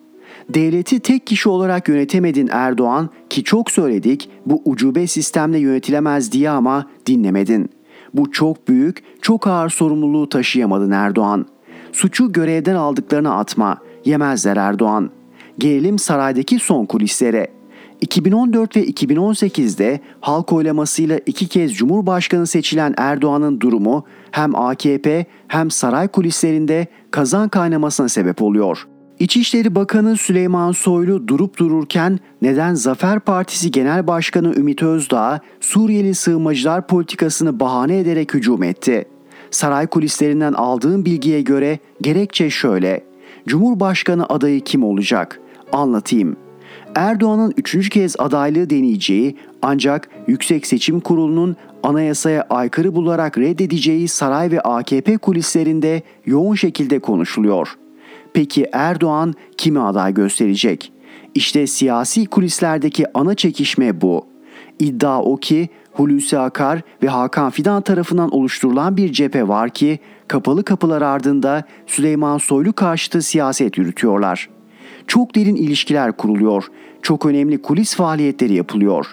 Devleti 0.48 1.00
tek 1.00 1.26
kişi 1.26 1.48
olarak 1.48 1.88
yönetemedin 1.88 2.48
Erdoğan 2.52 3.10
ki 3.30 3.44
çok 3.44 3.70
söyledik 3.70 4.30
bu 4.46 4.62
ucube 4.64 5.06
sistemle 5.06 5.58
yönetilemez 5.58 6.32
diye 6.32 6.50
ama 6.50 6.86
dinlemedin. 7.06 7.70
Bu 8.14 8.30
çok 8.30 8.68
büyük, 8.68 9.02
çok 9.22 9.46
ağır 9.46 9.70
sorumluluğu 9.70 10.28
taşıyamadın 10.28 10.90
Erdoğan. 10.90 11.46
Suçu 11.92 12.32
görevden 12.32 12.74
aldıklarına 12.74 13.38
atma, 13.38 13.78
yemezler 14.04 14.56
Erdoğan. 14.56 15.10
Gelelim 15.58 15.98
saraydaki 15.98 16.58
son 16.58 16.86
kulislere. 16.86 17.63
2014 18.04 18.76
ve 18.76 18.84
2018'de 18.84 20.00
halk 20.20 20.52
oylamasıyla 20.52 21.20
iki 21.26 21.48
kez 21.48 21.74
Cumhurbaşkanı 21.74 22.46
seçilen 22.46 22.94
Erdoğan'ın 22.96 23.60
durumu 23.60 24.04
hem 24.30 24.54
AKP 24.56 25.26
hem 25.48 25.70
saray 25.70 26.08
kulislerinde 26.08 26.86
kazan 27.10 27.48
kaynamasına 27.48 28.08
sebep 28.08 28.42
oluyor. 28.42 28.86
İçişleri 29.18 29.74
Bakanı 29.74 30.16
Süleyman 30.16 30.72
Soylu 30.72 31.28
durup 31.28 31.58
dururken 31.58 32.18
neden 32.42 32.74
Zafer 32.74 33.20
Partisi 33.20 33.70
Genel 33.70 34.06
Başkanı 34.06 34.54
Ümit 34.54 34.82
Özdağ 34.82 35.40
Suriyeli 35.60 36.14
sığınmacılar 36.14 36.86
politikasını 36.86 37.60
bahane 37.60 37.98
ederek 37.98 38.34
hücum 38.34 38.62
etti? 38.62 39.04
Saray 39.50 39.86
kulislerinden 39.86 40.52
aldığım 40.52 41.04
bilgiye 41.04 41.42
göre 41.42 41.78
gerekçe 42.00 42.50
şöyle. 42.50 43.04
Cumhurbaşkanı 43.46 44.26
adayı 44.26 44.60
kim 44.60 44.84
olacak? 44.84 45.40
Anlatayım. 45.72 46.43
Erdoğan'ın 46.94 47.54
üçüncü 47.56 47.90
kez 47.90 48.16
adaylığı 48.18 48.70
deneyeceği 48.70 49.36
ancak 49.62 50.08
Yüksek 50.26 50.66
Seçim 50.66 51.00
Kurulu'nun 51.00 51.56
anayasaya 51.82 52.46
aykırı 52.50 52.94
bularak 52.94 53.38
reddedeceği 53.38 54.08
saray 54.08 54.50
ve 54.50 54.60
AKP 54.60 55.16
kulislerinde 55.16 56.02
yoğun 56.26 56.54
şekilde 56.54 56.98
konuşuluyor. 56.98 57.68
Peki 58.32 58.66
Erdoğan 58.72 59.34
kimi 59.56 59.80
aday 59.80 60.14
gösterecek? 60.14 60.92
İşte 61.34 61.66
siyasi 61.66 62.26
kulislerdeki 62.26 63.18
ana 63.18 63.34
çekişme 63.34 64.00
bu. 64.00 64.26
İddia 64.78 65.22
o 65.22 65.36
ki 65.36 65.68
Hulusi 65.92 66.38
Akar 66.38 66.80
ve 67.02 67.08
Hakan 67.08 67.50
Fidan 67.50 67.82
tarafından 67.82 68.30
oluşturulan 68.30 68.96
bir 68.96 69.12
cephe 69.12 69.48
var 69.48 69.70
ki 69.70 69.98
kapalı 70.28 70.64
kapılar 70.64 71.02
ardında 71.02 71.64
Süleyman 71.86 72.38
Soylu 72.38 72.72
karşıtı 72.72 73.22
siyaset 73.22 73.78
yürütüyorlar. 73.78 74.53
Çok 75.06 75.34
derin 75.34 75.56
ilişkiler 75.56 76.16
kuruluyor, 76.16 76.64
çok 77.02 77.26
önemli 77.26 77.62
kulis 77.62 77.96
faaliyetleri 77.96 78.54
yapılıyor. 78.54 79.06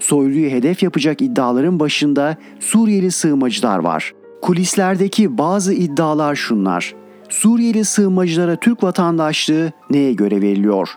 Soylu'yu 0.00 0.50
hedef 0.50 0.82
yapacak 0.82 1.22
iddiaların 1.22 1.80
başında 1.80 2.36
Suriyeli 2.60 3.10
sığınmacılar 3.10 3.78
var. 3.78 4.14
Kulislerdeki 4.42 5.38
bazı 5.38 5.74
iddialar 5.74 6.34
şunlar. 6.34 6.94
Suriyeli 7.28 7.84
sığınmacılara 7.84 8.56
Türk 8.56 8.82
vatandaşlığı 8.82 9.72
neye 9.90 10.12
göre 10.12 10.42
veriliyor? 10.42 10.88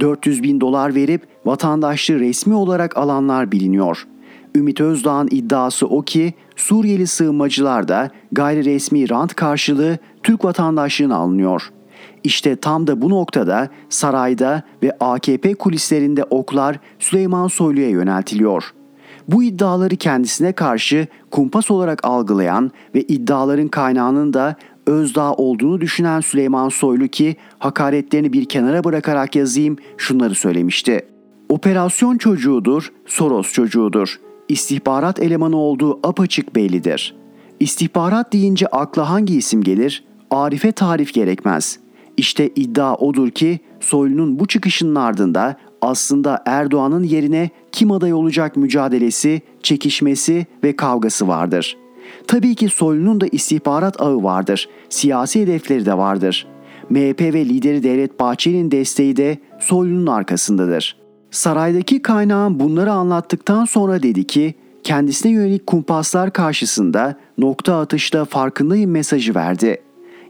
400 0.00 0.42
bin 0.42 0.60
dolar 0.60 0.94
verip 0.94 1.22
vatandaşlığı 1.44 2.20
resmi 2.20 2.54
olarak 2.54 2.96
alanlar 2.96 3.52
biliniyor. 3.52 4.06
Ümit 4.56 4.80
Özdağ'ın 4.80 5.28
iddiası 5.30 5.86
o 5.86 6.02
ki 6.02 6.34
Suriyeli 6.56 7.06
sığınmacılar 7.06 7.88
da 7.88 8.10
gayri 8.32 8.64
resmi 8.64 9.10
rant 9.10 9.34
karşılığı 9.34 9.98
Türk 10.22 10.44
vatandaşlığına 10.44 11.16
alınıyor. 11.16 11.70
İşte 12.24 12.56
tam 12.56 12.86
da 12.86 13.02
bu 13.02 13.10
noktada 13.10 13.68
sarayda 13.88 14.62
ve 14.82 14.96
AKP 15.00 15.54
kulislerinde 15.54 16.24
oklar 16.24 16.78
Süleyman 16.98 17.48
Soylu'ya 17.48 17.88
yöneltiliyor. 17.88 18.74
Bu 19.28 19.42
iddiaları 19.42 19.96
kendisine 19.96 20.52
karşı 20.52 21.06
kumpas 21.30 21.70
olarak 21.70 22.04
algılayan 22.04 22.70
ve 22.94 23.02
iddiaların 23.02 23.68
kaynağının 23.68 24.32
da 24.32 24.56
Özdağ 24.86 25.32
olduğunu 25.32 25.80
düşünen 25.80 26.20
Süleyman 26.20 26.68
Soylu 26.68 27.08
ki 27.08 27.36
hakaretlerini 27.58 28.32
bir 28.32 28.44
kenara 28.44 28.84
bırakarak 28.84 29.36
yazayım 29.36 29.76
şunları 29.96 30.34
söylemişti. 30.34 31.06
Operasyon 31.48 32.18
çocuğudur, 32.18 32.92
Soros 33.06 33.52
çocuğudur. 33.52 34.20
İstihbarat 34.48 35.20
elemanı 35.20 35.56
olduğu 35.56 36.00
apaçık 36.08 36.56
bellidir. 36.56 37.16
İstihbarat 37.60 38.32
deyince 38.32 38.66
akla 38.66 39.10
hangi 39.10 39.36
isim 39.36 39.62
gelir? 39.62 40.04
Arife 40.30 40.72
tarif 40.72 41.14
gerekmez. 41.14 41.78
İşte 42.16 42.48
iddia 42.56 42.94
odur 42.94 43.30
ki 43.30 43.60
Soylu'nun 43.80 44.38
bu 44.38 44.46
çıkışının 44.46 44.94
ardında 44.94 45.56
aslında 45.80 46.42
Erdoğan'ın 46.46 47.02
yerine 47.02 47.50
kim 47.72 47.90
aday 47.90 48.12
olacak 48.12 48.56
mücadelesi, 48.56 49.42
çekişmesi 49.62 50.46
ve 50.64 50.76
kavgası 50.76 51.28
vardır.'' 51.28 51.84
Tabii 52.26 52.54
ki 52.54 52.68
Soylu'nun 52.68 53.20
da 53.20 53.26
istihbarat 53.32 54.00
ağı 54.00 54.22
vardır. 54.22 54.68
Siyasi 54.88 55.42
hedefleri 55.42 55.86
de 55.86 55.98
vardır. 55.98 56.46
MHP 56.90 57.20
ve 57.20 57.44
lideri 57.44 57.82
Devlet 57.82 58.20
Bahçeli'nin 58.20 58.70
desteği 58.70 59.16
de 59.16 59.38
Soylu'nun 59.60 60.06
arkasındadır. 60.06 60.96
Saraydaki 61.30 62.02
kaynağın 62.02 62.60
bunları 62.60 62.92
anlattıktan 62.92 63.64
sonra 63.64 64.02
dedi 64.02 64.24
ki 64.24 64.54
kendisine 64.82 65.32
yönelik 65.32 65.66
kumpaslar 65.66 66.32
karşısında 66.32 67.16
nokta 67.38 67.80
atışta 67.80 68.24
farkındayım 68.24 68.90
mesajı 68.90 69.34
verdi. 69.34 69.82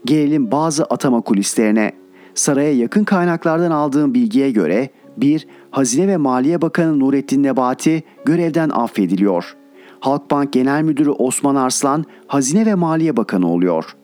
Gelelim 0.05 0.51
bazı 0.51 0.83
atama 0.83 1.21
kulislerine. 1.21 1.91
Saraya 2.35 2.73
yakın 2.73 3.03
kaynaklardan 3.03 3.71
aldığım 3.71 4.13
bilgiye 4.13 4.51
göre 4.51 4.89
1. 5.17 5.47
Hazine 5.71 6.07
ve 6.07 6.17
Maliye 6.17 6.61
Bakanı 6.61 6.99
Nurettin 6.99 7.43
Nebati 7.43 8.03
görevden 8.25 8.69
affediliyor. 8.69 9.55
Halkbank 9.99 10.53
Genel 10.53 10.81
Müdürü 10.81 11.09
Osman 11.09 11.55
Arslan 11.55 12.05
Hazine 12.27 12.65
ve 12.65 12.75
Maliye 12.75 13.17
Bakanı 13.17 13.51
oluyor. 13.51 13.95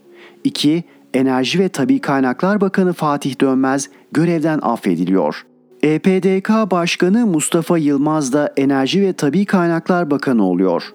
2. 0.44 0.84
Enerji 1.14 1.60
ve 1.60 1.70
Tabi 1.70 2.00
Kaynaklar 2.00 2.62
Bakanı 2.62 2.94
Fatih 2.94 3.42
Dönmez 3.42 3.90
görevden 4.12 4.60
affediliyor. 4.62 5.46
EPDK 5.84 6.50
Başkanı 6.72 7.26
Mustafa 7.26 7.78
Yılmaz 7.78 8.34
da 8.34 8.54
Enerji 8.58 9.02
ve 9.02 9.14
Tabi 9.14 9.46
Kaynaklar 9.46 10.12
Bakanı 10.12 10.46
oluyor. 10.46 10.94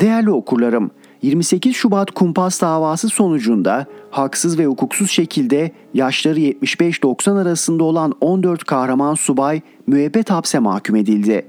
Değerli 0.00 0.30
okurlarım, 0.30 0.90
28 1.22 1.76
Şubat 1.76 2.10
kumpas 2.10 2.62
davası 2.62 3.08
sonucunda 3.08 3.86
haksız 4.10 4.58
ve 4.58 4.66
hukuksuz 4.66 5.10
şekilde 5.10 5.70
yaşları 5.94 6.40
75-90 6.40 7.42
arasında 7.42 7.84
olan 7.84 8.12
14 8.20 8.64
kahraman 8.64 9.14
subay 9.14 9.60
müebbet 9.86 10.30
hapse 10.30 10.58
mahkum 10.58 10.96
edildi. 10.96 11.46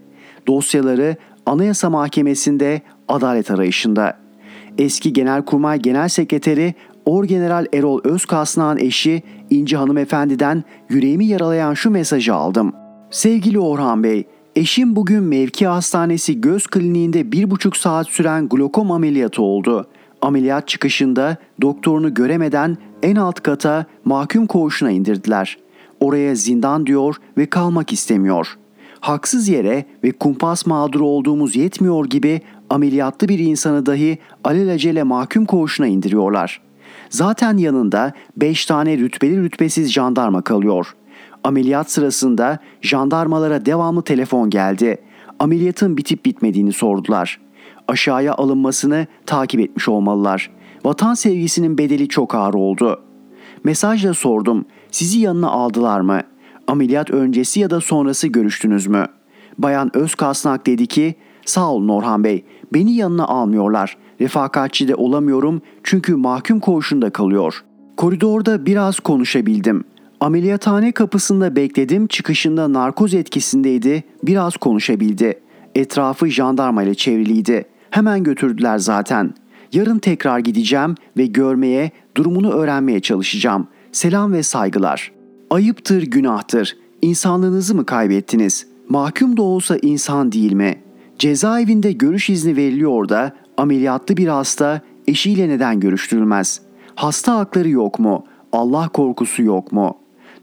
Dosyaları 0.47 1.15
Anayasa 1.45 1.89
Mahkemesi'nde 1.89 2.82
adalet 3.07 3.51
arayışında. 3.51 4.18
Eski 4.78 5.13
Genelkurmay 5.13 5.80
Genel 5.80 6.09
Sekreteri 6.09 6.76
Orgeneral 7.05 7.65
Erol 7.74 8.01
Özkasnağ'ın 8.03 8.78
eşi 8.78 9.24
İnci 9.49 9.78
Hanımefendi'den 9.78 10.63
yüreğimi 10.89 11.26
yaralayan 11.26 11.74
şu 11.74 11.91
mesajı 11.91 12.34
aldım. 12.36 12.74
Sevgili 13.11 13.59
Orhan 13.59 14.03
Bey, 14.03 14.28
eşim 14.57 14.95
bugün 14.95 15.23
mevki 15.23 15.67
hastanesi 15.67 16.41
göz 16.41 16.67
kliniğinde 16.67 17.31
bir 17.31 17.51
buçuk 17.51 17.77
saat 17.77 18.07
süren 18.07 18.49
glokom 18.49 18.91
ameliyatı 18.91 19.41
oldu. 19.41 19.87
Ameliyat 20.21 20.67
çıkışında 20.67 21.37
doktorunu 21.61 22.13
göremeden 22.13 22.77
en 23.03 23.15
alt 23.15 23.43
kata 23.43 23.85
mahkum 24.05 24.47
koğuşuna 24.47 24.91
indirdiler. 24.91 25.57
Oraya 25.99 26.35
zindan 26.35 26.85
diyor 26.85 27.15
ve 27.37 27.45
kalmak 27.45 27.93
istemiyor.'' 27.93 28.57
haksız 28.99 29.47
yere 29.47 29.85
ve 30.03 30.11
kumpas 30.11 30.65
mağduru 30.65 31.05
olduğumuz 31.05 31.55
yetmiyor 31.55 32.05
gibi 32.05 32.41
ameliyatlı 32.69 33.27
bir 33.27 33.39
insanı 33.39 33.85
dahi 33.85 34.17
alelacele 34.43 35.03
mahkum 35.03 35.45
koğuşuna 35.45 35.87
indiriyorlar. 35.87 36.61
Zaten 37.09 37.57
yanında 37.57 38.13
5 38.37 38.65
tane 38.65 38.97
rütbeli 38.97 39.41
rütbesiz 39.41 39.91
jandarma 39.91 40.41
kalıyor. 40.41 40.95
Ameliyat 41.43 41.91
sırasında 41.91 42.59
jandarmalara 42.81 43.65
devamlı 43.65 44.01
telefon 44.01 44.49
geldi. 44.49 44.97
Ameliyatın 45.39 45.97
bitip 45.97 46.25
bitmediğini 46.25 46.73
sordular. 46.73 47.39
Aşağıya 47.88 48.33
alınmasını 48.33 49.07
takip 49.25 49.59
etmiş 49.59 49.89
olmalılar. 49.89 50.51
Vatan 50.85 51.13
sevgisinin 51.13 51.77
bedeli 51.77 52.07
çok 52.07 52.35
ağır 52.35 52.53
oldu. 52.53 53.01
Mesajla 53.63 54.13
sordum. 54.13 54.65
Sizi 54.91 55.19
yanına 55.19 55.49
aldılar 55.49 55.99
mı?'' 55.99 56.38
Ameliyat 56.67 57.11
öncesi 57.11 57.59
ya 57.59 57.69
da 57.69 57.81
sonrası 57.81 58.27
görüştünüz 58.27 58.88
mü? 58.88 59.05
Bayan 59.57 59.97
Özkasnak 59.97 60.67
dedi 60.67 60.88
ki 60.88 61.15
Sağ 61.45 61.71
olun 61.71 61.89
Orhan 61.89 62.23
Bey. 62.23 62.45
Beni 62.73 62.93
yanına 62.93 63.27
almıyorlar. 63.27 63.97
Refakatçi 64.21 64.88
de 64.88 64.95
olamıyorum 64.95 65.61
çünkü 65.83 66.15
mahkum 66.15 66.59
koğuşunda 66.59 67.09
kalıyor. 67.09 67.63
Koridorda 67.97 68.65
biraz 68.65 68.99
konuşabildim. 68.99 69.83
Ameliyathane 70.22 70.91
kapısında 70.91 71.55
bekledim. 71.55 72.07
Çıkışında 72.07 72.74
narkoz 72.74 73.13
etkisindeydi. 73.13 74.03
Biraz 74.24 74.57
konuşabildi. 74.57 75.39
Etrafı 75.76 76.28
jandarma 76.28 76.84
ile 76.84 76.95
çevriliydi. 76.95 77.65
Hemen 77.89 78.24
götürdüler 78.24 78.78
zaten. 78.78 79.34
Yarın 79.74 79.99
tekrar 79.99 80.39
gideceğim 80.39 80.95
ve 81.18 81.26
görmeye, 81.26 81.91
durumunu 82.18 82.51
öğrenmeye 82.51 82.99
çalışacağım. 82.99 83.68
Selam 83.91 84.34
ve 84.34 84.43
saygılar. 84.43 85.11
Ayıptır, 85.49 86.03
günahtır. 86.03 86.78
İnsanlığınızı 87.01 87.76
mı 87.76 87.86
kaybettiniz? 87.86 88.68
Mahkum 88.89 89.38
da 89.38 89.41
olsa 89.41 89.78
insan 89.82 90.32
değil 90.32 90.53
mi? 90.53 90.76
Cezaevinde 91.20 91.91
görüş 91.91 92.30
izni 92.30 92.55
veriliyor 92.55 93.09
da 93.09 93.36
ameliyatlı 93.57 94.18
bir 94.18 94.28
hasta 94.28 94.82
eşiyle 95.07 95.49
neden 95.49 95.80
görüştürülmez? 95.80 96.61
Hasta 96.95 97.36
hakları 97.36 97.70
yok 97.70 97.99
mu? 97.99 98.26
Allah 98.51 98.89
korkusu 98.89 99.43
yok 99.43 99.72
mu? 99.72 99.97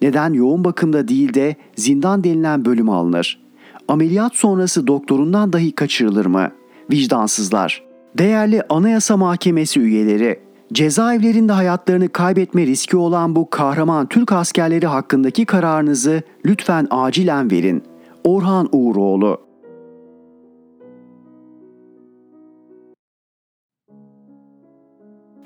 Neden 0.04 0.32
yoğun 0.32 0.64
bakımda 0.64 1.08
değil 1.08 1.34
de 1.34 1.56
zindan 1.76 2.24
denilen 2.24 2.64
bölüm 2.64 2.90
alınır? 2.90 3.40
Ameliyat 3.88 4.34
sonrası 4.34 4.86
doktorundan 4.86 5.52
dahi 5.52 5.72
kaçırılır 5.72 6.26
mı? 6.26 6.50
Vicdansızlar. 6.92 7.84
Değerli 8.18 8.62
Anayasa 8.68 9.16
Mahkemesi 9.16 9.80
üyeleri, 9.80 10.40
cezaevlerinde 10.72 11.52
hayatlarını 11.52 12.08
kaybetme 12.08 12.66
riski 12.66 12.96
olan 12.96 13.36
bu 13.36 13.50
kahraman 13.50 14.06
Türk 14.06 14.32
askerleri 14.32 14.86
hakkındaki 14.86 15.44
kararınızı 15.44 16.22
lütfen 16.46 16.86
acilen 16.90 17.50
verin. 17.50 17.82
Orhan 18.24 18.68
Uğuroğlu 18.72 19.40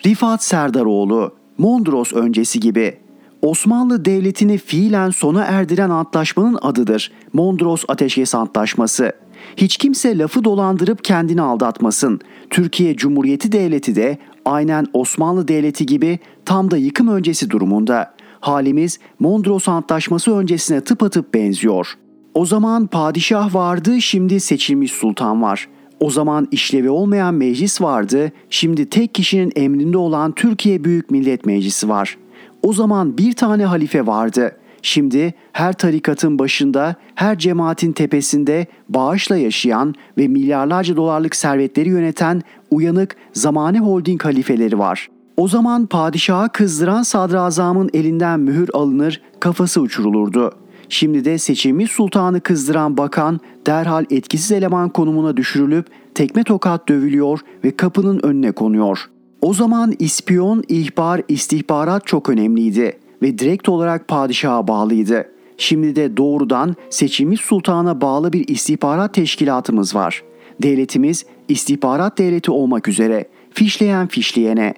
Rifat 0.07 0.43
Serdaroğlu, 0.43 1.35
Mondros 1.59 2.13
öncesi 2.13 2.61
gibi. 2.61 3.08
Osmanlı 3.43 4.05
Devleti'ni 4.05 4.59
fiilen 4.59 5.11
sona 5.11 5.45
erdiren 5.45 5.91
antlaşmanın 5.91 6.59
adıdır. 6.63 7.13
Mondros 7.33 7.85
Ateşkes 7.89 8.35
Antlaşması. 8.35 9.13
Hiç 9.57 9.77
kimse 9.77 10.19
lafı 10.19 10.45
dolandırıp 10.45 11.05
kendini 11.05 11.43
aldatmasın. 11.43 12.21
Türkiye 12.51 12.97
Cumhuriyeti 12.97 13.53
Devleti 13.53 13.97
de 13.97 14.19
aynen 14.45 14.87
Osmanlı 14.93 15.49
Devleti 15.49 15.87
gibi 15.87 16.19
tam 16.45 16.71
da 16.71 16.77
yıkım 16.77 17.09
öncesi 17.09 17.51
durumunda. 17.51 18.15
Halimiz 18.41 18.99
Mondros 19.19 19.69
Antlaşması 19.69 20.37
öncesine 20.37 20.81
tıpatıp 20.81 21.35
benziyor. 21.35 21.99
O 22.35 22.47
zaman 22.47 22.87
padişah 22.87 23.55
vardı, 23.55 24.01
şimdi 24.01 24.41
seçilmiş 24.41 24.93
sultan 24.93 25.43
var.'' 25.43 25.79
O 26.01 26.11
zaman 26.11 26.49
işlevi 26.51 26.91
olmayan 26.91 27.35
meclis 27.35 27.81
vardı, 27.81 28.33
şimdi 28.51 28.91
tek 28.91 29.15
kişinin 29.15 29.53
emrinde 29.57 29.99
olan 29.99 30.33
Türkiye 30.33 30.85
Büyük 30.85 31.11
Millet 31.11 31.47
Meclisi 31.47 31.89
var. 31.89 32.19
O 32.63 32.73
zaman 32.73 33.19
bir 33.19 33.33
tane 33.33 33.65
halife 33.65 34.07
vardı. 34.07 34.57
Şimdi 34.83 35.35
her 35.53 35.73
tarikatın 35.73 36.39
başında, 36.39 36.95
her 37.15 37.39
cemaatin 37.39 37.93
tepesinde 37.93 38.67
bağışla 38.89 39.37
yaşayan 39.37 39.95
ve 40.19 40.29
milyarlarca 40.29 40.97
dolarlık 40.97 41.37
servetleri 41.37 41.89
yöneten 41.89 42.43
uyanık 42.71 43.17
zamane 43.33 43.79
holding 43.79 44.25
halifeleri 44.25 44.79
var. 44.79 45.09
O 45.37 45.49
zaman 45.49 45.87
padişaha 45.87 46.49
kızdıran 46.49 47.03
sadrazamın 47.03 47.91
elinden 47.93 48.41
mühür 48.41 48.71
alınır, 48.73 49.23
kafası 49.41 49.81
uçurulurdu.'' 49.81 50.69
Şimdi 50.89 51.25
de 51.25 51.39
seçilmiş 51.39 51.91
sultanı 51.91 52.41
kızdıran 52.41 52.97
bakan 52.97 53.41
derhal 53.67 54.05
etkisiz 54.11 54.53
eleman 54.53 54.89
konumuna 54.89 55.37
düşürülüp 55.37 55.87
tekme 56.15 56.45
tokat 56.45 56.89
dövülüyor 56.89 57.41
ve 57.65 57.77
kapının 57.77 58.21
önüne 58.23 58.53
konuyor. 58.53 59.11
O 59.43 59.55
zaman 59.55 59.95
ispiyon, 59.99 60.65
ihbar, 60.69 61.23
istihbarat 61.29 62.07
çok 62.07 62.29
önemliydi 62.29 62.99
ve 63.23 63.39
direkt 63.39 63.69
olarak 63.69 64.09
padişaha 64.09 64.69
bağlıydı. 64.69 65.29
Şimdi 65.57 65.97
de 65.97 66.17
doğrudan 66.17 66.77
seçilmiş 66.91 67.41
sultana 67.41 68.01
bağlı 68.01 68.33
bir 68.33 68.49
istihbarat 68.49 69.15
teşkilatımız 69.15 69.95
var. 69.95 70.23
Devletimiz 70.63 71.27
istihbarat 71.49 72.19
devleti 72.19 72.51
olmak 72.51 72.89
üzere 72.89 73.29
fişleyen 73.51 74.07
fişleyene. 74.07 74.75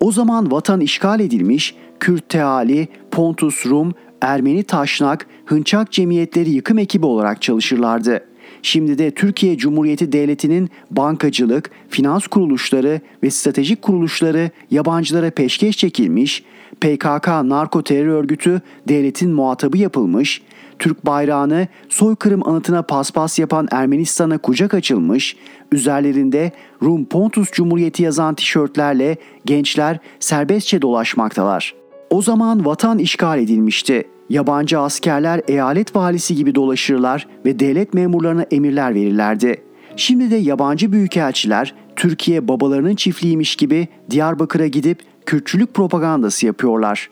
O 0.00 0.12
zaman 0.12 0.50
vatan 0.50 0.80
işgal 0.80 1.20
edilmiş, 1.20 1.74
Kürt 2.00 2.28
Teali, 2.28 2.88
Pontus 3.10 3.66
Rum, 3.66 3.92
Ermeni 4.20 4.62
Taşnak, 4.62 5.26
Hınçak 5.44 5.92
cemiyetleri 5.92 6.50
yıkım 6.50 6.78
ekibi 6.78 7.06
olarak 7.06 7.42
çalışırlardı. 7.42 8.24
Şimdi 8.64 8.98
de 8.98 9.10
Türkiye 9.10 9.56
Cumhuriyeti 9.56 10.12
Devleti'nin 10.12 10.70
bankacılık, 10.90 11.70
finans 11.88 12.26
kuruluşları 12.26 13.00
ve 13.22 13.30
stratejik 13.30 13.82
kuruluşları 13.82 14.50
yabancılara 14.70 15.30
peşkeş 15.30 15.76
çekilmiş, 15.76 16.44
PKK 16.80 17.26
narko 17.26 17.82
terör 17.82 18.06
örgütü 18.06 18.60
devletin 18.88 19.30
muhatabı 19.30 19.78
yapılmış, 19.78 20.42
Türk 20.78 21.06
bayrağını 21.06 21.68
soykırım 21.88 22.48
anıtına 22.48 22.82
paspas 22.82 23.38
yapan 23.38 23.68
Ermenistan'a 23.70 24.38
kucak 24.38 24.74
açılmış, 24.74 25.36
üzerlerinde 25.72 26.52
Rum 26.82 27.04
Pontus 27.04 27.52
Cumhuriyeti 27.52 28.02
yazan 28.02 28.34
tişörtlerle 28.34 29.16
gençler 29.44 29.98
serbestçe 30.20 30.82
dolaşmaktalar. 30.82 31.74
O 32.10 32.22
zaman 32.22 32.64
vatan 32.64 32.98
işgal 32.98 33.38
edilmişti. 33.38 34.04
Yabancı 34.30 34.78
askerler 34.78 35.40
eyalet 35.48 35.96
valisi 35.96 36.34
gibi 36.34 36.54
dolaşırlar 36.54 37.26
ve 37.44 37.58
devlet 37.58 37.94
memurlarına 37.94 38.42
emirler 38.42 38.94
verirlerdi. 38.94 39.62
Şimdi 39.96 40.30
de 40.30 40.36
yabancı 40.36 40.92
büyükelçiler 40.92 41.74
Türkiye 41.96 42.48
babalarının 42.48 42.94
çiftliğiymiş 42.94 43.56
gibi 43.56 43.88
Diyarbakır'a 44.10 44.66
gidip 44.66 45.02
Kürtçülük 45.26 45.74
propagandası 45.74 46.46
yapıyorlar. 46.46 47.10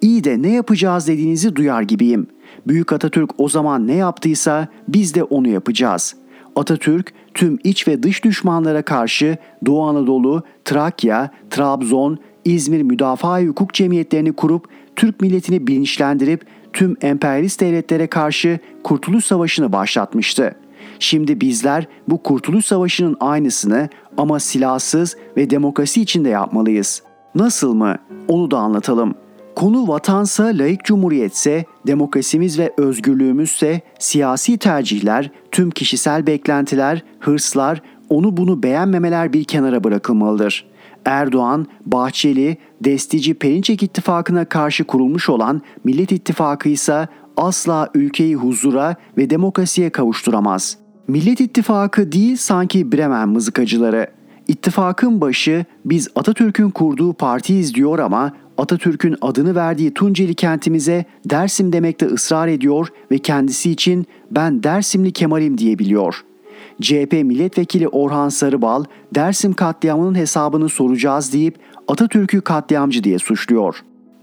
İyi 0.00 0.24
de 0.24 0.42
ne 0.42 0.52
yapacağız 0.52 1.08
dediğinizi 1.08 1.56
duyar 1.56 1.82
gibiyim. 1.82 2.26
Büyük 2.66 2.92
Atatürk 2.92 3.30
o 3.38 3.48
zaman 3.48 3.86
ne 3.86 3.94
yaptıysa 3.94 4.68
biz 4.88 5.14
de 5.14 5.24
onu 5.24 5.48
yapacağız. 5.48 6.14
Atatürk 6.56 7.12
tüm 7.34 7.58
iç 7.64 7.88
ve 7.88 8.02
dış 8.02 8.24
düşmanlara 8.24 8.82
karşı 8.82 9.36
Doğu 9.66 9.82
Anadolu, 9.82 10.42
Trakya, 10.64 11.30
Trabzon, 11.50 12.18
İzmir 12.44 12.82
Müdafaa 12.82 13.40
Hukuk 13.40 13.74
Cemiyetlerini 13.74 14.32
kurup 14.32 14.68
Türk 14.96 15.20
milletini 15.20 15.66
bilinçlendirip 15.66 16.46
tüm 16.72 16.96
emperyalist 17.00 17.60
devletlere 17.60 18.06
karşı 18.06 18.58
Kurtuluş 18.84 19.24
Savaşı'nı 19.24 19.72
başlatmıştı. 19.72 20.54
Şimdi 20.98 21.40
bizler 21.40 21.86
bu 22.08 22.22
Kurtuluş 22.22 22.66
Savaşı'nın 22.66 23.16
aynısını 23.20 23.88
ama 24.16 24.40
silahsız 24.40 25.16
ve 25.36 25.50
demokrasi 25.50 26.02
içinde 26.02 26.28
yapmalıyız. 26.28 27.02
Nasıl 27.34 27.74
mı? 27.74 27.96
Onu 28.28 28.50
da 28.50 28.58
anlatalım. 28.58 29.14
Konu 29.56 29.88
vatansa, 29.88 30.44
layık 30.44 30.84
cumhuriyetse, 30.84 31.64
demokrasimiz 31.86 32.58
ve 32.58 32.72
özgürlüğümüzse 32.76 33.80
siyasi 33.98 34.58
tercihler, 34.58 35.30
tüm 35.50 35.70
kişisel 35.70 36.26
beklentiler, 36.26 37.02
hırslar, 37.20 37.82
onu 38.08 38.36
bunu 38.36 38.62
beğenmemeler 38.62 39.32
bir 39.32 39.44
kenara 39.44 39.84
bırakılmalıdır.'' 39.84 40.73
Erdoğan, 41.04 41.66
Bahçeli, 41.86 42.56
Destici 42.80 43.34
Perinçek 43.34 43.82
ittifakına 43.82 44.44
karşı 44.44 44.84
kurulmuş 44.84 45.28
olan 45.28 45.62
Millet 45.84 46.12
İttifakı 46.12 46.68
ise 46.68 47.08
asla 47.36 47.88
ülkeyi 47.94 48.36
huzura 48.36 48.96
ve 49.18 49.30
demokrasiye 49.30 49.90
kavuşturamaz. 49.90 50.78
Millet 51.08 51.40
İttifakı 51.40 52.12
değil 52.12 52.36
sanki 52.36 52.92
Bremen 52.92 53.28
mızıkacıları. 53.28 54.06
İttifakın 54.48 55.20
başı 55.20 55.64
biz 55.84 56.08
Atatürk'ün 56.14 56.70
kurduğu 56.70 57.12
partiyiz 57.12 57.74
diyor 57.74 57.98
ama 57.98 58.32
Atatürk'ün 58.58 59.16
adını 59.20 59.54
verdiği 59.54 59.94
Tunceli 59.94 60.34
kentimize 60.34 61.04
Dersim 61.24 61.72
demekte 61.72 62.06
ısrar 62.06 62.48
ediyor 62.48 62.88
ve 63.10 63.18
kendisi 63.18 63.70
için 63.70 64.06
ben 64.30 64.62
Dersimli 64.62 65.12
Kemal'im 65.12 65.58
diyebiliyor.'' 65.58 66.33
CHP 66.80 67.12
milletvekili 67.12 67.88
Orhan 67.88 68.28
Sarıbal 68.28 68.84
Dersim 69.14 69.52
katliamının 69.52 70.14
hesabını 70.14 70.68
soracağız 70.68 71.32
deyip 71.32 71.58
Atatürk'ü 71.88 72.40
katliamcı 72.40 73.04
diye 73.04 73.18
suçluyor. 73.18 73.76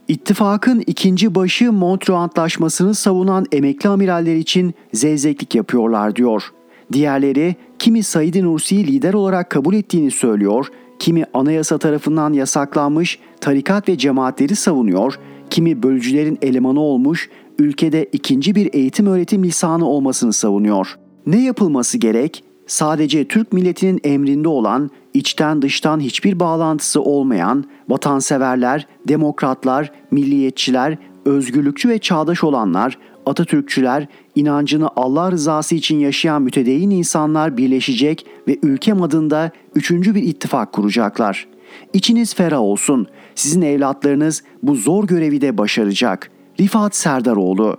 İttifakın 0.07 0.83
ikinci 0.87 1.35
başı 1.35 1.71
Montreux 1.71 2.19
Antlaşması'nı 2.19 2.95
savunan 2.95 3.45
emekli 3.51 3.89
amiraller 3.89 4.35
için 4.35 4.73
zevzeklik 4.93 5.55
yapıyorlar 5.55 6.15
diyor. 6.15 6.43
Diğerleri 6.93 7.55
kimi 7.79 8.03
Said 8.03 8.35
Nursi'yi 8.43 8.87
lider 8.87 9.13
olarak 9.13 9.49
kabul 9.49 9.73
ettiğini 9.73 10.11
söylüyor, 10.11 10.67
kimi 10.99 11.25
anayasa 11.33 11.77
tarafından 11.77 12.33
yasaklanmış 12.33 13.19
tarikat 13.41 13.89
ve 13.89 13.97
cemaatleri 13.97 14.55
savunuyor, 14.55 15.19
kimi 15.49 15.83
bölücülerin 15.83 16.37
elemanı 16.41 16.79
olmuş, 16.79 17.29
ülkede 17.59 18.05
ikinci 18.11 18.55
bir 18.55 18.73
eğitim 18.73 19.07
öğretim 19.07 19.43
lisanı 19.43 19.87
olmasını 19.87 20.33
savunuyor. 20.33 20.97
Ne 21.25 21.43
yapılması 21.43 21.97
gerek? 21.97 22.43
Sadece 22.67 23.27
Türk 23.27 23.53
milletinin 23.53 23.99
emrinde 24.03 24.47
olan, 24.47 24.89
içten 25.13 25.61
dıştan 25.61 25.99
hiçbir 25.99 26.39
bağlantısı 26.39 27.01
olmayan 27.01 27.65
vatanseverler, 27.89 28.87
demokratlar, 29.07 29.91
milliyetçiler, 30.11 30.97
özgürlükçü 31.25 31.89
ve 31.89 31.99
çağdaş 31.99 32.43
olanlar, 32.43 32.97
Atatürkçüler, 33.25 34.07
inancını 34.35 34.89
Allah 34.95 35.31
rızası 35.31 35.75
için 35.75 35.99
yaşayan 35.99 36.41
mütedeyyin 36.41 36.89
insanlar 36.89 37.57
birleşecek 37.57 38.25
ve 38.47 38.57
ülkem 38.63 39.01
adında 39.01 39.51
üçüncü 39.75 40.15
bir 40.15 40.23
ittifak 40.23 40.73
kuracaklar. 40.73 41.47
İçiniz 41.93 42.35
ferah 42.35 42.59
olsun. 42.59 43.07
Sizin 43.35 43.61
evlatlarınız 43.61 44.43
bu 44.63 44.75
zor 44.75 45.07
görevi 45.07 45.41
de 45.41 45.57
başaracak. 45.57 46.31
Rifat 46.59 46.95
Serdaroğlu 46.95 47.77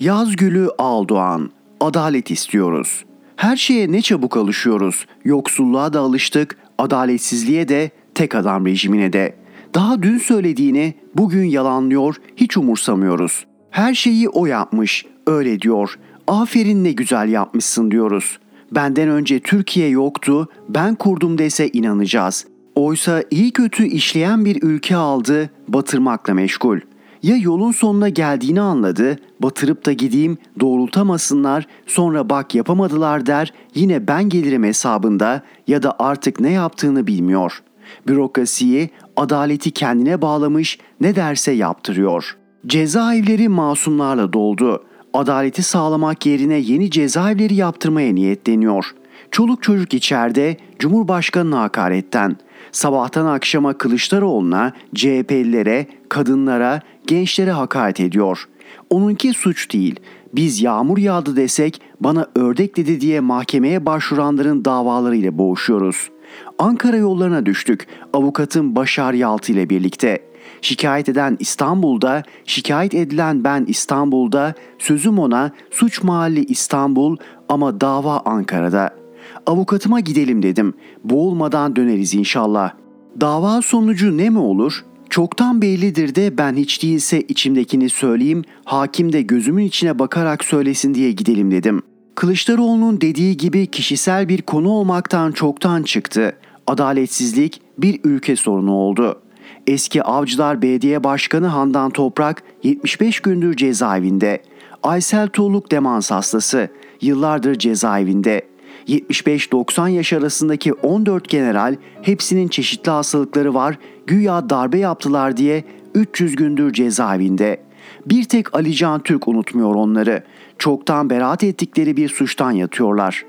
Yazgülü 0.00 0.68
Aldoğan 0.78 1.50
Adalet 1.80 2.30
istiyoruz. 2.30 3.04
Her 3.36 3.56
şeye 3.56 3.92
ne 3.92 4.02
çabuk 4.02 4.36
alışıyoruz. 4.36 5.06
Yoksulluğa 5.24 5.92
da 5.92 6.00
alıştık, 6.00 6.58
adaletsizliğe 6.78 7.68
de, 7.68 7.90
tek 8.14 8.34
adam 8.34 8.66
rejimine 8.66 9.12
de. 9.12 9.36
Daha 9.74 10.02
dün 10.02 10.18
söylediğini 10.18 10.94
bugün 11.14 11.44
yalanlıyor, 11.44 12.16
hiç 12.36 12.56
umursamıyoruz. 12.56 13.46
Her 13.70 13.94
şeyi 13.94 14.28
o 14.28 14.46
yapmış, 14.46 15.06
öyle 15.26 15.60
diyor. 15.60 15.98
Aferin 16.26 16.84
ne 16.84 16.92
güzel 16.92 17.28
yapmışsın 17.28 17.90
diyoruz. 17.90 18.38
Benden 18.72 19.08
önce 19.08 19.40
Türkiye 19.40 19.88
yoktu, 19.88 20.48
ben 20.68 20.94
kurdum 20.94 21.38
dese 21.38 21.68
inanacağız. 21.68 22.46
Oysa 22.74 23.22
iyi 23.30 23.50
kötü 23.52 23.86
işleyen 23.86 24.44
bir 24.44 24.62
ülke 24.62 24.96
aldı, 24.96 25.50
batırmakla 25.68 26.34
meşgul. 26.34 26.78
Ya 27.24 27.36
yolun 27.36 27.72
sonuna 27.72 28.08
geldiğini 28.08 28.60
anladı, 28.60 29.18
batırıp 29.40 29.86
da 29.86 29.92
gideyim, 29.92 30.38
doğrultamasınlar, 30.60 31.66
sonra 31.86 32.30
bak 32.30 32.54
yapamadılar 32.54 33.26
der, 33.26 33.52
yine 33.74 34.08
ben 34.08 34.28
gelirim 34.28 34.64
hesabında 34.64 35.42
ya 35.66 35.82
da 35.82 35.96
artık 35.98 36.40
ne 36.40 36.50
yaptığını 36.50 37.06
bilmiyor. 37.06 37.62
Bürokrasiyi, 38.08 38.90
adaleti 39.16 39.70
kendine 39.70 40.22
bağlamış, 40.22 40.78
ne 41.00 41.16
derse 41.16 41.52
yaptırıyor. 41.52 42.36
Cezaevleri 42.66 43.48
masumlarla 43.48 44.32
doldu. 44.32 44.84
Adaleti 45.12 45.62
sağlamak 45.62 46.26
yerine 46.26 46.54
yeni 46.54 46.90
cezaevleri 46.90 47.54
yaptırmaya 47.54 48.14
niyetleniyor. 48.14 48.94
Çoluk 49.30 49.62
çocuk 49.62 49.94
içeride 49.94 50.56
Cumhurbaşkanı 50.78 51.56
hakaretten. 51.56 52.36
Sabahtan 52.72 53.26
akşama 53.26 53.78
Kılıçdaroğlu'na, 53.78 54.72
CHP'lilere, 54.94 55.86
kadınlara, 56.08 56.80
gençlere 57.06 57.50
hakaret 57.50 58.00
ediyor. 58.00 58.48
Onunki 58.90 59.32
suç 59.32 59.72
değil. 59.72 60.00
Biz 60.34 60.62
yağmur 60.62 60.98
yağdı 60.98 61.36
desek 61.36 61.80
bana 62.00 62.26
ördek 62.36 62.76
dedi 62.76 63.00
diye 63.00 63.20
mahkemeye 63.20 63.86
başvuranların 63.86 64.64
davalarıyla 64.64 65.38
boğuşuyoruz. 65.38 66.10
Ankara 66.58 66.96
yollarına 66.96 67.46
düştük 67.46 67.86
avukatın 68.12 68.76
Başar 68.76 69.14
Yaltı 69.14 69.52
ile 69.52 69.70
birlikte. 69.70 70.18
Şikayet 70.62 71.08
eden 71.08 71.36
İstanbul'da, 71.40 72.22
şikayet 72.44 72.94
edilen 72.94 73.44
ben 73.44 73.64
İstanbul'da, 73.68 74.54
sözüm 74.78 75.18
ona 75.18 75.50
suç 75.70 76.02
mahalli 76.02 76.44
İstanbul 76.44 77.16
ama 77.48 77.80
dava 77.80 78.22
Ankara'da. 78.24 79.03
Avukatıma 79.46 80.00
gidelim 80.00 80.42
dedim. 80.42 80.74
Boğulmadan 81.04 81.76
döneriz 81.76 82.14
inşallah. 82.14 82.72
Dava 83.20 83.62
sonucu 83.62 84.16
ne 84.16 84.30
mi 84.30 84.38
olur? 84.38 84.84
Çoktan 85.10 85.62
bellidir 85.62 86.14
de 86.14 86.38
ben 86.38 86.54
hiç 86.54 86.82
değilse 86.82 87.20
içimdekini 87.20 87.88
söyleyeyim, 87.90 88.44
hakim 88.64 89.12
de 89.12 89.22
gözümün 89.22 89.64
içine 89.64 89.98
bakarak 89.98 90.44
söylesin 90.44 90.94
diye 90.94 91.12
gidelim 91.12 91.50
dedim. 91.50 91.82
Kılıçdaroğlu'nun 92.14 93.00
dediği 93.00 93.36
gibi 93.36 93.66
kişisel 93.66 94.28
bir 94.28 94.42
konu 94.42 94.68
olmaktan 94.68 95.32
çoktan 95.32 95.82
çıktı. 95.82 96.36
Adaletsizlik 96.66 97.60
bir 97.78 98.00
ülke 98.04 98.36
sorunu 98.36 98.72
oldu. 98.72 99.20
Eski 99.66 100.02
Avcılar 100.02 100.62
Belediye 100.62 101.04
Başkanı 101.04 101.46
Handan 101.46 101.90
Toprak 101.90 102.42
75 102.62 103.20
gündür 103.20 103.56
cezaevinde. 103.56 104.42
Aysel 104.82 105.28
Tuğluk 105.28 105.70
demans 105.70 106.10
hastası 106.10 106.68
yıllardır 107.00 107.58
cezaevinde. 107.58 108.42
75-90 108.88 109.88
yaş 109.88 110.12
arasındaki 110.12 110.72
14 110.72 111.28
general 111.28 111.76
hepsinin 112.02 112.48
çeşitli 112.48 112.90
hastalıkları 112.90 113.54
var 113.54 113.78
güya 114.06 114.50
darbe 114.50 114.78
yaptılar 114.78 115.36
diye 115.36 115.64
300 115.94 116.36
gündür 116.36 116.72
cezaevinde. 116.72 117.60
Bir 118.06 118.24
tek 118.24 118.54
Ali 118.54 118.74
Can 118.74 119.00
Türk 119.02 119.28
unutmuyor 119.28 119.74
onları. 119.74 120.22
Çoktan 120.58 121.10
beraat 121.10 121.44
ettikleri 121.44 121.96
bir 121.96 122.08
suçtan 122.08 122.50
yatıyorlar. 122.50 123.24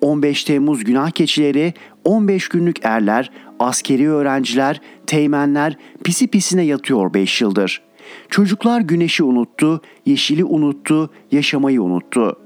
15 0.00 0.44
Temmuz 0.44 0.84
günah 0.84 1.10
keçileri, 1.10 1.74
15 2.04 2.48
günlük 2.48 2.76
erler, 2.82 3.30
askeri 3.58 4.10
öğrenciler, 4.10 4.80
teğmenler 5.06 5.76
pisi 6.04 6.26
pisine 6.26 6.62
yatıyor 6.62 7.14
5 7.14 7.40
yıldır. 7.40 7.82
Çocuklar 8.30 8.80
güneşi 8.80 9.24
unuttu, 9.24 9.80
yeşili 10.06 10.44
unuttu, 10.44 11.10
yaşamayı 11.32 11.82
unuttu. 11.82 12.36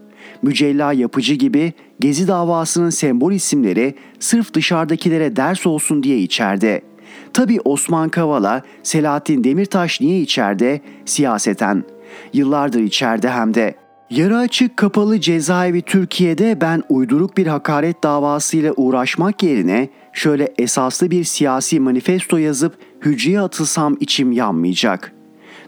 Mücella 0.42 0.92
yapıcı 0.92 1.34
gibi 1.34 1.72
Gezi 2.00 2.28
davasının 2.28 2.90
sembol 2.90 3.32
isimleri 3.32 3.94
sırf 4.20 4.54
dışarıdakilere 4.54 5.36
ders 5.36 5.66
olsun 5.66 6.02
diye 6.02 6.18
içeride. 6.18 6.82
Tabi 7.32 7.58
Osman 7.64 8.08
Kavala, 8.08 8.62
Selahattin 8.82 9.44
Demirtaş 9.44 10.00
niye 10.00 10.20
içeride? 10.20 10.80
Siyaseten. 11.04 11.84
Yıllardır 12.32 12.80
içeride 12.80 13.30
hem 13.30 13.54
de. 13.54 13.74
Yarı 14.10 14.38
açık 14.38 14.76
kapalı 14.76 15.20
cezaevi 15.20 15.82
Türkiye'de 15.82 16.60
ben 16.60 16.82
uyduruk 16.88 17.36
bir 17.36 17.46
hakaret 17.46 18.02
davasıyla 18.02 18.72
uğraşmak 18.76 19.42
yerine 19.42 19.88
şöyle 20.12 20.54
esaslı 20.58 21.10
bir 21.10 21.24
siyasi 21.24 21.80
manifesto 21.80 22.36
yazıp 22.36 22.76
hücreye 23.04 23.40
atılsam 23.40 23.96
içim 24.00 24.32
yanmayacak. 24.32 25.12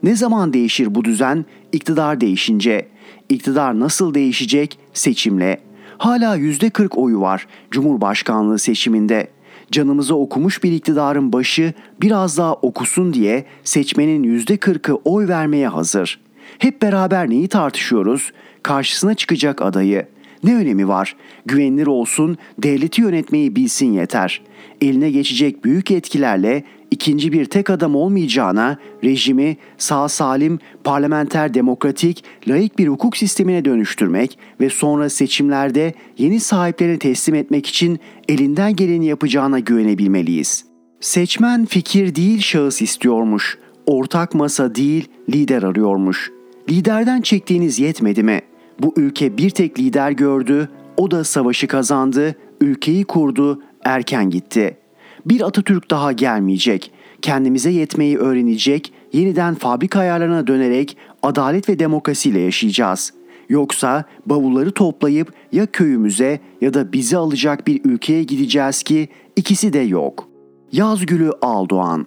Ne 0.03 0.17
zaman 0.17 0.53
değişir 0.53 0.95
bu 0.95 1.05
düzen? 1.05 1.45
İktidar 1.73 2.21
değişince. 2.21 2.89
İktidar 3.29 3.81
nasıl 3.81 4.15
değişecek? 4.15 4.79
Seçimle. 4.93 5.61
Hala 5.99 6.37
%40 6.37 6.95
oyu 6.97 7.21
var 7.21 7.47
Cumhurbaşkanlığı 7.71 8.59
seçiminde 8.59 9.29
canımızı 9.73 10.17
okumuş 10.17 10.63
bir 10.63 10.73
iktidarın 10.73 11.33
başı 11.33 11.73
biraz 12.01 12.39
daha 12.39 12.55
okusun 12.55 13.15
diye 13.15 13.45
seçmenin 13.65 14.23
yüzde 14.23 14.57
kırkı 14.57 14.95
oy 14.95 15.29
vermeye 15.29 15.69
hazır. 15.69 16.21
Hep 16.59 16.83
beraber 16.83 17.31
neyi 17.31 17.49
tartışıyoruz? 17.49 18.33
Karşısına 18.63 19.15
çıkacak 19.15 19.63
adayı. 19.63 20.07
Ne 20.45 20.55
önemi 20.57 20.89
var? 20.89 21.17
Güvenilir 21.47 21.87
olsun, 21.87 22.39
devleti 22.59 23.01
yönetmeyi 23.01 23.57
bilsin 23.57 23.93
yeter. 23.93 24.43
Eline 24.81 25.11
geçecek 25.11 25.65
büyük 25.65 25.91
etkilerle 25.91 26.65
ikinci 26.95 27.33
bir 27.33 27.45
tek 27.45 27.71
adam 27.71 27.97
olmayacağına 27.97 28.79
rejimi 29.05 29.57
sağ 29.79 30.09
salim, 30.09 30.59
parlamenter 30.85 31.55
demokratik, 31.55 32.25
laik 32.49 32.79
bir 32.79 32.89
hukuk 32.89 33.17
sistemine 33.17 33.65
dönüştürmek 33.65 34.39
ve 34.61 34.71
sonra 34.71 35.11
seçimlerde 35.11 35.95
yeni 36.19 36.41
sahiplerini 36.41 36.99
teslim 36.99 37.35
etmek 37.35 37.67
için 37.67 37.99
elinden 38.29 38.77
geleni 38.77 39.07
yapacağına 39.07 39.59
güvenebilmeliyiz. 39.59 40.65
Seçmen 41.01 41.65
fikir 41.65 42.15
değil 42.15 42.41
şahıs 42.41 42.83
istiyormuş. 42.83 43.59
Ortak 43.87 44.35
masa 44.35 44.75
değil 44.75 45.09
lider 45.35 45.63
arıyormuş. 45.63 46.31
Liderden 46.71 47.21
çektiğiniz 47.21 47.79
yetmedi 47.79 48.23
mi? 48.23 48.41
Bu 48.79 48.95
ülke 48.97 49.39
bir 49.39 49.51
tek 49.51 49.79
lider 49.79 50.11
gördü, 50.11 50.69
o 50.97 51.11
da 51.11 51.25
savaşı 51.25 51.67
kazandı, 51.67 52.37
ülkeyi 52.61 53.05
kurdu, 53.05 53.63
erken 53.85 54.31
gitti.'' 54.31 54.84
Bir 55.27 55.41
Atatürk 55.41 55.91
daha 55.91 56.13
gelmeyecek. 56.13 56.91
Kendimize 57.23 57.71
yetmeyi 57.71 58.19
öğrenecek, 58.19 58.93
yeniden 59.13 59.55
fabrika 59.55 60.01
ayarlarına 60.01 60.47
dönerek 60.47 60.97
adalet 61.23 61.69
ve 61.69 61.79
demokrasiyle 61.79 62.41
yaşayacağız. 62.41 63.13
Yoksa 63.49 64.05
bavulları 64.27 64.73
toplayıp 64.73 65.33
ya 65.53 65.67
köyümüze 65.67 66.41
ya 66.61 66.75
da 66.75 66.93
bizi 66.93 67.17
alacak 67.17 67.67
bir 67.67 67.81
ülkeye 67.85 68.23
gideceğiz 68.23 68.83
ki 68.83 69.09
ikisi 69.37 69.73
de 69.73 69.79
yok. 69.79 70.29
Yazgülü 70.73 71.31
Aldoğan 71.43 72.07